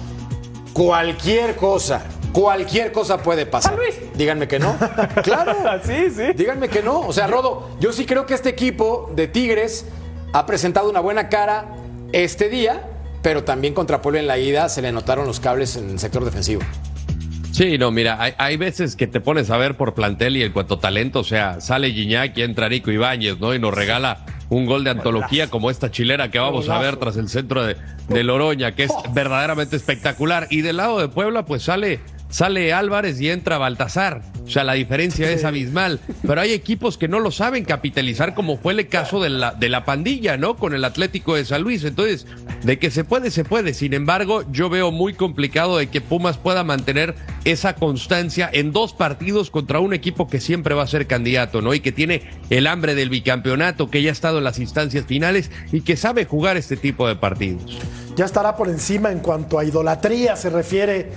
cualquier 0.72 1.56
cosa, 1.56 2.00
cualquier 2.32 2.90
cosa 2.90 3.18
puede 3.18 3.44
pasar. 3.44 3.76
Luis. 3.76 3.94
Díganme 4.14 4.48
que 4.48 4.58
no. 4.58 4.78
Claro. 5.22 5.54
Sí, 5.84 6.06
sí. 6.10 6.32
Díganme 6.34 6.70
que 6.70 6.82
no. 6.82 7.00
O 7.00 7.12
sea, 7.12 7.26
Rodo, 7.26 7.76
yo 7.80 7.92
sí 7.92 8.06
creo 8.06 8.24
que 8.24 8.32
este 8.32 8.48
equipo 8.48 9.12
de 9.14 9.28
Tigres 9.28 9.84
ha 10.32 10.46
presentado 10.46 10.88
una 10.88 11.00
buena 11.00 11.28
cara 11.28 11.66
este 12.12 12.48
día, 12.48 12.80
pero 13.20 13.44
también 13.44 13.74
contra 13.74 14.00
Puebla 14.00 14.20
en 14.20 14.26
la 14.26 14.38
ida 14.38 14.70
se 14.70 14.80
le 14.80 14.90
notaron 14.90 15.26
los 15.26 15.38
cables 15.38 15.76
en 15.76 15.90
el 15.90 15.98
sector 15.98 16.24
defensivo. 16.24 16.62
Sí, 17.54 17.78
no, 17.78 17.92
mira, 17.92 18.20
hay, 18.20 18.32
hay 18.36 18.56
veces 18.56 18.96
que 18.96 19.06
te 19.06 19.20
pones 19.20 19.48
a 19.48 19.56
ver 19.56 19.76
por 19.76 19.94
plantel 19.94 20.36
y 20.36 20.42
en 20.42 20.50
cuanto 20.50 20.74
a 20.74 20.80
talento, 20.80 21.20
o 21.20 21.24
sea, 21.24 21.60
sale 21.60 21.92
Gignac 21.92 22.36
y 22.36 22.42
entra 22.42 22.68
Nico 22.68 22.90
Ibáñez, 22.90 23.38
¿no? 23.38 23.54
Y 23.54 23.60
nos 23.60 23.72
regala 23.72 24.26
un 24.48 24.66
gol 24.66 24.82
de 24.82 24.90
antología 24.90 25.48
como 25.48 25.70
esta 25.70 25.88
chilera 25.88 26.32
que 26.32 26.40
vamos 26.40 26.68
a 26.68 26.80
ver 26.80 26.96
tras 26.96 27.16
el 27.16 27.28
centro 27.28 27.64
de, 27.64 27.76
de 28.08 28.24
Loroña, 28.24 28.72
que 28.72 28.82
es 28.82 28.92
verdaderamente 29.12 29.76
espectacular. 29.76 30.48
Y 30.50 30.62
del 30.62 30.78
lado 30.78 30.98
de 30.98 31.06
Puebla, 31.06 31.44
pues 31.44 31.62
sale, 31.62 32.00
sale 32.34 32.72
Álvarez 32.72 33.20
y 33.20 33.30
entra 33.30 33.58
Baltasar. 33.58 34.20
O 34.44 34.50
sea, 34.50 34.64
la 34.64 34.72
diferencia 34.72 35.30
es 35.30 35.44
abismal. 35.44 36.00
Pero 36.26 36.40
hay 36.40 36.50
equipos 36.50 36.98
que 36.98 37.06
no 37.06 37.20
lo 37.20 37.30
saben 37.30 37.64
capitalizar, 37.64 38.34
como 38.34 38.56
fue 38.56 38.72
el 38.72 38.88
caso 38.88 39.22
de 39.22 39.30
la, 39.30 39.52
de 39.52 39.68
la 39.68 39.84
pandilla, 39.84 40.36
¿no? 40.36 40.56
Con 40.56 40.74
el 40.74 40.84
Atlético 40.84 41.36
de 41.36 41.44
San 41.44 41.62
Luis. 41.62 41.84
Entonces, 41.84 42.26
de 42.64 42.80
que 42.80 42.90
se 42.90 43.04
puede, 43.04 43.30
se 43.30 43.44
puede. 43.44 43.72
Sin 43.72 43.94
embargo, 43.94 44.42
yo 44.50 44.68
veo 44.68 44.90
muy 44.90 45.14
complicado 45.14 45.78
de 45.78 45.86
que 45.86 46.00
Pumas 46.00 46.36
pueda 46.36 46.64
mantener 46.64 47.14
esa 47.44 47.76
constancia 47.76 48.50
en 48.52 48.72
dos 48.72 48.94
partidos 48.94 49.50
contra 49.50 49.78
un 49.78 49.94
equipo 49.94 50.26
que 50.26 50.40
siempre 50.40 50.74
va 50.74 50.82
a 50.82 50.88
ser 50.88 51.06
candidato, 51.06 51.62
¿no? 51.62 51.72
Y 51.72 51.78
que 51.78 51.92
tiene 51.92 52.22
el 52.50 52.66
hambre 52.66 52.96
del 52.96 53.10
bicampeonato, 53.10 53.90
que 53.90 54.02
ya 54.02 54.10
ha 54.10 54.12
estado 54.12 54.38
en 54.38 54.44
las 54.44 54.58
instancias 54.58 55.06
finales 55.06 55.52
y 55.70 55.82
que 55.82 55.96
sabe 55.96 56.24
jugar 56.24 56.56
este 56.56 56.76
tipo 56.76 57.06
de 57.06 57.14
partidos. 57.14 57.78
Ya 58.16 58.24
estará 58.24 58.56
por 58.56 58.68
encima 58.68 59.12
en 59.12 59.20
cuanto 59.20 59.58
a 59.58 59.64
idolatría 59.64 60.36
se 60.36 60.50
refiere 60.50 61.10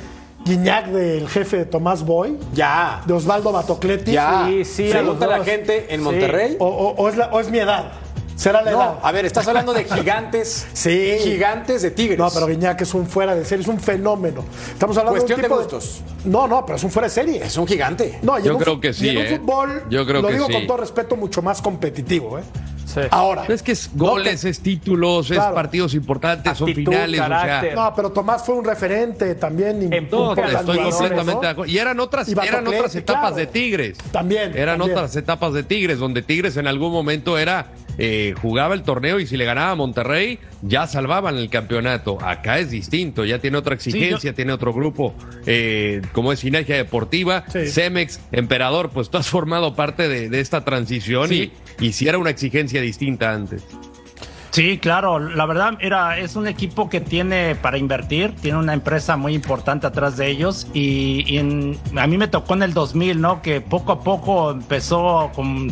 Guiñac 0.47 0.87
del 0.87 1.27
jefe 1.27 1.57
de 1.57 1.65
Tomás 1.65 2.03
Boy, 2.05 2.37
Ya. 2.53 3.01
de 3.05 3.13
Osvaldo 3.13 3.51
Batocletti. 3.51 4.11
Ya. 4.13 4.45
Sí, 4.47 4.63
sí, 4.65 4.87
a 4.89 4.99
Pregunta 4.99 5.25
los 5.25 5.35
a 5.35 5.37
la 5.39 5.43
gente 5.43 5.85
en 5.93 5.99
Sí. 5.99 6.03
Monterrey. 6.05 6.55
O, 6.59 6.65
o- 6.67 6.95
o 6.95 7.09
es 7.09 7.17
la- 7.17 7.27
o 7.31 7.39
es 7.39 7.49
mi 7.49 7.59
edad. 7.59 7.91
Será 8.37 8.61
la 8.61 8.71
edad. 8.71 8.99
A 9.01 9.11
ver, 9.11 9.25
estás 9.25 9.47
hablando 9.47 9.73
de 9.73 9.83
gigantes. 9.83 10.67
Sí. 10.77 11.17
Gigantes 11.23 11.81
de 11.81 11.91
Tigres. 11.91 12.19
No, 12.19 12.29
pero 12.31 12.45
Guiñac 12.47 12.79
es 12.81 12.93
un 12.93 13.07
fuera 13.07 13.35
de 13.35 13.43
serie, 13.43 13.63
es 13.63 13.67
un 13.67 13.79
fenómeno. 13.79 14.45
Estamos 14.71 14.95
hablando 14.97 15.19
Cuestión 15.19 15.41
de 15.41 15.47
un 15.47 15.51
de 15.59 15.65
tipo 15.65 15.77
gustos. 15.77 16.01
No, 16.23 16.47
no, 16.47 16.65
pero 16.65 16.77
es 16.77 16.83
un 16.83 16.91
fuera 16.91 17.07
de 17.07 17.13
serie. 17.13 17.43
Es 17.43 17.57
un 17.57 17.65
gigante. 17.67 18.19
No, 18.21 18.37
Yo 18.39 18.55
un 18.55 18.61
creo 18.61 18.79
que 18.79 18.93
sí, 18.93 19.07
y 19.07 19.09
en 19.09 19.17
un 19.17 19.23
¿eh? 19.23 19.37
fútbol, 19.39 19.83
Yo 19.89 20.05
creo 20.05 20.21
lo 20.21 20.27
que 20.27 20.33
digo 20.35 20.45
sí. 20.47 20.53
con 20.53 20.67
todo 20.67 20.77
respeto, 20.77 21.15
mucho 21.15 21.41
más 21.41 21.61
competitivo, 21.61 22.37
¿eh? 22.37 22.43
Sí. 22.85 23.01
Ahora. 23.11 23.43
Es 23.47 23.63
que 23.63 23.71
es 23.73 23.89
goles, 23.93 24.45
es 24.45 24.59
títulos, 24.61 25.31
es 25.31 25.37
partidos 25.39 25.93
importantes, 25.93 26.57
son 26.57 26.73
finales, 26.73 27.19
carácter. 27.19 27.73
o 27.73 27.75
sea. 27.75 27.89
No, 27.89 27.95
pero 27.95 28.11
Tomás 28.11 28.45
fue 28.45 28.55
un 28.55 28.63
referente 28.63 29.35
también. 29.35 29.91
En 29.91 30.13
un 30.13 30.35
gran 30.35 30.55
estoy 30.55 30.77
completamente 30.77 31.33
¿no? 31.33 31.41
de 31.41 31.47
acuerdo. 31.47 31.71
Y 31.71 31.77
eran 31.79 31.99
otras, 31.99 32.29
Y 32.29 32.33
eran 32.33 32.67
otras 32.67 32.95
etapas 32.95 33.21
claro. 33.21 33.35
de 33.35 33.47
Tigres. 33.47 33.97
También, 34.11 34.55
Eran 34.55 34.77
también. 34.77 34.97
otras 34.97 35.15
etapas 35.15 35.53
de 35.53 35.63
Tigres, 35.63 35.99
donde 35.99 36.21
Tigres 36.21 36.55
en 36.55 36.67
algún 36.67 36.91
momento 36.91 37.37
era 37.37 37.67
eh, 37.97 38.33
jugaba 38.41 38.73
el 38.75 38.83
torneo 38.83 39.19
y 39.19 39.25
si 39.27 39.37
le 39.37 39.45
ganaba 39.45 39.71
a 39.71 39.75
Monterrey, 39.75 40.39
ya 40.61 40.87
salvaban 40.87 41.37
el 41.37 41.49
campeonato. 41.49 42.17
Acá 42.21 42.59
es 42.59 42.69
distinto, 42.71 43.25
ya 43.25 43.39
tiene 43.39 43.57
otra 43.57 43.75
exigencia, 43.75 44.33
tiene 44.33 44.53
otro 44.53 44.73
grupo, 44.73 45.15
eh, 45.45 46.01
como 46.13 46.31
es 46.31 46.39
Sinergia 46.39 46.75
Deportiva, 46.75 47.43
Sí. 47.47 47.67
Cemex, 47.67 48.19
Emperador, 48.31 48.89
pues 48.91 49.09
tú 49.09 49.17
has 49.17 49.27
formado 49.29 49.75
parte 49.75 50.07
de, 50.07 50.29
de 50.29 50.39
esta 50.39 50.63
transición 50.63 51.29
Sí. 51.29 51.51
y, 51.79 51.87
y 51.87 51.93
si 51.93 52.07
era 52.07 52.17
una 52.17 52.29
exigencia 52.29 52.81
distinta 52.81 53.33
antes. 53.33 53.63
Sí, 54.57 54.79
claro, 54.79 55.19
la 55.19 55.45
verdad 55.45 55.77
era 55.81 56.17
es 56.17 56.35
un 56.35 56.47
equipo 56.47 56.89
que 56.89 56.99
tiene 56.99 57.53
para 57.53 57.77
invertir, 57.77 58.33
tiene 58.41 58.57
una 58.57 58.73
empresa 58.73 59.15
muy 59.15 59.35
importante 59.35 59.85
atrás 59.85 60.17
de 60.17 60.31
ellos 60.31 60.65
y, 60.73 61.23
y 61.31 61.37
en- 61.37 61.77
a 61.95 62.07
mí 62.07 62.17
me 62.17 62.27
tocó 62.27 62.55
en 62.55 62.63
el 62.63 62.73
2000, 62.73 63.21
¿no? 63.21 63.43
Que 63.43 63.61
poco 63.61 63.91
a 63.91 63.99
poco 63.99 64.49
empezó 64.49 65.29
con 65.35 65.71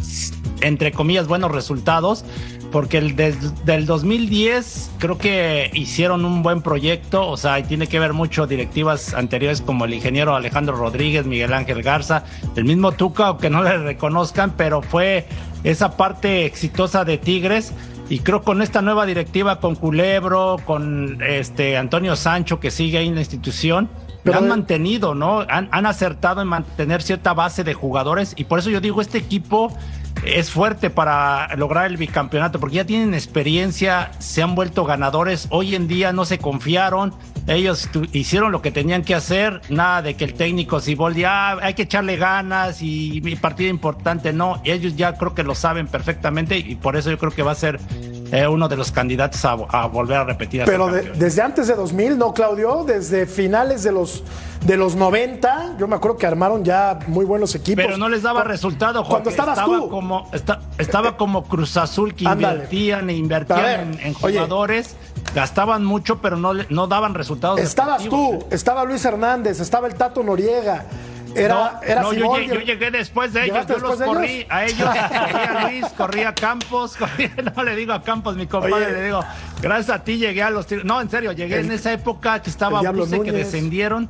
entre 0.61 0.91
comillas 0.91 1.25
buenos 1.27 1.51
resultados, 1.51 2.25
porque 2.71 2.99
el 2.99 3.15
des- 3.15 3.65
del 3.65 3.87
2010 3.87 4.91
creo 4.99 5.17
que 5.17 5.71
hicieron 5.73 6.23
un 6.23 6.43
buen 6.43 6.61
proyecto, 6.61 7.27
o 7.27 7.37
sea, 7.37 7.57
y 7.57 7.63
tiene 7.63 7.87
que 7.87 7.97
ver 7.99 8.13
mucho 8.13 8.45
directivas 8.45 9.15
anteriores 9.15 9.61
como 9.61 9.85
el 9.85 9.95
ingeniero 9.95 10.35
Alejandro 10.35 10.75
Rodríguez, 10.75 11.25
Miguel 11.25 11.53
Ángel 11.53 11.81
Garza, 11.81 12.23
el 12.55 12.65
mismo 12.65 12.91
Tuca, 12.91 13.25
aunque 13.29 13.49
no 13.49 13.63
le 13.63 13.79
reconozcan, 13.79 14.53
pero 14.55 14.83
fue 14.83 15.25
esa 15.63 15.97
parte 15.97 16.45
exitosa 16.45 17.03
de 17.03 17.17
Tigres 17.17 17.73
y 18.09 18.19
creo 18.19 18.43
con 18.43 18.61
esta 18.61 18.81
nueva 18.81 19.05
directiva 19.05 19.59
con 19.59 19.75
Culebro, 19.75 20.57
con 20.65 21.21
este 21.23 21.77
Antonio 21.77 22.15
Sancho 22.15 22.59
que 22.59 22.71
sigue 22.71 22.97
ahí 22.99 23.07
en 23.07 23.15
la 23.15 23.21
institución, 23.21 23.89
Pero 24.23 24.37
han 24.37 24.47
mantenido, 24.47 25.15
¿no? 25.15 25.41
Han, 25.41 25.69
han 25.71 25.85
acertado 25.85 26.41
en 26.41 26.47
mantener 26.47 27.01
cierta 27.01 27.33
base 27.33 27.63
de 27.63 27.73
jugadores 27.73 28.33
y 28.35 28.43
por 28.45 28.59
eso 28.59 28.69
yo 28.69 28.81
digo, 28.81 29.01
este 29.01 29.17
equipo 29.17 29.75
es 30.23 30.49
fuerte 30.49 30.89
para 30.89 31.55
lograr 31.55 31.87
el 31.87 31.97
bicampeonato, 31.97 32.59
porque 32.59 32.77
ya 32.77 32.85
tienen 32.85 33.13
experiencia, 33.13 34.11
se 34.19 34.41
han 34.41 34.55
vuelto 34.55 34.85
ganadores, 34.85 35.47
hoy 35.49 35.75
en 35.75 35.87
día 35.87 36.13
no 36.13 36.25
se 36.25 36.37
confiaron, 36.39 37.13
ellos 37.47 37.89
hicieron 38.11 38.51
lo 38.51 38.61
que 38.61 38.71
tenían 38.71 39.03
que 39.03 39.15
hacer, 39.15 39.61
nada 39.69 40.01
de 40.01 40.15
que 40.15 40.25
el 40.25 40.33
técnico 40.33 40.79
Siboldi, 40.79 41.23
ah, 41.25 41.57
hay 41.61 41.73
que 41.73 41.83
echarle 41.83 42.17
ganas 42.17 42.81
y 42.81 43.21
mi 43.23 43.35
partido 43.35 43.69
importante, 43.69 44.33
no, 44.33 44.61
ellos 44.63 44.95
ya 44.95 45.13
creo 45.13 45.35
que 45.35 45.43
lo 45.43 45.55
saben 45.55 45.87
perfectamente 45.87 46.57
y 46.57 46.75
por 46.75 46.95
eso 46.95 47.11
yo 47.11 47.17
creo 47.17 47.31
que 47.31 47.43
va 47.43 47.51
a 47.51 47.55
ser 47.55 47.79
eh, 48.31 48.47
uno 48.47 48.67
de 48.67 48.75
los 48.75 48.91
candidatos 48.91 49.45
a, 49.45 49.55
volver 49.87 50.17
a 50.17 50.23
repetir. 50.23 50.63
Pero 50.65 50.87
desde 50.87 51.41
antes 51.41 51.67
de 51.67 51.75
2000, 51.75 52.17
¿no, 52.17 52.33
Claudio? 52.33 52.83
Desde 52.83 53.27
finales 53.27 53.83
de 53.83 53.91
los, 53.91 54.23
de 54.65 54.77
los 54.77 54.95
90, 54.95 55.75
yo 55.77 55.87
me 55.87 55.95
acuerdo 55.95 56.17
que 56.17 56.25
armaron 56.25 56.63
ya 56.63 56.99
muy 57.07 57.23
buenos 57.23 57.53
equipos. 57.53 57.85
Pero 57.85 57.97
no 57.97 58.09
les 58.09 58.23
daba 58.23 58.43
resultado, 58.43 59.03
Jorge. 59.03 59.11
Cuando 59.11 59.29
estabas 59.29 59.59
estaba 59.59 59.77
tú. 59.77 59.89
Como, 59.89 60.29
estaba 60.77 61.17
como 61.17 61.43
Cruz 61.43 61.77
Azul 61.77 62.15
que 62.15 62.25
invertían 62.25 63.09
e 63.09 63.13
invertían 63.13 63.97
en, 64.01 64.13
jugadores. 64.13 64.95
Gastaban 65.35 65.83
mucho, 65.83 66.21
pero 66.21 66.37
no, 66.37 66.53
no 66.53 66.87
daban 66.87 67.13
resultados. 67.13 67.59
Estabas 67.59 68.05
tú, 68.05 68.45
estaba 68.51 68.85
Luis 68.85 69.03
Hernández, 69.03 69.59
estaba 69.59 69.87
el 69.87 69.95
Tato 69.95 70.23
Noriega. 70.23 70.85
Era, 71.35 71.81
no, 72.01 72.13
yo, 72.13 72.37
llegué, 72.37 72.91
después 72.91 73.33
de 73.33 73.43
ellos, 73.43 73.67
yo 73.67 73.77
los 73.79 73.99
corrí 74.05 74.47
a 74.49 74.63
ellos, 74.63 74.87
corría 74.87 75.67
Luis, 75.67 75.85
corría 75.87 76.33
Campos, 76.33 76.97
no 77.55 77.63
le 77.63 77.75
digo 77.75 77.91
a 77.91 78.01
Campos, 78.01 78.37
mi 78.37 78.47
compadre, 78.47 78.93
le 78.93 79.03
digo, 79.03 79.19
gracias 79.61 79.97
a 79.97 80.01
ti 80.01 80.17
llegué 80.17 80.41
a 80.43 80.49
los. 80.49 80.65
No, 80.85 81.01
en 81.01 81.09
serio, 81.09 81.33
llegué 81.33 81.59
en 81.59 81.71
esa 81.73 81.91
época 81.91 82.41
que 82.41 82.49
estaba 82.49 82.81
Buse, 82.89 83.19
que 83.19 83.33
descendieron 83.33 84.09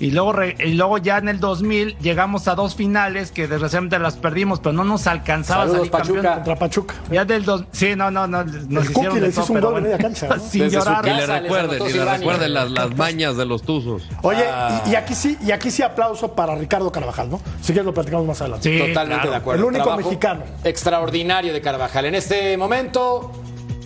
y 0.00 0.10
luego, 0.12 0.34
y 0.42 0.74
luego 0.74 0.96
ya 0.96 1.18
en 1.18 1.28
el 1.28 1.40
2000 1.40 1.98
llegamos 1.98 2.48
a 2.48 2.54
dos 2.54 2.74
finales 2.74 3.30
que 3.32 3.46
desgraciadamente 3.46 3.98
las 3.98 4.16
perdimos, 4.16 4.58
pero 4.58 4.72
no 4.72 4.82
nos 4.82 5.06
alcanzaba 5.06 5.66
Saludos, 5.66 5.78
salir 5.78 5.90
Pachuca. 5.90 6.14
campeón 6.14 6.34
contra 6.34 6.56
Pachuca. 6.56 6.94
Ya 7.10 7.24
del 7.26 7.44
dos, 7.44 7.64
sí, 7.70 7.94
no, 7.94 8.10
no, 8.10 8.26
no, 8.26 8.42
nos 8.42 8.86
el 8.86 8.90
hicieron 8.90 9.20
de 9.20 9.30
todo, 9.30 9.44
hizo 9.44 9.52
un 9.52 9.60
gol 9.60 9.76
en 9.76 9.82
media 9.82 9.98
cancha, 9.98 10.28
¿no? 10.28 10.42
sin 10.50 10.70
llorar. 10.70 11.06
Y 11.06 11.10
le 11.10 11.26
recuerden, 11.26 11.82
y 11.86 11.92
le 11.92 12.04
recuerden 12.04 12.54
las, 12.54 12.70
las 12.70 12.96
mañas 12.96 13.36
de 13.36 13.44
los 13.44 13.62
tuzos. 13.62 14.02
Oye, 14.22 14.44
ah. 14.50 14.82
y, 14.86 14.94
aquí 14.94 15.14
sí, 15.14 15.36
y 15.44 15.50
aquí 15.50 15.70
sí 15.70 15.82
aplauso 15.82 16.34
para 16.34 16.54
Ricardo 16.54 16.90
Carvajal, 16.90 17.30
¿no? 17.30 17.40
Si 17.60 17.66
quieres 17.66 17.84
lo 17.84 17.92
platicamos 17.92 18.26
más 18.26 18.40
adelante. 18.40 18.70
Sí, 18.70 18.88
Totalmente 18.88 19.28
de 19.28 19.36
acuerdo. 19.36 19.60
El 19.60 19.74
único 19.74 19.96
mexicano. 19.96 20.44
Extraordinario 20.64 21.52
de 21.52 21.60
Carvajal. 21.60 22.06
En 22.06 22.14
este 22.14 22.56
momento, 22.56 23.32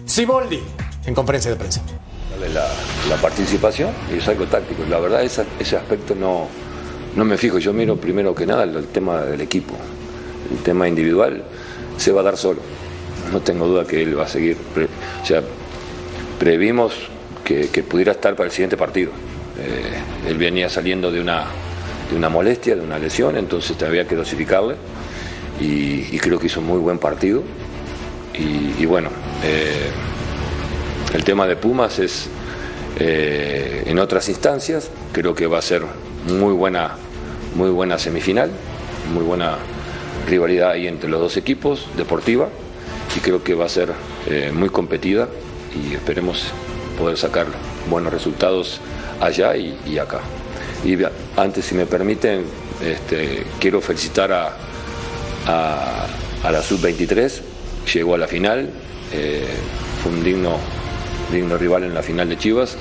Siboldi, 0.07 0.61
en 1.07 1.15
conferencia 1.15 1.51
de 1.51 1.57
prensa. 1.57 1.83
La, 2.41 2.68
la 3.09 3.16
participación 3.16 3.91
y 4.12 4.18
es 4.18 4.28
algo 4.28 4.47
táctico. 4.47 4.82
La 4.89 4.99
verdad, 4.99 5.22
ese, 5.22 5.76
aspecto 5.76 6.14
no, 6.14 6.49
no 7.16 7.24
me 7.24 7.37
fijo, 7.37 7.59
yo 7.59 7.72
miro 7.72 7.97
primero 7.97 8.35
que 8.35 8.47
nada 8.47 8.64
el, 8.64 8.87
tema 8.87 9.22
del 9.22 9.41
equipo. 9.41 9.74
El 10.51 10.59
tema 10.59 10.89
individual 10.89 11.43
se 11.97 12.12
va 12.12 12.20
a 12.20 12.24
dar 12.24 12.37
solo. 12.37 12.61
No 13.32 13.41
tengo 13.41 13.66
duda 13.66 13.87
que 13.87 14.03
él 14.03 14.18
va 14.18 14.24
a 14.24 14.28
seguir. 14.28 14.57
o 15.22 15.26
sea, 15.26 15.43
previmos 16.39 16.95
que, 17.45 17.66
pudiera 17.82 18.12
estar 18.12 18.35
para 18.35 18.47
el 18.47 18.53
siguiente 18.53 18.76
partido. 18.76 19.11
Eh, 19.59 20.30
él 20.30 20.39
venía 20.39 20.68
saliendo 20.68 21.11
de 21.11 21.20
una, 21.20 21.45
de 22.11 22.16
una 22.16 22.28
molestia, 22.28 22.74
de 22.74 22.82
una 22.82 22.99
lesión, 22.99 23.37
entonces 23.37 23.80
había 23.82 24.07
que 24.07 24.16
dosificarle. 24.16 24.76
Y, 25.61 26.18
creo 26.18 26.39
que 26.39 26.47
hizo 26.47 26.61
un 26.61 26.66
muy 26.66 26.78
buen 26.78 26.99
partido. 26.99 27.43
Y, 28.37 28.85
bueno, 28.87 29.11
eh, 29.45 29.91
el 31.15 31.25
tema 31.25 31.47
de 31.47 31.57
Pumas 31.57 31.99
es 31.99 32.29
eh, 32.99 33.85
en 33.87 33.99
otras 33.99 34.29
instancias, 34.29 34.91
creo 35.12 35.35
que 35.35 35.47
va 35.47 35.59
a 35.59 35.62
ser 35.62 35.83
muy 36.27 36.53
buena 36.53 36.97
muy 37.55 37.71
buena 37.71 37.99
semifinal, 37.99 38.51
muy 39.12 39.23
buena 39.23 39.57
rivalidad 40.27 40.71
ahí 40.71 40.87
entre 40.87 41.09
los 41.09 41.21
dos 41.21 41.37
equipos, 41.37 41.87
deportiva, 41.97 42.49
y 43.17 43.21
creo 43.21 43.43
que 43.43 43.55
va 43.55 43.67
a 43.67 43.69
ser 43.69 43.93
eh, 44.27 44.51
muy 44.53 44.69
competida 44.69 45.29
y 45.75 45.95
esperemos 45.95 46.47
poder 46.99 47.17
sacar 47.17 47.47
buenos 47.89 48.12
resultados 48.12 48.81
allá 49.21 49.57
y, 49.57 49.99
acá. 49.99 50.21
Y 50.85 50.97
antes, 51.37 51.65
si 51.65 51.75
me 51.75 51.87
permiten, 51.87 52.45
este, 52.83 53.45
quiero 53.61 53.81
felicitar 53.81 54.33
a, 54.33 54.57
la 55.47 56.62
Sub-23, 56.62 57.41
llegó 57.93 58.15
a 58.15 58.19
la 58.19 58.27
final, 58.27 58.69
eh, 59.12 59.47
fue 60.03 60.12
un 60.12 60.25
digno, 60.25 60.59
digno 61.33 61.57
rival 61.57 61.85
en 61.85 61.95
la 61.95 62.03
final 62.03 62.29
de 62.29 62.39
Chivas 62.39 62.77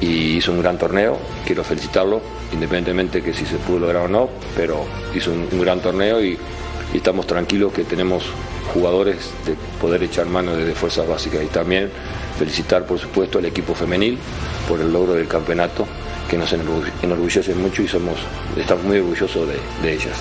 y 0.00 0.36
hizo 0.36 0.52
un 0.52 0.60
gran 0.60 0.78
torneo, 0.78 1.18
quiero 1.44 1.62
felicitarlo, 1.62 2.20
independientemente 2.52 3.22
que 3.22 3.34
si 3.34 3.44
se 3.44 3.56
pudo 3.56 3.80
lograr 3.80 4.04
o 4.04 4.08
no, 4.08 4.30
pero 4.56 4.84
hizo 5.14 5.30
un, 5.30 5.60
gran 5.60 5.80
torneo 5.80 6.22
y, 6.22 6.38
estamos 6.94 7.24
tranquilos 7.24 7.72
que 7.72 7.84
tenemos 7.84 8.24
jugadores 8.74 9.30
de 9.46 9.54
poder 9.80 10.02
echar 10.02 10.26
mano 10.26 10.56
desde 10.56 10.74
fuerzas 10.74 11.06
básicas 11.06 11.40
y 11.44 11.46
también 11.46 11.88
felicitar 12.36 12.84
por 12.84 12.98
supuesto 12.98 13.38
al 13.38 13.44
equipo 13.44 13.76
femenil 13.76 14.18
por 14.68 14.80
el 14.80 14.92
logro 14.92 15.12
del 15.12 15.28
campeonato 15.28 15.86
que 16.28 16.36
nos 16.36 16.52
enorgullece 16.52 17.54
mucho 17.54 17.82
y 17.82 17.88
somos, 17.88 18.16
estamos 18.56 18.84
muy 18.84 18.98
orgullosos 18.98 19.46
de 19.82 19.92
ellas. 19.92 20.16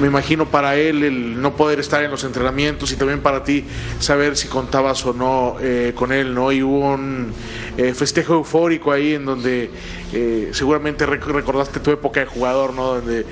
Me 0.00 0.06
imagino, 0.08 0.46
para 0.46 0.76
él 0.76 1.04
el 1.04 1.40
no 1.40 1.56
poder 1.56 1.78
estar 1.78 2.02
en 2.02 2.10
los 2.10 2.24
entrenamientos 2.24 2.90
y 2.92 2.96
también 2.96 3.20
para 3.20 3.44
ti 3.44 3.64
saber 4.00 4.36
si 4.36 4.48
contabas 4.48 5.04
o 5.06 5.12
no 5.12 5.56
eh, 5.60 5.92
con 5.94 6.10
él, 6.10 6.34
¿no? 6.34 6.50
Y 6.50 6.62
hubo 6.62 6.94
un 6.94 7.32
eh, 7.76 7.92
festejo 7.94 8.34
eufórico 8.34 8.90
ahí 8.90 9.14
en 9.14 9.24
donde 9.24 9.70
eh, 10.12 10.50
seguramente 10.52 11.06
recordaste 11.06 11.80
tu 11.80 11.90
época 11.90 12.20
de 12.20 12.26
jugador, 12.26 12.72
¿no? 12.72 12.94
Donde 12.94 13.26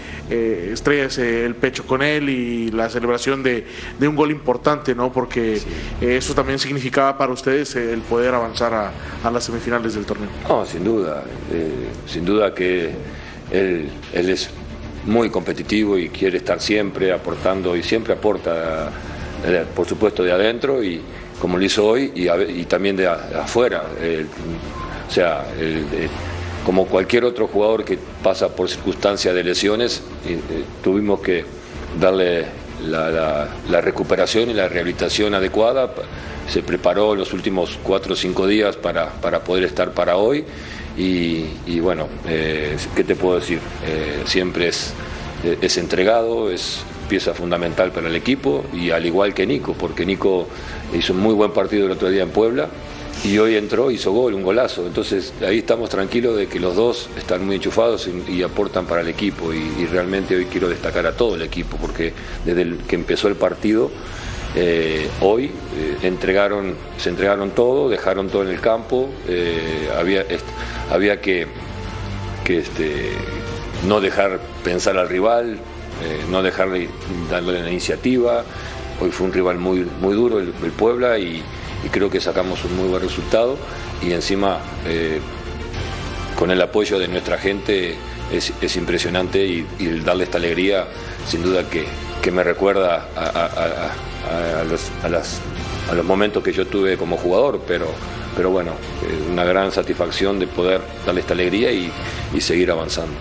estrellas 0.73 1.19
el 1.19 1.55
pecho 1.55 1.87
con 1.87 2.03
él 2.03 2.29
y 2.29 2.71
la 2.71 2.89
celebración 2.89 3.43
de, 3.43 3.67
un 4.01 4.15
gol 4.15 4.31
importante, 4.31 4.95
¿no? 4.95 5.13
Porque 5.13 5.61
eso 6.01 6.35
también 6.35 6.59
significaba 6.59 7.17
para 7.19 7.33
ustedes 7.33 7.75
el 7.77 8.01
poder 8.03 8.35
avanzar 8.35 8.75
a, 8.75 8.93
a, 9.25 9.31
las 9.31 9.45
semifinales 9.45 9.95
del 9.95 10.05
torneo. 10.05 10.29
No, 10.49 10.65
sin 10.67 10.85
duda, 10.85 11.25
sin 12.07 12.25
duda 12.25 12.55
que 12.55 12.93
él, 13.51 13.91
él 14.13 14.31
es 14.31 14.51
muy 15.05 15.31
competitivo 15.31 15.99
y 15.99 16.09
quiere 16.09 16.39
estar 16.39 16.61
siempre 16.61 17.13
aportando 17.13 17.77
y 17.77 17.83
siempre 17.83 18.15
aporta, 18.15 18.91
eh, 19.45 19.65
por 19.75 19.87
supuesto, 19.87 20.23
de 20.23 20.33
adentro 20.33 20.83
y 20.83 21.01
como 21.41 21.59
lo 21.59 21.65
hizo 21.65 21.87
hoy 21.87 22.13
y, 22.15 22.65
también 22.65 22.97
de, 22.97 23.09
afuera. 23.09 23.83
o 25.09 25.11
sea, 25.11 25.45
como 26.65 26.87
cualquier 26.87 27.25
otro 27.25 27.49
jugador 27.49 27.85
que 27.85 27.99
pasa 28.23 28.49
por 28.49 28.69
circunstancias 28.69 29.35
de 29.35 29.43
lesiones, 29.43 30.03
eh, 30.27 30.39
tuvimos 30.83 31.21
que 31.21 31.45
darle 32.01 32.47
la, 32.87 33.81
recuperación 33.81 34.51
y 34.51 34.55
la 34.55 34.69
rehabilitación 34.69 35.35
adecuada. 35.35 35.93
Se 36.49 36.63
preparó 36.63 37.15
los 37.15 37.33
últimos 37.33 37.79
cuatro 37.83 38.15
o 38.15 38.17
cinco 38.17 38.47
días 38.47 38.77
para, 38.77 39.11
para 39.11 39.43
poder 39.43 39.65
estar 39.65 39.93
para 39.93 40.17
hoy 40.17 40.45
y, 40.97 41.81
bueno, 41.81 42.09
eh, 42.27 42.77
¿qué 42.95 43.05
te 43.05 43.15
puedo 43.17 43.41
decir? 43.41 43.61
Eh, 43.87 44.23
siempre 44.27 44.69
es, 44.69 44.93
es 45.61 45.77
entregado, 45.79 46.51
es 46.51 46.85
pieza 47.09 47.35
fundamental 47.35 47.93
para 47.93 48.09
el 48.09 48.17
equipo 48.17 48.65
y 48.73 48.91
al 48.91 49.05
igual 49.05 49.35
que 49.35 49.47
Nico, 49.47 49.75
porque 49.75 50.07
Nico 50.07 50.47
hizo 50.95 51.13
un 51.13 51.21
muy 51.21 51.35
buen 51.35 51.53
partido 51.53 51.87
el 51.87 51.93
otro 51.93 52.09
día 52.09 52.23
en 52.23 52.31
Puebla 52.31 52.69
y 53.25 53.39
hoy 53.39 53.57
entró, 53.57 53.91
hizo 53.91 54.13
gol, 54.13 54.35
un 54.35 54.43
golazo. 54.43 54.87
Entonces 54.87 55.33
ahí 55.47 55.59
estamos 55.59 55.91
tranquilos 55.91 56.37
de 56.37 56.49
que 56.49 56.59
los 56.59 56.75
dos 56.75 57.09
están 57.17 57.45
muy 57.47 57.57
enchufados 57.57 58.09
y, 58.29 58.43
aportan 58.43 58.87
para 58.87 59.03
el 59.03 59.09
equipo 59.09 59.53
y, 59.53 59.87
realmente 59.87 60.35
hoy 60.35 60.47
quiero 60.47 60.69
destacar 60.69 61.07
a 61.07 61.17
todo 61.17 61.37
el 61.37 61.43
equipo 61.43 61.77
porque 61.77 62.13
desde 62.45 62.63
el 62.63 62.79
que 62.79 62.97
empezó 62.97 63.29
el 63.29 63.37
partido 63.37 63.91
eh, 64.55 65.09
hoy 65.21 65.45
eh, 65.47 65.99
entregaron, 66.03 66.75
se 66.99 67.09
entregaron 67.09 67.51
todo, 67.53 67.89
dejaron 67.89 68.29
todo 68.29 68.43
en 68.43 68.49
el 68.49 68.61
campo, 68.61 69.09
eh, 69.27 69.89
había, 69.97 70.23
había 70.93 71.21
que, 71.21 71.47
este, 72.47 73.13
no 73.87 74.01
dejar 74.01 74.41
pensar 74.63 74.97
al 74.99 75.09
rival, 75.09 75.59
no 76.31 76.43
dejarle 76.43 76.89
darle 77.31 77.63
la 77.63 77.71
iniciativa. 77.71 78.45
Hoy 79.01 79.11
fue 79.11 79.27
un 79.27 79.33
rival 79.33 79.59
muy, 79.59 79.87
muy 80.01 80.15
duro 80.15 80.39
el, 80.39 80.53
Puebla 80.73 81.19
y, 81.19 81.43
creo 81.91 82.11
que 82.11 82.21
sacamos 82.21 82.65
un 82.65 82.77
muy 82.77 82.89
buen 82.89 83.03
resultado 83.03 83.57
y 84.03 84.13
encima 84.13 84.61
con 86.39 86.51
el 86.51 86.63
apoyo 86.63 86.99
de 86.99 87.09
nuestra 87.09 87.39
gente 87.39 87.97
es, 88.31 88.77
impresionante 88.77 89.45
y, 89.45 89.67
darle 90.05 90.25
esta 90.25 90.39
alegría 90.39 90.87
sin 91.27 91.43
duda 91.43 91.65
que, 91.69 91.87
me 92.31 92.45
recuerda 92.45 93.09
a 93.17 94.13
a, 94.29 94.65
los, 94.65 94.91
a, 95.03 95.09
las, 95.09 95.41
a 95.91 95.95
los 95.95 96.05
momentos 96.05 96.43
que 96.43 96.53
yo 96.53 96.67
tuve 96.67 96.97
como 96.97 97.17
jugador, 97.17 97.61
pero, 97.67 97.87
pero 98.37 98.51
bueno, 98.51 98.73
una 99.31 99.45
gran 99.45 99.73
satisfacción 99.73 100.39
de 100.39 100.47
poder 100.47 100.81
darle 101.05 101.21
esta 101.21 101.35
alegría 101.35 101.71
y, 101.71 101.93
seguir 102.41 102.71
avanzando. 102.71 103.13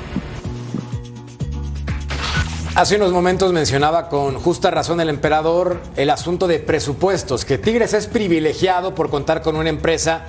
Hace 2.73 2.95
unos 2.95 3.11
momentos 3.11 3.51
mencionaba 3.51 4.07
con 4.07 4.35
justa 4.39 4.71
razón 4.71 5.01
el 5.01 5.09
emperador 5.09 5.81
el 5.97 6.09
asunto 6.09 6.47
de 6.47 6.59
presupuestos, 6.59 7.43
que 7.43 7.57
Tigres 7.57 7.93
es 7.93 8.07
privilegiado 8.07 8.95
por 8.95 9.09
contar 9.09 9.41
con 9.41 9.57
una 9.57 9.69
empresa 9.69 10.25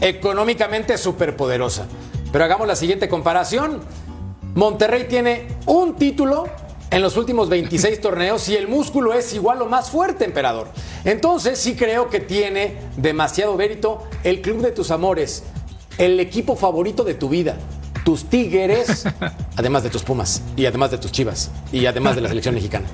económicamente 0.00 0.98
superpoderosa. 0.98 1.86
Pero 2.32 2.44
hagamos 2.44 2.66
la 2.66 2.74
siguiente 2.74 3.08
comparación. 3.08 3.80
Monterrey 4.54 5.06
tiene 5.08 5.46
un 5.66 5.94
título 5.94 6.48
en 6.90 7.02
los 7.02 7.16
últimos 7.16 7.48
26 7.48 8.00
torneos 8.02 8.48
y 8.48 8.56
el 8.56 8.68
músculo 8.68 9.14
es 9.14 9.32
igual 9.34 9.62
o 9.62 9.66
más 9.66 9.90
fuerte, 9.90 10.24
emperador. 10.24 10.68
Entonces 11.04 11.58
sí 11.58 11.76
creo 11.76 12.08
que 12.10 12.20
tiene 12.20 12.76
demasiado 12.96 13.56
mérito 13.56 14.04
el 14.22 14.40
club 14.40 14.62
de 14.62 14.72
tus 14.72 14.90
amores, 14.90 15.44
el 15.98 16.18
equipo 16.20 16.56
favorito 16.56 17.04
de 17.04 17.14
tu 17.14 17.28
vida 17.28 17.56
tus 18.04 18.24
Tigres, 18.26 19.06
además 19.56 19.82
de 19.82 19.90
tus 19.90 20.02
Pumas, 20.02 20.42
y 20.56 20.66
además 20.66 20.90
de 20.90 20.98
tus 20.98 21.10
Chivas, 21.10 21.50
y 21.72 21.86
además 21.86 22.14
de 22.14 22.20
la 22.20 22.28
selección 22.28 22.54
mexicana. 22.54 22.86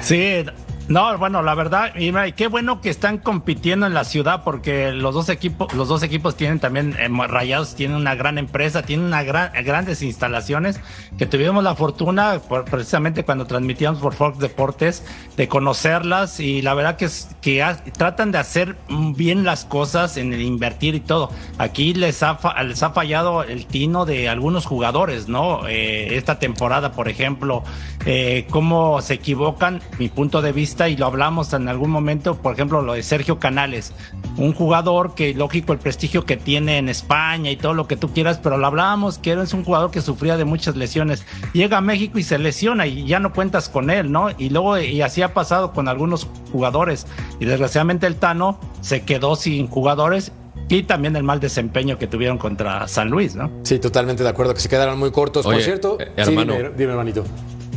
Sí, 0.00 0.44
no, 0.88 1.18
bueno, 1.18 1.42
la 1.42 1.54
verdad, 1.54 1.92
y 1.96 2.10
qué 2.32 2.46
bueno 2.46 2.80
que 2.80 2.88
están 2.88 3.18
compitiendo 3.18 3.86
en 3.86 3.94
la 3.94 4.04
ciudad 4.04 4.42
porque 4.42 4.92
los 4.92 5.14
dos 5.14 5.28
equipos, 5.28 5.72
los 5.74 5.88
dos 5.88 6.02
equipos 6.02 6.36
tienen 6.36 6.60
también 6.60 6.94
eh, 6.98 7.08
Rayados 7.08 7.74
tienen 7.74 7.96
una 7.96 8.14
gran 8.14 8.38
empresa, 8.38 8.82
tienen 8.82 9.06
una 9.06 9.22
gran, 9.22 9.52
grandes 9.64 10.02
instalaciones 10.02 10.80
que 11.18 11.26
tuvimos 11.26 11.62
la 11.62 11.74
fortuna 11.74 12.40
precisamente 12.70 13.24
cuando 13.24 13.46
transmitíamos 13.46 14.00
por 14.00 14.14
Fox 14.14 14.38
Deportes 14.38 15.04
de 15.36 15.46
conocerlas 15.46 16.40
y 16.40 16.62
la 16.62 16.74
verdad 16.74 16.96
que 16.96 17.04
es 17.04 17.28
que 17.48 17.64
tratan 17.96 18.30
de 18.30 18.36
hacer 18.36 18.76
bien 19.16 19.42
las 19.42 19.64
cosas 19.64 20.18
en 20.18 20.34
el 20.34 20.42
invertir 20.42 20.94
y 20.94 21.00
todo. 21.00 21.30
Aquí 21.56 21.94
les 21.94 22.22
ha 22.22 22.38
les 22.62 22.82
ha 22.82 22.90
fallado 22.90 23.42
el 23.42 23.64
tino 23.64 24.04
de 24.04 24.28
algunos 24.28 24.66
jugadores, 24.66 25.28
¿no? 25.28 25.66
Eh, 25.66 26.16
esta 26.16 26.38
temporada, 26.38 26.92
por 26.92 27.08
ejemplo, 27.08 27.62
eh, 28.04 28.46
cómo 28.50 29.00
se 29.00 29.14
equivocan, 29.14 29.80
mi 29.98 30.10
punto 30.10 30.42
de 30.42 30.52
vista 30.52 30.90
y 30.90 30.96
lo 30.98 31.06
hablamos 31.06 31.54
en 31.54 31.68
algún 31.68 31.90
momento, 31.90 32.36
por 32.36 32.52
ejemplo, 32.52 32.82
lo 32.82 32.92
de 32.92 33.02
Sergio 33.02 33.38
Canales, 33.38 33.94
un 34.36 34.52
jugador 34.52 35.14
que 35.14 35.32
lógico 35.32 35.72
el 35.72 35.78
prestigio 35.78 36.26
que 36.26 36.36
tiene 36.36 36.76
en 36.76 36.90
España 36.90 37.50
y 37.50 37.56
todo 37.56 37.72
lo 37.72 37.88
que 37.88 37.96
tú 37.96 38.12
quieras, 38.12 38.38
pero 38.42 38.58
lo 38.58 38.66
hablábamos 38.66 39.18
que 39.18 39.32
es 39.32 39.54
un 39.54 39.64
jugador 39.64 39.90
que 39.90 40.02
sufría 40.02 40.36
de 40.36 40.44
muchas 40.44 40.76
lesiones. 40.76 41.24
Llega 41.54 41.78
a 41.78 41.80
México 41.80 42.18
y 42.18 42.24
se 42.24 42.38
lesiona 42.38 42.86
y 42.86 43.06
ya 43.06 43.20
no 43.20 43.32
cuentas 43.32 43.70
con 43.70 43.88
él, 43.88 44.12
¿no? 44.12 44.28
Y 44.36 44.50
luego, 44.50 44.78
y 44.78 45.00
así 45.00 45.22
ha 45.22 45.32
pasado 45.32 45.72
con 45.72 45.88
algunos 45.88 46.28
jugadores. 46.52 47.06
Y 47.40 47.44
desgraciadamente 47.44 48.06
el 48.06 48.16
Tano 48.16 48.58
se 48.80 49.02
quedó 49.02 49.36
sin 49.36 49.68
jugadores 49.68 50.32
y 50.68 50.82
también 50.82 51.16
el 51.16 51.22
mal 51.22 51.40
desempeño 51.40 51.98
que 51.98 52.06
tuvieron 52.06 52.38
contra 52.38 52.86
San 52.88 53.08
Luis, 53.08 53.34
¿no? 53.34 53.50
Sí, 53.62 53.78
totalmente 53.78 54.22
de 54.22 54.28
acuerdo, 54.28 54.54
que 54.54 54.60
se 54.60 54.68
quedaron 54.68 54.98
muy 54.98 55.10
cortos. 55.10 55.44
Por 55.44 55.60
cierto, 55.62 55.98
eh, 56.00 56.12
hermano, 56.16 56.54
dime, 56.76 56.92
hermanito. 56.92 57.24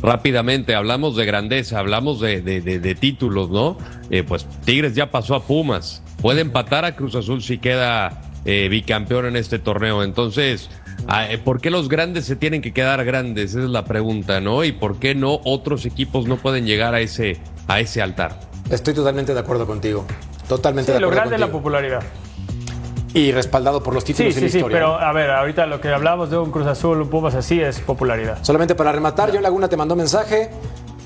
Rápidamente, 0.01 0.73
hablamos 0.73 1.15
de 1.15 1.25
grandeza, 1.25 1.77
hablamos 1.77 2.19
de, 2.19 2.97
títulos, 2.99 3.51
¿no? 3.51 3.77
Eh, 4.09 4.23
pues 4.23 4.47
Tigres 4.65 4.95
ya 4.95 5.11
pasó 5.11 5.35
a 5.35 5.43
Pumas. 5.43 6.01
Puede 6.21 6.41
empatar 6.41 6.85
a 6.85 6.95
Cruz 6.95 7.15
Azul 7.15 7.41
si 7.43 7.59
queda 7.59 8.21
eh, 8.45 8.67
bicampeón 8.69 9.27
en 9.27 9.35
este 9.35 9.59
torneo. 9.59 10.03
Entonces, 10.03 10.69
ah, 11.07 11.31
eh, 11.31 11.37
¿por 11.37 11.61
qué 11.61 11.69
los 11.69 11.87
grandes 11.87 12.25
se 12.25 12.35
tienen 12.35 12.63
que 12.63 12.73
quedar 12.73 13.05
grandes? 13.05 13.51
Esa 13.51 13.63
es 13.63 13.69
la 13.69 13.85
pregunta, 13.85 14.41
¿no? 14.41 14.63
Y 14.63 14.71
por 14.71 14.97
qué 14.97 15.13
no 15.13 15.39
otros 15.43 15.85
equipos 15.85 16.25
no 16.25 16.37
pueden 16.37 16.65
llegar 16.65 16.95
a 16.95 17.01
ese, 17.01 17.37
a 17.67 17.79
ese 17.79 18.01
altar. 18.01 18.50
Estoy 18.71 18.93
totalmente 18.93 19.33
de 19.33 19.39
acuerdo 19.39 19.67
contigo. 19.67 20.05
Totalmente 20.47 20.91
de 20.91 20.97
acuerdo. 20.97 21.11
Lo 21.11 21.15
grande 21.15 21.35
es 21.35 21.41
la 21.41 21.51
popularidad. 21.51 22.01
Y 23.13 23.33
respaldado 23.33 23.83
por 23.83 23.93
los 23.93 24.05
títulos 24.05 24.33
sí, 24.33 24.39
sí, 24.49 24.59
Sí, 24.59 24.65
pero 24.69 24.97
a 24.97 25.11
ver, 25.11 25.29
ahorita 25.29 25.65
lo 25.65 25.81
que 25.81 25.89
hablamos 25.89 26.29
de 26.29 26.37
un 26.37 26.49
Cruz 26.49 26.65
Azul, 26.65 27.01
un 27.01 27.09
Pumas 27.09 27.35
así 27.35 27.59
es 27.59 27.79
popularidad. 27.81 28.37
Solamente 28.41 28.73
para 28.73 28.93
rematar, 28.93 29.31
John 29.33 29.43
Laguna 29.43 29.67
te 29.67 29.75
mandó 29.75 29.97
mensaje. 29.97 30.49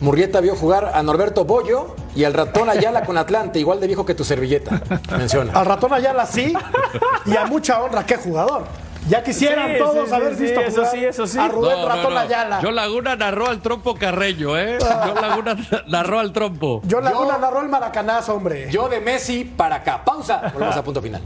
Murrieta 0.02 0.40
vio 0.42 0.56
jugar 0.56 0.92
a 0.94 1.02
Norberto 1.02 1.46
Bollo 1.46 1.96
y 2.16 2.26
al 2.26 2.34
ratón 2.34 2.70
Ayala 2.70 3.04
con 3.04 3.18
Atlante, 3.18 3.60
igual 3.60 3.80
de 3.80 3.88
viejo 3.88 4.06
que 4.06 4.14
tu 4.14 4.24
servilleta. 4.24 4.82
Menciona. 5.18 5.54
Al 5.54 5.66
ratón 5.66 5.94
Ayala 5.94 6.28
sí, 6.28 6.54
y 7.26 7.36
a 7.36 7.46
mucha 7.46 7.82
honra, 7.82 8.06
qué 8.06 8.18
jugador. 8.18 8.66
Ya 9.08 9.24
quisieran 9.24 9.78
todos 9.78 10.12
haber 10.12 10.36
visto 10.36 10.60
eso 10.62 10.86
sí, 10.86 11.06
eso 11.06 11.28
sí. 11.28 11.38
a 11.38 11.48
Rubén 11.48 11.86
Ratón 11.86 12.18
Ayala. 12.18 12.60
Yo 12.62 12.72
Laguna 12.72 13.16
narró 13.16 13.48
al 13.48 13.62
trompo 13.62 13.96
Carreño, 13.96 14.58
¿eh? 14.58 14.78
Yo 14.80 15.22
Laguna 15.22 15.56
narró 15.88 16.20
al 16.20 16.34
trompo. 16.34 16.82
Yo 16.86 17.02
Laguna 17.02 17.38
narró 17.38 17.62
el 17.62 17.70
maracanazo, 17.70 18.34
hombre. 18.34 18.68
Yo 18.72 18.90
de 18.90 19.02
Messi 19.02 19.44
para 19.44 19.78
acá. 19.78 20.04
Pausa. 20.04 20.50
Volvemos 20.54 20.76
a 20.76 20.84
punto 20.84 21.02
final. 21.02 21.22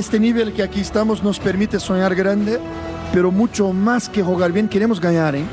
Este 0.00 0.18
nivel 0.18 0.54
que 0.54 0.62
aquí 0.62 0.80
estamos 0.80 1.22
nos 1.22 1.38
permite 1.38 1.78
soñar 1.78 2.14
grande, 2.14 2.58
pero 3.12 3.30
mucho 3.30 3.70
más 3.74 4.08
que 4.08 4.22
jugar 4.22 4.50
bien, 4.50 4.66
queremos 4.66 4.98
ganar. 4.98 5.36
¿eh? 5.36 5.44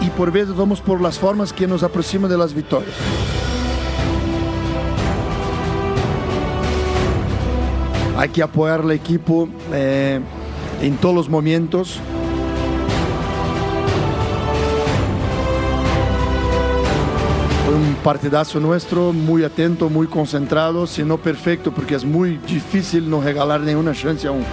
Y 0.00 0.08
por 0.08 0.32
veces 0.32 0.56
vamos 0.56 0.80
por 0.80 1.02
las 1.02 1.18
formas 1.18 1.52
que 1.52 1.66
nos 1.66 1.82
aproximan 1.82 2.30
de 2.30 2.38
las 2.38 2.54
victorias. 2.54 2.94
Hay 8.16 8.30
que 8.30 8.42
apoyar 8.42 8.80
al 8.80 8.90
equipo 8.92 9.50
eh, 9.70 10.18
en 10.80 10.96
todos 10.96 11.14
los 11.14 11.28
momentos. 11.28 12.00
Un 17.68 17.96
partidazo 18.02 18.60
nuestro, 18.60 19.12
muy 19.12 19.44
atento, 19.44 19.88
muy 19.88 20.06
concentrado, 20.06 20.86
si 20.86 21.02
no 21.02 21.18
perfecto, 21.18 21.72
porque 21.72 21.94
es 21.94 22.04
muy 22.04 22.38
difícil 22.38 23.08
no 23.08 23.20
regalar 23.20 23.60
ninguna 23.60 23.92
chance 23.92 24.26
aún. 24.26 24.44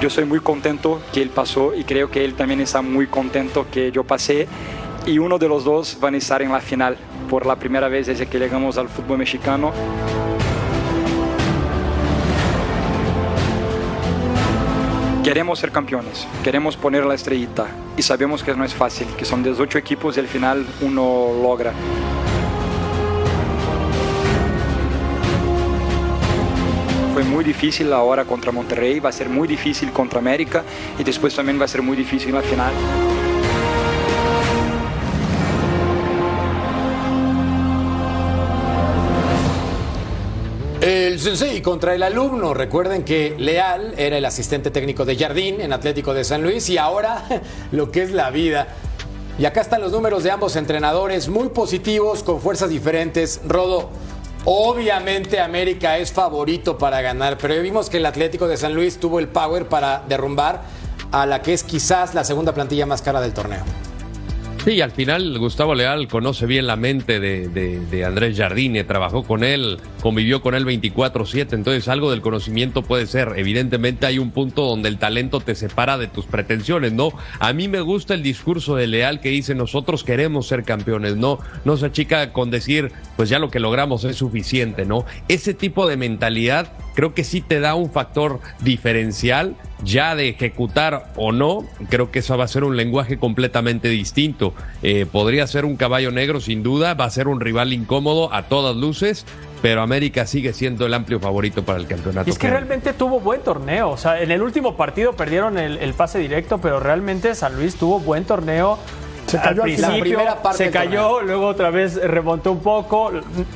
Yo 0.00 0.08
soy 0.08 0.24
muy 0.24 0.40
contento 0.40 1.00
que 1.12 1.20
él 1.20 1.28
pasó 1.28 1.74
y 1.74 1.84
creo 1.84 2.10
que 2.10 2.24
él 2.24 2.34
también 2.34 2.60
está 2.60 2.80
muy 2.80 3.06
contento 3.06 3.66
que 3.70 3.92
yo 3.92 4.02
pasé 4.04 4.48
y 5.06 5.18
uno 5.18 5.38
de 5.38 5.48
los 5.48 5.64
dos 5.64 5.98
van 6.00 6.14
a 6.14 6.16
estar 6.16 6.40
en 6.40 6.52
la 6.52 6.60
final 6.60 6.96
por 7.28 7.44
la 7.44 7.56
primera 7.56 7.88
vez 7.88 8.06
desde 8.06 8.26
que 8.26 8.38
llegamos 8.38 8.78
al 8.78 8.88
fútbol 8.88 9.18
mexicano. 9.18 9.72
Queremos 15.22 15.58
ser 15.58 15.70
campeones, 15.70 16.26
queremos 16.42 16.78
poner 16.78 17.04
la 17.04 17.14
estrellita 17.14 17.66
y 17.94 18.00
sabemos 18.00 18.42
que 18.42 18.54
no 18.54 18.64
es 18.64 18.72
fácil, 18.72 19.06
que 19.18 19.26
son 19.26 19.42
18 19.42 19.76
equipos 19.76 20.16
y 20.16 20.20
al 20.20 20.26
final 20.26 20.66
uno 20.80 21.32
logra. 21.42 21.74
Fue 27.12 27.22
muy 27.22 27.44
difícil 27.44 27.92
ahora 27.92 28.24
contra 28.24 28.50
Monterrey, 28.50 28.98
va 28.98 29.10
a 29.10 29.12
ser 29.12 29.28
muy 29.28 29.46
difícil 29.46 29.92
contra 29.92 30.20
América 30.20 30.64
y 30.98 31.04
después 31.04 31.36
también 31.36 31.60
va 31.60 31.66
a 31.66 31.68
ser 31.68 31.82
muy 31.82 31.98
difícil 31.98 32.32
la 32.32 32.40
final. 32.40 32.72
Sensei 41.20 41.60
contra 41.60 41.94
el 41.94 42.02
alumno. 42.02 42.54
Recuerden 42.54 43.04
que 43.04 43.34
Leal 43.38 43.94
era 43.96 44.16
el 44.16 44.24
asistente 44.24 44.70
técnico 44.70 45.04
de 45.04 45.16
Jardín 45.16 45.60
en 45.60 45.72
Atlético 45.72 46.14
de 46.14 46.24
San 46.24 46.42
Luis 46.42 46.68
y 46.70 46.78
ahora 46.78 47.24
lo 47.72 47.90
que 47.90 48.02
es 48.02 48.12
la 48.12 48.30
vida. 48.30 48.68
Y 49.38 49.44
acá 49.44 49.60
están 49.60 49.80
los 49.80 49.92
números 49.92 50.22
de 50.22 50.30
ambos 50.30 50.56
entrenadores, 50.56 51.28
muy 51.28 51.48
positivos, 51.50 52.22
con 52.22 52.40
fuerzas 52.40 52.70
diferentes. 52.70 53.40
Rodo, 53.46 53.90
obviamente 54.44 55.40
América 55.40 55.98
es 55.98 56.12
favorito 56.12 56.78
para 56.78 57.00
ganar, 57.02 57.38
pero 57.38 57.60
vimos 57.62 57.90
que 57.90 57.98
el 57.98 58.06
Atlético 58.06 58.48
de 58.48 58.56
San 58.56 58.74
Luis 58.74 58.98
tuvo 58.98 59.18
el 59.18 59.28
power 59.28 59.68
para 59.68 60.02
derrumbar 60.08 60.62
a 61.12 61.26
la 61.26 61.42
que 61.42 61.52
es 61.52 61.64
quizás 61.64 62.14
la 62.14 62.24
segunda 62.24 62.54
plantilla 62.54 62.86
más 62.86 63.02
cara 63.02 63.20
del 63.20 63.34
torneo. 63.34 63.64
Sí, 64.64 64.82
al 64.82 64.90
final 64.90 65.38
Gustavo 65.38 65.74
Leal 65.74 66.06
conoce 66.06 66.44
bien 66.44 66.66
la 66.66 66.76
mente 66.76 67.18
de, 67.18 68.04
Andrés 68.04 68.36
Jardine, 68.36 68.84
trabajó 68.84 69.22
con 69.22 69.42
él, 69.42 69.78
convivió 70.02 70.42
con 70.42 70.54
él 70.54 70.66
24/7, 70.66 71.54
entonces 71.54 71.88
algo 71.88 72.10
del 72.10 72.20
conocimiento 72.20 72.82
puede 72.82 73.06
ser. 73.06 73.32
Evidentemente 73.36 74.04
hay 74.04 74.18
un 74.18 74.32
punto 74.32 74.66
donde 74.66 74.90
el 74.90 74.98
talento 74.98 75.40
te 75.40 75.54
separa 75.54 75.96
de 75.96 76.08
tus 76.08 76.26
pretensiones, 76.26 76.92
¿no? 76.92 77.10
A 77.38 77.54
mí 77.54 77.68
me 77.68 77.80
gusta 77.80 78.12
el 78.12 78.22
discurso 78.22 78.76
de 78.76 78.86
Leal 78.86 79.20
que 79.20 79.30
dice 79.30 79.54
nosotros 79.54 80.04
queremos 80.04 80.48
ser 80.48 80.62
campeones, 80.62 81.16
¿no? 81.16 81.38
No 81.64 81.78
se 81.78 81.86
achica 81.86 82.30
con 82.34 82.50
decir 82.50 82.92
pues 83.16 83.30
ya 83.30 83.38
lo 83.38 83.50
que 83.50 83.60
logramos 83.60 84.04
es 84.04 84.16
suficiente, 84.16 84.84
¿no? 84.84 85.06
Ese 85.28 85.54
tipo 85.54 85.88
de 85.88 85.96
mentalidad 85.96 86.70
creo 86.94 87.14
que 87.14 87.24
sí 87.24 87.40
te 87.40 87.60
da 87.60 87.74
un 87.74 87.90
factor 87.90 88.40
diferencial 88.60 89.56
ya 89.82 90.14
de 90.14 90.28
ejecutar 90.28 91.12
o 91.16 91.32
no, 91.32 91.64
creo 91.88 92.10
que 92.10 92.20
eso 92.20 92.36
va 92.36 92.44
a 92.44 92.48
ser 92.48 92.64
un 92.64 92.76
lenguaje 92.76 93.18
completamente 93.18 93.88
distinto. 93.88 94.52
Eh, 94.82 95.06
podría 95.10 95.46
ser 95.46 95.64
un 95.64 95.76
caballo 95.76 96.10
negro 96.10 96.40
sin 96.40 96.62
duda, 96.62 96.94
va 96.94 97.06
a 97.06 97.10
ser 97.10 97.28
un 97.28 97.40
rival 97.40 97.72
incómodo 97.72 98.32
a 98.32 98.44
todas 98.44 98.76
luces, 98.76 99.24
pero 99.62 99.82
América 99.82 100.26
sigue 100.26 100.52
siendo 100.52 100.86
el 100.86 100.94
amplio 100.94 101.20
favorito 101.20 101.64
para 101.64 101.78
el 101.78 101.86
campeonato. 101.86 102.28
Y 102.28 102.32
es 102.32 102.38
que 102.38 102.50
realmente 102.50 102.92
tuvo 102.92 103.20
buen 103.20 103.40
torneo, 103.42 103.90
o 103.90 103.96
sea, 103.96 104.20
en 104.22 104.30
el 104.30 104.42
último 104.42 104.76
partido 104.76 105.14
perdieron 105.14 105.58
el, 105.58 105.78
el 105.78 105.94
pase 105.94 106.18
directo, 106.18 106.58
pero 106.58 106.80
realmente 106.80 107.34
San 107.34 107.56
Luis 107.56 107.76
tuvo 107.76 108.00
buen 108.00 108.24
torneo. 108.24 108.78
Se 109.30 109.38
cayó 109.38 109.62
al 109.62 109.68
principio, 109.68 109.94
La 109.94 110.00
primera 110.00 110.42
parte 110.42 110.64
se 110.64 110.70
cayó, 110.70 111.20
luego 111.22 111.46
otra 111.46 111.70
vez 111.70 111.94
remontó 111.96 112.52
un 112.52 112.60
poco. 112.60 113.12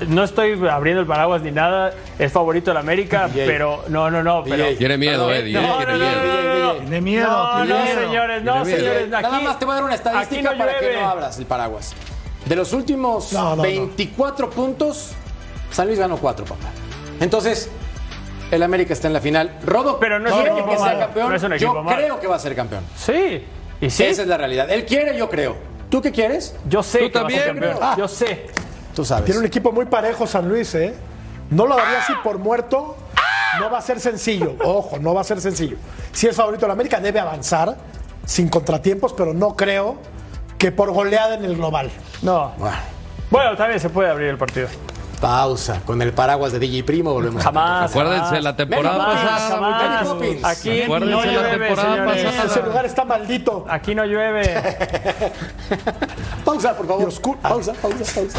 No 0.08 0.24
estoy 0.24 0.52
abriendo 0.68 1.00
el 1.00 1.06
paraguas 1.06 1.42
ni 1.42 1.50
nada, 1.50 1.92
es 2.18 2.32
favorito 2.32 2.70
del 2.70 2.78
América, 2.78 3.28
DJ. 3.32 3.46
pero 3.46 3.84
no, 3.88 4.10
no, 4.10 4.22
no, 4.22 4.44
pero. 4.44 4.66
Tiene 4.76 4.96
miedo, 4.98 5.26
Perdón, 5.26 5.42
Eddie. 5.44 5.52
no, 5.54 5.60
eh, 5.60 5.64
no, 5.64 5.76
tiene 5.78 5.92
no, 5.92 5.98
miedo. 5.98 6.24
no, 6.24 6.54
no, 6.54 6.64
no. 6.74 6.80
Tiene 6.80 7.00
miedo. 7.00 7.28
No, 7.28 7.56
tiene 7.64 7.68
no, 7.78 7.84
miedo. 7.84 8.00
señores, 8.00 8.42
no, 8.42 8.64
señores. 8.64 9.08
Nada 9.08 9.36
aquí- 9.36 9.44
más 9.44 9.58
te 9.58 9.64
voy 9.64 9.72
a 9.72 9.74
dar 9.76 9.84
una 9.84 9.94
estadística 9.94 10.52
no 10.52 10.58
para 10.58 10.78
que 10.78 10.96
no 10.96 11.08
abras 11.08 11.38
el 11.38 11.46
paraguas. 11.46 11.94
De 12.46 12.56
los 12.56 12.72
últimos 12.72 13.32
No, 13.32 13.50
no, 13.50 13.56
no. 13.56 13.62
24 13.62 14.50
puntos, 14.50 15.12
San 15.70 15.86
Luis 15.86 15.98
ganó 15.98 16.16
4, 16.18 16.44
papá. 16.44 16.68
Entonces, 17.20 17.70
el 18.50 18.62
América 18.62 18.92
está 18.92 19.06
en 19.08 19.14
la 19.14 19.20
final. 19.20 19.58
Rodo, 19.64 19.98
Pero 19.98 20.18
no 20.20 20.28
es 20.28 20.34
un 20.34 20.46
equipo 20.46 20.68
que 20.70 20.76
sea 20.76 20.84
malo. 20.86 20.98
campeón. 21.00 21.28
No 21.30 21.34
es 21.36 21.42
un 21.42 21.52
equipo 21.54 21.74
yo 21.74 21.82
malo. 21.82 21.96
creo 21.96 22.20
que 22.20 22.26
va 22.26 22.36
a 22.36 22.38
ser 22.38 22.54
campeón. 22.54 22.84
Sí, 22.96 23.42
y 23.80 23.90
sí. 23.90 24.04
Esa 24.04 24.22
es 24.22 24.28
la 24.28 24.36
realidad. 24.36 24.70
Él 24.70 24.84
quiere, 24.84 25.16
yo 25.16 25.28
creo. 25.28 25.56
¿Tú 25.90 26.00
qué 26.02 26.10
quieres? 26.12 26.54
Yo 26.68 26.82
sé 26.82 26.98
Tú 27.00 27.10
que 27.12 27.18
va 27.20 27.26
a 27.26 27.30
ser 27.30 27.38
también, 27.44 27.60
campeón. 27.72 27.78
creo. 27.78 27.96
Yo 27.96 28.08
sé. 28.08 28.46
Tú 28.94 29.04
sabes. 29.04 29.24
Tiene 29.26 29.40
un 29.40 29.46
equipo 29.46 29.72
muy 29.72 29.84
parejo 29.86 30.26
San 30.26 30.48
Luis, 30.48 30.74
¿eh? 30.74 30.94
No 31.50 31.66
lo 31.66 31.76
daría 31.76 31.98
así 32.00 32.12
por 32.22 32.38
muerto. 32.38 32.96
No 33.60 33.70
va 33.70 33.78
a 33.78 33.82
ser 33.82 34.00
sencillo. 34.00 34.56
Ojo, 34.64 34.98
no 34.98 35.14
va 35.14 35.20
a 35.20 35.24
ser 35.24 35.40
sencillo. 35.40 35.76
Si 36.12 36.26
es 36.26 36.34
favorito 36.36 36.62
de 36.62 36.68
la 36.68 36.72
América, 36.74 36.98
debe 37.00 37.20
avanzar 37.20 37.76
sin 38.24 38.48
contratiempos, 38.48 39.12
pero 39.12 39.32
no 39.34 39.54
creo 39.54 39.96
que 40.58 40.72
por 40.72 40.90
goleada 40.92 41.34
en 41.34 41.44
el 41.44 41.56
global. 41.56 41.90
No. 42.22 42.52
Bueno, 42.58 42.76
Bueno, 43.30 43.56
también 43.56 43.78
se 43.78 43.90
puede 43.90 44.10
abrir 44.10 44.28
el 44.28 44.38
partido. 44.38 44.68
Pausa. 45.14 45.80
Con 45.86 46.00
el 46.02 46.12
paraguas 46.12 46.52
de 46.52 46.58
DJ 46.58 46.84
Primo 46.84 47.12
volvemos. 47.12 47.40
a 47.40 47.44
Jamás. 47.44 47.90
Acuérdense 47.90 48.40
la 48.40 48.56
temporada 48.56 49.04
Jamás, 49.04 49.22
pasada. 49.22 49.50
jamás. 49.50 50.08
Aquí 50.44 50.78
no 50.78 50.84
Acuérdense 50.84 51.26
la 51.26 51.32
llueve, 51.32 51.58
temporada 51.66 51.94
señores. 51.94 52.24
pasada. 52.24 52.44
Ese 52.50 52.62
lugar 52.62 52.86
está 52.86 53.04
maldito. 53.04 53.64
Aquí 53.68 53.94
no 53.94 54.04
llueve. 54.04 54.42
Pausa, 56.44 56.76
por 56.76 56.86
favor. 56.86 57.02
Y 57.02 57.06
oscuro. 57.06 57.38
Pausa, 57.40 57.72
pausa, 57.74 58.04
pausa. 58.14 58.38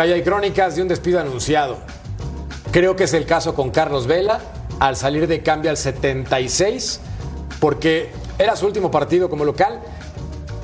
Tocaya 0.00 0.14
hay 0.14 0.22
crónicas 0.22 0.76
de 0.76 0.80
un 0.80 0.88
despido 0.88 1.20
anunciado. 1.20 1.76
Creo 2.72 2.96
que 2.96 3.04
es 3.04 3.12
el 3.12 3.26
caso 3.26 3.54
con 3.54 3.68
Carlos 3.68 4.06
Vela, 4.06 4.40
al 4.78 4.96
salir 4.96 5.26
de 5.26 5.42
cambio 5.42 5.70
al 5.70 5.76
76, 5.76 7.00
porque 7.60 8.08
era 8.38 8.56
su 8.56 8.64
último 8.64 8.90
partido 8.90 9.28
como 9.28 9.44
local. 9.44 9.78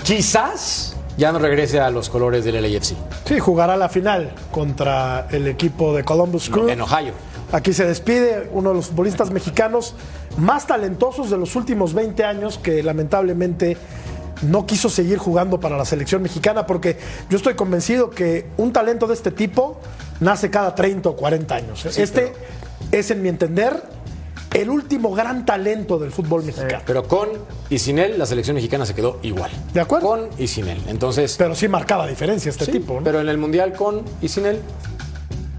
Quizás 0.04 0.96
ya 1.18 1.32
no 1.32 1.38
regrese 1.38 1.80
a 1.80 1.90
los 1.90 2.08
colores 2.08 2.46
del 2.46 2.62
LAFC, 2.62 2.94
Sí, 3.26 3.38
jugará 3.38 3.76
la 3.76 3.90
final 3.90 4.32
contra 4.50 5.28
el 5.30 5.46
equipo 5.48 5.94
de 5.94 6.02
Columbus 6.02 6.48
Crew. 6.48 6.70
en 6.70 6.80
Ohio. 6.80 7.12
Aquí 7.52 7.74
se 7.74 7.84
despide 7.84 8.48
uno 8.54 8.70
de 8.70 8.76
los 8.76 8.86
futbolistas 8.86 9.30
mexicanos 9.30 9.94
más 10.38 10.66
talentosos 10.66 11.28
de 11.28 11.36
los 11.36 11.56
últimos 11.56 11.92
20 11.92 12.24
años 12.24 12.56
que 12.56 12.82
lamentablemente 12.82 13.76
no 14.42 14.66
quiso 14.66 14.88
seguir 14.88 15.18
jugando 15.18 15.58
para 15.60 15.76
la 15.76 15.84
selección 15.84 16.22
mexicana 16.22 16.66
porque 16.66 16.98
yo 17.30 17.36
estoy 17.36 17.54
convencido 17.54 18.10
que 18.10 18.46
un 18.56 18.72
talento 18.72 19.06
de 19.06 19.14
este 19.14 19.30
tipo 19.30 19.80
nace 20.20 20.50
cada 20.50 20.74
30 20.74 21.08
o 21.08 21.16
40 21.16 21.54
años. 21.54 21.86
¿eh? 21.86 22.02
este 22.02 22.32
es, 22.92 23.10
en 23.10 23.22
mi 23.22 23.28
entender, 23.28 23.82
el 24.54 24.70
último 24.70 25.12
gran 25.14 25.44
talento 25.44 25.98
del 25.98 26.10
fútbol 26.10 26.44
mexicano. 26.44 26.82
Pero 26.86 27.06
con 27.06 27.28
y 27.68 27.78
sin 27.78 27.98
él, 27.98 28.18
la 28.18 28.26
selección 28.26 28.54
mexicana 28.54 28.86
se 28.86 28.94
quedó 28.94 29.18
igual. 29.22 29.50
¿De 29.74 29.80
acuerdo? 29.80 30.08
Con 30.08 30.28
y 30.38 30.46
sin 30.46 30.68
él. 30.68 30.82
Entonces, 30.86 31.34
Pero 31.36 31.54
sí 31.54 31.68
marcaba 31.68 32.06
diferencia 32.06 32.50
este 32.50 32.66
sí, 32.66 32.72
tipo. 32.72 32.94
¿no? 32.94 33.04
pero 33.04 33.20
en 33.20 33.28
el 33.28 33.38
Mundial 33.38 33.72
con 33.72 34.02
y 34.22 34.28
sin 34.28 34.46
él, 34.46 34.60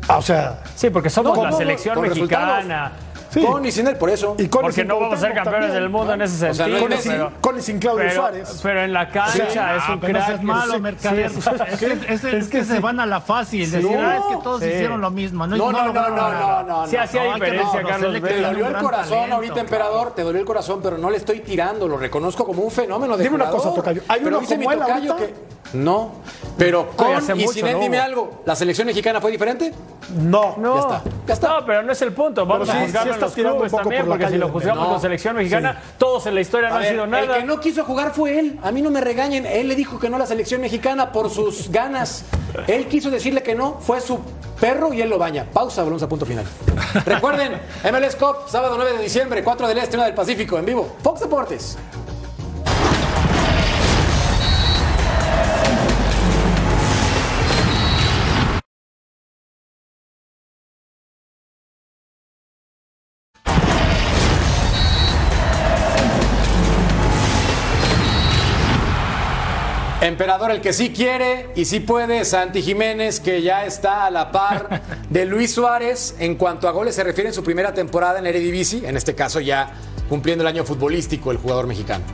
Ah, 0.09 0.17
o 0.17 0.21
sea, 0.21 0.63
Sí, 0.75 0.89
porque 0.89 1.09
somos 1.09 1.35
No, 1.35 1.43
la 1.43 1.51
no, 1.51 1.57
selección 1.57 1.99
mexicana. 2.01 2.93
Sí. 3.39 3.45
con 3.45 3.65
y 3.65 3.71
sin 3.71 3.87
él, 3.87 3.95
por 3.97 4.09
eso. 4.09 4.35
Y 4.37 4.47
con 4.47 4.61
Porque 4.61 4.75
sin 4.75 4.87
no 4.87 4.99
vamos 4.99 5.17
a 5.17 5.21
ser 5.21 5.33
campeones 5.33 5.61
también, 5.69 5.81
del 5.83 5.89
mundo 5.89 6.13
en 6.13 6.21
ese 6.21 6.35
O 6.49 6.53
sea, 6.53 6.65
sentido. 6.65 6.77
no 6.77 6.83
Con 6.83 6.91
y 6.91 6.95
es 6.95 7.01
sin, 7.03 7.11
pero, 7.11 7.31
con 7.41 7.57
y 7.57 7.61
sin 7.61 7.79
Claudio 7.79 8.03
pero- 8.07 8.15
Suárez. 8.21 8.59
pero 8.63 8.81
en 8.83 8.93
la 8.93 9.09
cancha 9.09 9.75
es 9.75 9.83
Ah, 9.87 9.93
un 9.93 9.99
crack. 9.99 10.25
seas 10.27 10.43
malo, 10.43 10.73
Sí, 10.73 10.79
Mercader. 10.79 11.29
sí, 11.31 11.37
Es, 11.71 11.79
que- 11.79 12.13
es- 12.13 12.23
es 12.23 12.47
que 12.49 12.63
se 12.65 12.79
van 12.79 12.99
a 12.99 13.05
la 13.05 13.21
fácil. 13.21 13.69
Decir, 13.71 13.89
No. 13.91 13.99
ah, 14.07 14.15
es 14.17 14.23
que 14.35 14.43
todos 14.43 14.61
Sí. 14.61 14.67
hicieron 14.67 15.01
lo 15.01 15.09
mismo. 15.11 15.47
No, 15.47 15.55
No, 15.57 15.71
no, 15.71 15.93
no, 15.93 16.09
no, 16.09 16.31
no, 16.33 16.63
no. 16.63 16.87
Sí, 16.87 16.95
hacía 16.97 17.33
diferencia, 17.33 17.83
Carlos 17.83 18.21
Te 18.21 18.41
dolió 18.41 18.67
el 18.67 18.75
corazón 18.77 19.31
ahorita, 19.31 19.59
emperador. 19.59 20.15
Te 20.15 20.23
dolió 20.23 20.39
el 20.39 20.45
corazón, 20.45 20.79
pero 20.81 20.97
no 20.97 21.09
le 21.09 21.17
estoy 21.17 21.39
tirando. 21.41 21.87
Lo 21.87 21.97
reconozco 21.97 22.45
como 22.45 22.63
un 22.63 22.71
fenómeno 22.71 23.17
de 23.17 23.23
Dime 23.23 23.35
una 23.35 23.49
cosa, 23.49 23.73
Tocayo. 23.73 24.01
¿Hay 24.07 24.21
uno 24.23 24.39
dice 24.39 24.55
como 24.55 24.69
mi 24.69 24.75
él 24.75 25.13
que. 25.17 25.33
No. 25.73 26.11
Pero 26.57 26.91
con 26.95 27.17
y 27.17 27.47
sin 27.49 27.67
él, 27.67 27.73
no 27.73 27.79
dime 27.79 27.99
algo. 27.99 28.41
¿La 28.45 28.55
selección 28.55 28.87
mexicana 28.87 29.21
fue 29.21 29.31
diferente? 29.31 29.73
No. 30.17 30.55
No, 30.57 30.75
Ya 30.75 30.81
está, 30.81 31.01
ya 31.27 31.33
está. 31.33 31.47
No, 31.59 31.65
pero 31.65 31.83
no 31.83 31.91
es 31.91 32.01
el 32.01 32.13
punto. 32.13 32.45
Vamos 32.45 32.67
Pero 32.69 32.79
a 32.79 32.85
sí, 32.85 32.91
clubes 33.33 33.71
también, 33.71 34.01
por 34.05 34.17
porque 34.17 34.29
si 34.29 34.37
lo 34.37 34.49
juzgamos 34.49 34.83
No. 34.85 34.91
con 34.93 35.01
selección 35.01 35.35
mexicana, 35.35 35.81
todos 35.97 36.25
en 36.27 36.35
la 36.35 36.41
historia 36.41 36.69
no 36.69 36.75
A 36.75 36.77
han 36.77 36.83
ver, 36.83 36.91
sido 36.93 37.03
el 37.05 37.09
nada. 37.09 37.37
que 37.37 37.43
no 37.43 37.59
quiso 37.59 37.83
jugar 37.83 38.11
fue 38.13 38.39
él. 38.39 38.59
A 38.63 38.71
mí 38.71 38.81
no 38.81 38.89
me 38.89 39.01
regañen. 39.01 39.45
Él 39.45 39.67
le 39.67 39.75
dijo 39.75 39.99
que 39.99 40.09
no 40.09 40.15
a 40.15 40.19
la 40.19 40.25
selección 40.25 40.61
mexicana 40.61 41.11
por 41.11 41.29
sus 41.29 41.69
ganas. 41.71 42.25
Él 42.67 42.87
quiso 42.87 43.09
decirle 43.09 43.43
que 43.43 43.55
no. 43.55 43.77
Fue 43.79 44.01
su 44.01 44.19
perro 44.59 44.93
y 44.93 45.01
él 45.01 45.09
lo 45.09 45.17
baña. 45.17 45.45
Pausa, 45.53 45.81
volvemos 45.83 46.03
a 46.03 46.09
punto 46.09 46.25
final. 46.25 46.45
Recuerden, 47.05 47.53
MLS 47.91 48.15
Cup, 48.15 48.47
sábado 48.47 48.75
9 48.77 48.93
de 48.97 49.03
diciembre, 49.03 49.43
4 49.43 49.67
del 49.67 49.77
Este, 49.77 49.95
1 49.97 50.05
del 50.05 50.13
Pacífico, 50.15 50.57
en 50.57 50.65
vivo. 50.65 50.95
Fox 51.03 51.19
Deportes. 51.21 51.77
Emperador, 70.07 70.51
el 70.51 70.61
que 70.61 70.73
sí 70.73 70.89
quiere 70.89 71.49
y 71.55 71.65
sí 71.65 71.79
puede, 71.79 72.25
Santi 72.25 72.61
Jiménez, 72.61 73.19
que 73.19 73.41
ya 73.41 73.65
está 73.65 74.05
a 74.05 74.11
la 74.11 74.31
par 74.31 74.81
de 75.09 75.25
Luis 75.25 75.53
Suárez 75.53 76.15
en 76.19 76.35
cuanto 76.35 76.67
a 76.67 76.71
goles 76.71 76.95
se 76.95 77.03
refiere 77.03 77.29
en 77.29 77.33
su 77.33 77.43
primera 77.43 77.73
temporada 77.73 78.19
en 78.19 78.25
Eredivisie, 78.25 78.87
en 78.87 78.97
este 78.97 79.15
caso 79.15 79.39
ya 79.39 79.71
cumpliendo 80.09 80.43
el 80.43 80.47
año 80.47 80.63
futbolístico 80.63 81.31
el 81.31 81.37
jugador 81.37 81.67
mexicano. 81.67 82.05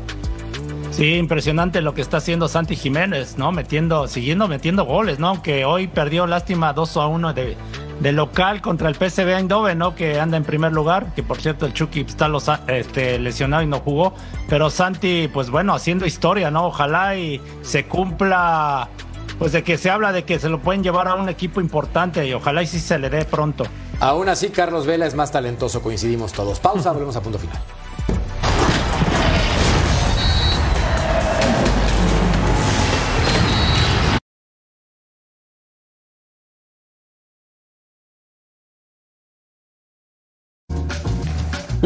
Sí, 0.92 1.16
impresionante 1.16 1.82
lo 1.82 1.94
que 1.94 2.02
está 2.02 2.18
haciendo 2.18 2.48
Santi 2.48 2.76
Jiménez, 2.76 3.38
¿no? 3.38 3.52
Metiendo, 3.52 4.08
siguiendo 4.08 4.48
metiendo 4.48 4.86
goles, 4.86 5.18
¿no? 5.18 5.30
Aunque 5.30 5.66
hoy 5.66 5.88
perdió 5.88 6.28
lástima 6.28 6.74
2 6.74 6.98
a 6.98 7.08
1 7.08 7.34
de, 7.34 7.58
de 8.04 8.12
local 8.12 8.62
contra 8.62 8.90
el 8.90 8.96
PSV 8.96 9.30
Eindhoven, 9.30 9.78
¿no? 9.78 9.96
Que 9.96 10.20
anda 10.20 10.36
en 10.36 10.44
primer 10.44 10.74
lugar, 10.74 11.16
que 11.16 11.24
por 11.24 11.40
cierto 11.40 11.66
el 11.66 11.74
Chucky 11.74 12.02
está 12.02 12.30
este, 12.68 13.18
lesionado 13.18 13.64
y 13.64 13.66
no 13.66 13.80
jugó. 13.80 14.14
Pero 14.50 14.70
Santi, 14.70 15.30
pues 15.34 15.50
bueno, 15.50 15.74
haciendo 15.74 16.06
historia, 16.06 16.52
¿no? 16.52 16.68
Ojalá 16.68 17.16
y 17.16 17.42
se 17.62 17.86
cumpla, 17.86 18.90
pues 19.40 19.54
de 19.54 19.64
que 19.64 19.78
se 19.78 19.90
habla 19.90 20.12
de 20.12 20.26
que 20.26 20.38
se 20.38 20.50
lo 20.50 20.60
pueden 20.60 20.84
llevar 20.84 21.08
a 21.08 21.16
un 21.16 21.30
equipo 21.30 21.62
importante 21.62 22.28
y 22.28 22.34
ojalá 22.34 22.62
y 22.62 22.68
sí 22.68 22.82
se 22.82 23.00
le 23.00 23.10
dé 23.10 23.24
pronto. 23.24 23.66
Aún 24.02 24.28
así, 24.28 24.50
Carlos 24.50 24.86
Vela 24.86 25.06
es 25.06 25.16
más 25.16 25.32
talentoso, 25.32 25.82
coincidimos 25.82 26.34
todos. 26.34 26.60
Pausa, 26.60 26.92
volvemos 26.92 27.16
a 27.16 27.22
punto 27.22 27.40
final. 27.40 27.58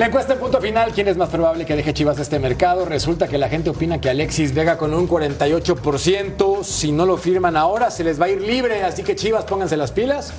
La 0.08 0.10
encuesta 0.10 0.36
en 0.36 0.40
punto 0.40 0.62
final, 0.62 0.94
¿quién 0.94 1.10
es 1.10 1.18
más 1.18 1.28
probable 1.28 1.66
que 1.66 1.76
deje 1.76 1.94
Chivas 1.94 2.18
este 2.18 2.40
mercado? 2.40 2.86
Resulta 2.86 3.28
que 3.28 3.38
la 3.38 3.50
gente 3.50 3.72
opina 3.72 4.00
que 4.00 4.10
Alexis 4.10 4.54
Vega 4.54 4.78
con 4.78 4.94
un 4.94 5.06
48%, 5.06 6.64
si 6.64 6.94
no 6.94 7.06
lo 7.06 7.18
firman 7.18 7.58
ahora, 7.58 7.92
se 7.92 8.06
les 8.06 8.18
va 8.18 8.28
a 8.28 8.30
ir 8.30 8.40
libre, 8.42 8.86
así 8.86 9.04
que 9.04 9.18
Chivas 9.18 9.44
pónganse 9.44 9.76
las 9.76 9.92
pilas 9.92 10.32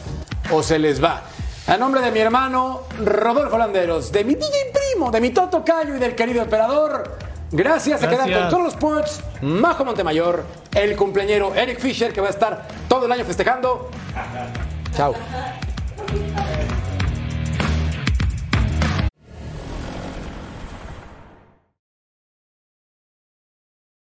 o 0.51 0.62
se 0.62 0.79
les 0.79 1.05
va. 1.05 1.25
A 1.66 1.77
nombre 1.77 2.01
de 2.01 2.11
mi 2.11 2.19
hermano 2.19 2.85
Rodolfo 3.05 3.59
Landeros, 3.59 4.11
de 4.11 4.25
mi 4.25 4.37
DJ 4.37 4.73
primo, 4.73 5.11
de 5.11 5.21
mi 5.21 5.33
Toto 5.33 5.62
Cayo 5.62 5.97
y 5.97 5.99
del 5.99 6.14
querido 6.14 6.41
emperador, 6.41 7.19
gracias, 7.53 8.01
se 8.01 8.09
quedan 8.09 8.33
con 8.33 8.49
todos 8.49 8.62
los 8.62 8.73
sports, 8.73 9.21
Majo 9.43 9.85
Montemayor, 9.85 10.45
el 10.75 10.97
cumpleañero 10.97 11.55
Eric 11.55 11.79
Fisher 11.79 12.14
que 12.14 12.23
va 12.23 12.29
a 12.29 12.31
estar 12.31 12.66
todo 12.89 13.05
el 13.05 13.12
año 13.12 13.27
festejando. 13.27 13.91
Chao. 14.97 15.12